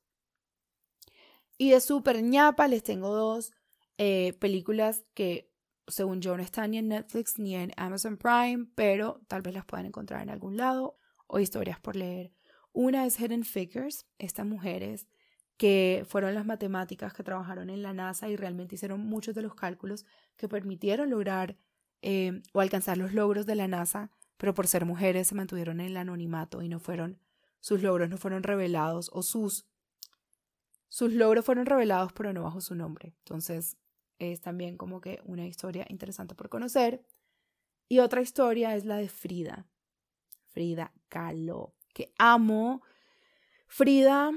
Y 1.57 1.71
de 1.71 1.81
super 1.81 2.23
ñapa 2.23 2.69
les 2.69 2.83
tengo 2.83 3.15
dos 3.15 3.53
eh, 3.99 4.35
películas 4.35 5.05
que 5.15 5.51
según 5.87 6.21
yo 6.21 6.37
no 6.37 6.43
están 6.43 6.71
ni 6.71 6.79
en 6.79 6.89
Netflix 6.89 7.39
ni 7.39 7.55
en 7.55 7.73
Amazon 7.77 8.17
Prime, 8.17 8.67
pero 8.75 9.21
tal 9.29 9.43
vez 9.43 9.55
las 9.55 9.65
puedan 9.65 9.87
encontrar 9.87 10.23
en 10.23 10.31
algún 10.31 10.57
lado 10.57 10.97
o 11.27 11.39
historias 11.39 11.81
por 11.81 11.97
leer. 11.97 12.33
Una 12.73 13.05
es 13.07 13.19
Hidden 13.19 13.45
Figures, 13.45 14.07
estas 14.19 14.47
mujeres 14.47 15.07
que 15.57 16.07
fueron 16.09 16.35
las 16.35 16.47
matemáticas 16.47 17.13
que 17.13 17.23
trabajaron 17.23 17.69
en 17.69 17.83
la 17.83 17.93
NASA 17.93 18.29
y 18.29 18.37
realmente 18.37 18.77
hicieron 18.77 19.01
muchos 19.01 19.35
de 19.35 19.43
los 19.43 19.55
cálculos 19.55 20.07
que 20.37 20.49
permitieron 20.49 21.11
lograr 21.11 21.59
eh, 22.03 22.43
o 22.53 22.61
alcanzar 22.61 22.99
los 22.99 23.13
logros 23.13 23.47
de 23.47 23.55
la 23.55 23.69
NASA, 23.69 24.11
pero 24.37 24.55
por 24.55 24.67
ser 24.67 24.85
mujeres 24.87 25.29
se 25.29 25.35
mantuvieron 25.35 25.81
en 25.81 25.87
el 25.87 25.97
anonimato 25.97 26.63
y 26.63 26.69
no 26.69 26.81
fueron, 26.81 27.19
sus 27.61 27.83
logros 27.83 28.09
no 28.09 28.17
fueron 28.17 28.43
revelados 28.43 29.11
o 29.13 29.23
sus, 29.23 29.67
sus 30.89 31.13
logros 31.13 31.45
fueron 31.45 31.67
revelados 31.67 32.13
pero 32.13 32.33
no 32.33 32.43
bajo 32.43 32.61
su 32.61 32.75
nombre. 32.75 33.15
Entonces 33.19 33.77
es 34.19 34.41
también 34.41 34.77
como 34.77 35.01
que 35.01 35.21
una 35.25 35.47
historia 35.47 35.87
interesante 35.89 36.35
por 36.35 36.49
conocer. 36.49 37.05
Y 37.89 37.99
otra 37.99 38.21
historia 38.21 38.77
es 38.77 38.85
la 38.85 38.97
de 38.97 39.09
Frida. 39.09 39.67
Frida 40.53 40.93
Kahlo, 41.09 41.75
que 41.93 42.13
amo. 42.19 42.83
Frida 43.67 44.31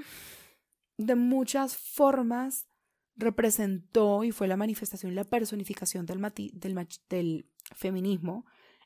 de 0.97 1.15
muchas 1.15 1.75
formas 1.75 2.67
representó 3.15 4.23
y 4.23 4.31
fue 4.31 4.47
la 4.47 4.57
manifestación 4.57 5.15
la 5.15 5.23
personificación 5.23 6.05
del, 6.05 6.19
del, 6.53 6.87
del 7.09 7.45
feminismo 7.73 8.45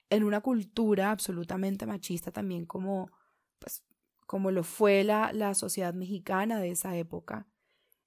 en 0.09 0.23
una 0.23 0.41
cultura 0.41 1.11
absolutamente 1.11 1.85
machista 1.85 2.31
también 2.31 2.65
como, 2.65 3.11
pues, 3.59 3.83
como 4.25 4.51
lo 4.51 4.63
fue 4.63 5.03
la, 5.03 5.31
la 5.33 5.53
sociedad 5.53 5.93
mexicana 5.93 6.59
de 6.59 6.71
esa 6.71 6.95
época. 6.95 7.47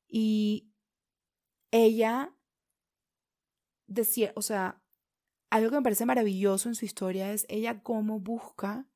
Y 0.09 0.73
ella 1.71 2.35
decía, 3.87 4.33
o 4.37 4.43
sea, 4.43 4.83
algo 5.51 5.71
que 5.71 5.77
me 5.77 5.83
parece 5.83 6.07
maravilloso 6.07 6.69
en 6.69 6.75
su 6.75 6.85
historia 6.85 7.33
es 7.33 7.45
ella 7.49 7.83
cómo 7.83 8.21
busca 8.21 8.89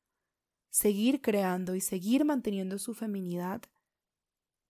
seguir 0.71 1.21
creando 1.21 1.75
y 1.75 1.81
seguir 1.81 2.25
manteniendo 2.25 2.79
su 2.79 2.95
feminidad 2.95 3.63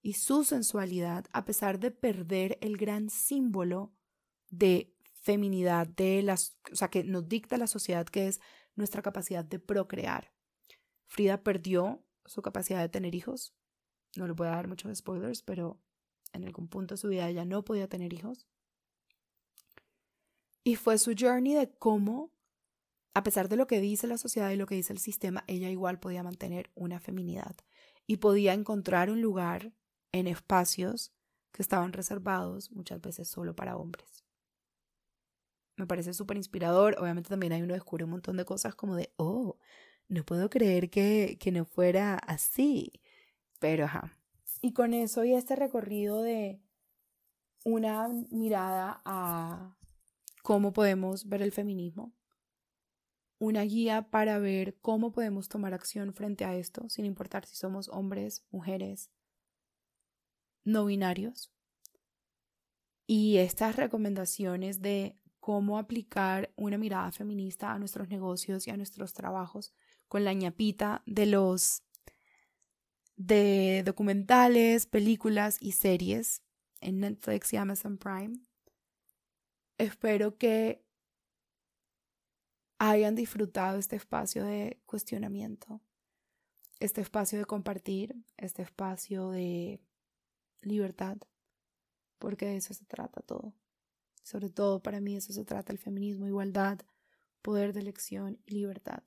y 0.02 0.14
su 0.14 0.44
sensualidad 0.44 1.26
a 1.32 1.44
pesar 1.44 1.78
de 1.78 1.90
perder 1.90 2.58
el 2.60 2.76
gran 2.76 3.08
símbolo 3.08 3.94
de 4.50 4.93
feminidad 5.24 5.86
de 5.86 6.22
las, 6.22 6.56
o 6.70 6.76
sea, 6.76 6.88
que 6.88 7.02
nos 7.02 7.26
dicta 7.28 7.56
la 7.56 7.66
sociedad 7.66 8.06
que 8.06 8.28
es 8.28 8.40
nuestra 8.76 9.00
capacidad 9.00 9.44
de 9.44 9.58
procrear. 9.58 10.32
Frida 11.06 11.42
perdió 11.42 12.04
su 12.26 12.42
capacidad 12.42 12.80
de 12.80 12.90
tener 12.90 13.14
hijos. 13.14 13.54
No 14.16 14.26
le 14.26 14.34
voy 14.34 14.48
a 14.48 14.50
dar 14.50 14.68
muchos 14.68 14.96
spoilers, 14.96 15.42
pero 15.42 15.80
en 16.32 16.44
algún 16.44 16.68
punto 16.68 16.94
de 16.94 16.98
su 16.98 17.08
vida 17.08 17.28
ella 17.28 17.46
no 17.46 17.64
podía 17.64 17.88
tener 17.88 18.12
hijos. 18.12 18.46
Y 20.62 20.76
fue 20.76 20.98
su 20.98 21.14
journey 21.18 21.54
de 21.54 21.72
cómo, 21.72 22.30
a 23.14 23.22
pesar 23.22 23.48
de 23.48 23.56
lo 23.56 23.66
que 23.66 23.80
dice 23.80 24.06
la 24.06 24.18
sociedad 24.18 24.50
y 24.50 24.56
lo 24.56 24.66
que 24.66 24.74
dice 24.74 24.92
el 24.92 24.98
sistema, 24.98 25.44
ella 25.46 25.70
igual 25.70 26.00
podía 26.00 26.22
mantener 26.22 26.70
una 26.74 27.00
feminidad 27.00 27.56
y 28.06 28.18
podía 28.18 28.52
encontrar 28.52 29.10
un 29.10 29.22
lugar 29.22 29.72
en 30.12 30.26
espacios 30.26 31.12
que 31.50 31.62
estaban 31.62 31.94
reservados 31.94 32.70
muchas 32.72 33.00
veces 33.00 33.28
solo 33.28 33.56
para 33.56 33.76
hombres 33.76 34.23
me 35.76 35.86
parece 35.86 36.14
súper 36.14 36.36
inspirador. 36.36 36.96
Obviamente 36.98 37.28
también 37.28 37.52
hay 37.52 37.62
uno 37.62 37.74
descubre 37.74 38.04
un 38.04 38.10
montón 38.10 38.36
de 38.36 38.44
cosas 38.44 38.74
como 38.74 38.96
de, 38.96 39.12
oh, 39.16 39.58
no 40.08 40.24
puedo 40.24 40.50
creer 40.50 40.90
que, 40.90 41.36
que 41.40 41.52
no 41.52 41.64
fuera 41.64 42.16
así. 42.16 42.92
Pero 43.58 43.84
ajá. 43.84 44.12
Y 44.60 44.72
con 44.72 44.94
eso 44.94 45.24
y 45.24 45.34
este 45.34 45.56
recorrido 45.56 46.22
de 46.22 46.60
una 47.64 48.08
mirada 48.30 49.02
a 49.04 49.76
cómo 50.42 50.72
podemos 50.72 51.28
ver 51.28 51.42
el 51.42 51.52
feminismo, 51.52 52.14
una 53.38 53.62
guía 53.62 54.10
para 54.10 54.38
ver 54.38 54.78
cómo 54.80 55.12
podemos 55.12 55.48
tomar 55.48 55.74
acción 55.74 56.12
frente 56.14 56.44
a 56.44 56.54
esto, 56.54 56.88
sin 56.88 57.04
importar 57.04 57.46
si 57.46 57.56
somos 57.56 57.88
hombres, 57.88 58.44
mujeres, 58.50 59.10
no 60.64 60.84
binarios. 60.84 61.50
Y 63.06 63.38
estas 63.38 63.76
recomendaciones 63.76 64.80
de 64.80 65.18
cómo 65.44 65.76
aplicar 65.76 66.50
una 66.56 66.78
mirada 66.78 67.12
feminista 67.12 67.70
a 67.70 67.78
nuestros 67.78 68.08
negocios 68.08 68.66
y 68.66 68.70
a 68.70 68.78
nuestros 68.78 69.12
trabajos 69.12 69.74
con 70.08 70.24
la 70.24 70.32
ñapita 70.32 71.02
de 71.04 71.26
los 71.26 71.82
de 73.16 73.82
documentales, 73.84 74.86
películas 74.86 75.58
y 75.60 75.72
series 75.72 76.42
en 76.80 77.00
Netflix 77.00 77.52
y 77.52 77.58
Amazon 77.58 77.98
Prime. 77.98 78.38
Espero 79.76 80.38
que 80.38 80.82
hayan 82.78 83.14
disfrutado 83.14 83.76
este 83.76 83.96
espacio 83.96 84.46
de 84.46 84.80
cuestionamiento, 84.86 85.82
este 86.80 87.02
espacio 87.02 87.38
de 87.38 87.44
compartir, 87.44 88.16
este 88.38 88.62
espacio 88.62 89.28
de 89.28 89.78
libertad, 90.62 91.18
porque 92.18 92.46
de 92.46 92.56
eso 92.56 92.72
se 92.72 92.86
trata 92.86 93.20
todo. 93.20 93.52
Sobre 94.24 94.48
todo 94.48 94.80
para 94.80 95.00
mí 95.00 95.16
eso 95.16 95.32
se 95.32 95.44
trata 95.44 95.70
el 95.70 95.78
feminismo, 95.78 96.26
igualdad, 96.26 96.80
poder 97.42 97.74
de 97.74 97.80
elección 97.80 98.38
y 98.46 98.54
libertad. 98.54 99.02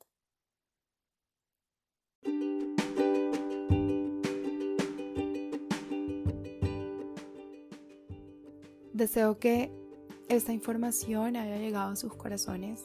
Deseo 8.93 9.39
que 9.39 9.71
esta 10.29 10.53
información 10.53 11.35
haya 11.35 11.57
llegado 11.57 11.91
a 11.91 11.95
sus 11.95 12.13
corazones 12.15 12.83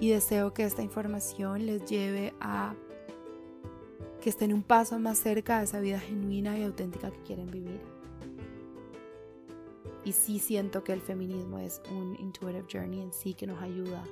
y 0.00 0.10
deseo 0.10 0.52
que 0.52 0.64
esta 0.64 0.82
información 0.82 1.64
les 1.64 1.84
lleve 1.86 2.34
a 2.40 2.74
que 4.20 4.28
estén 4.28 4.52
un 4.52 4.62
paso 4.62 4.98
más 4.98 5.18
cerca 5.18 5.58
de 5.58 5.64
esa 5.64 5.80
vida 5.80 5.98
genuina 5.98 6.58
y 6.58 6.62
auténtica 6.62 7.10
que 7.10 7.22
quieren 7.22 7.50
vivir. 7.50 7.93
Y 10.04 10.12
sí 10.12 10.38
siento 10.38 10.84
que 10.84 10.92
el 10.92 11.00
feminismo 11.00 11.58
es 11.58 11.80
un 11.90 12.16
intuitive 12.20 12.64
journey 12.70 13.00
en 13.00 13.12
sí 13.12 13.34
que 13.34 13.46
nos 13.46 13.60
ayuda 13.62 14.04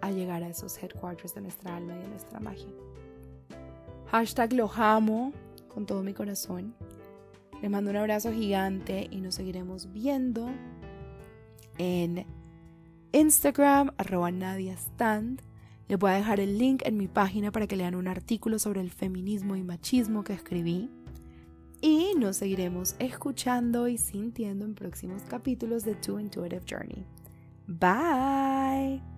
a 0.00 0.10
llegar 0.10 0.42
a 0.42 0.48
esos 0.48 0.82
headquarters 0.82 1.34
de 1.34 1.42
nuestra 1.42 1.76
alma 1.76 1.96
y 1.96 1.98
de 1.98 2.08
nuestra 2.08 2.40
magia. 2.40 2.72
Hashtag 4.10 4.54
lo 4.54 4.70
amo 4.72 5.32
con 5.68 5.84
todo 5.84 6.02
mi 6.02 6.14
corazón. 6.14 6.74
Les 7.60 7.70
mando 7.70 7.90
un 7.90 7.96
abrazo 7.96 8.32
gigante 8.32 9.08
y 9.10 9.20
nos 9.20 9.34
seguiremos 9.34 9.92
viendo 9.92 10.48
en 11.76 12.26
Instagram, 13.12 13.92
arroba 13.98 14.30
Nadia 14.30 14.74
Stand. 14.74 15.42
Les 15.88 15.98
voy 15.98 16.10
a 16.10 16.14
dejar 16.14 16.40
el 16.40 16.58
link 16.58 16.82
en 16.84 16.96
mi 16.96 17.08
página 17.08 17.50
para 17.50 17.66
que 17.66 17.76
lean 17.76 17.94
un 17.94 18.08
artículo 18.08 18.58
sobre 18.58 18.80
el 18.80 18.90
feminismo 18.90 19.56
y 19.56 19.62
machismo 19.62 20.24
que 20.24 20.34
escribí 20.34 20.90
y 21.80 22.14
nos 22.16 22.36
seguiremos 22.38 22.96
escuchando 22.98 23.88
y 23.88 23.98
sintiendo 23.98 24.64
en 24.64 24.74
próximos 24.74 25.22
capítulos 25.22 25.84
de 25.84 25.94
Two 25.94 26.18
Intuitive 26.20 26.62
Journey. 26.68 27.04
Bye. 27.66 29.17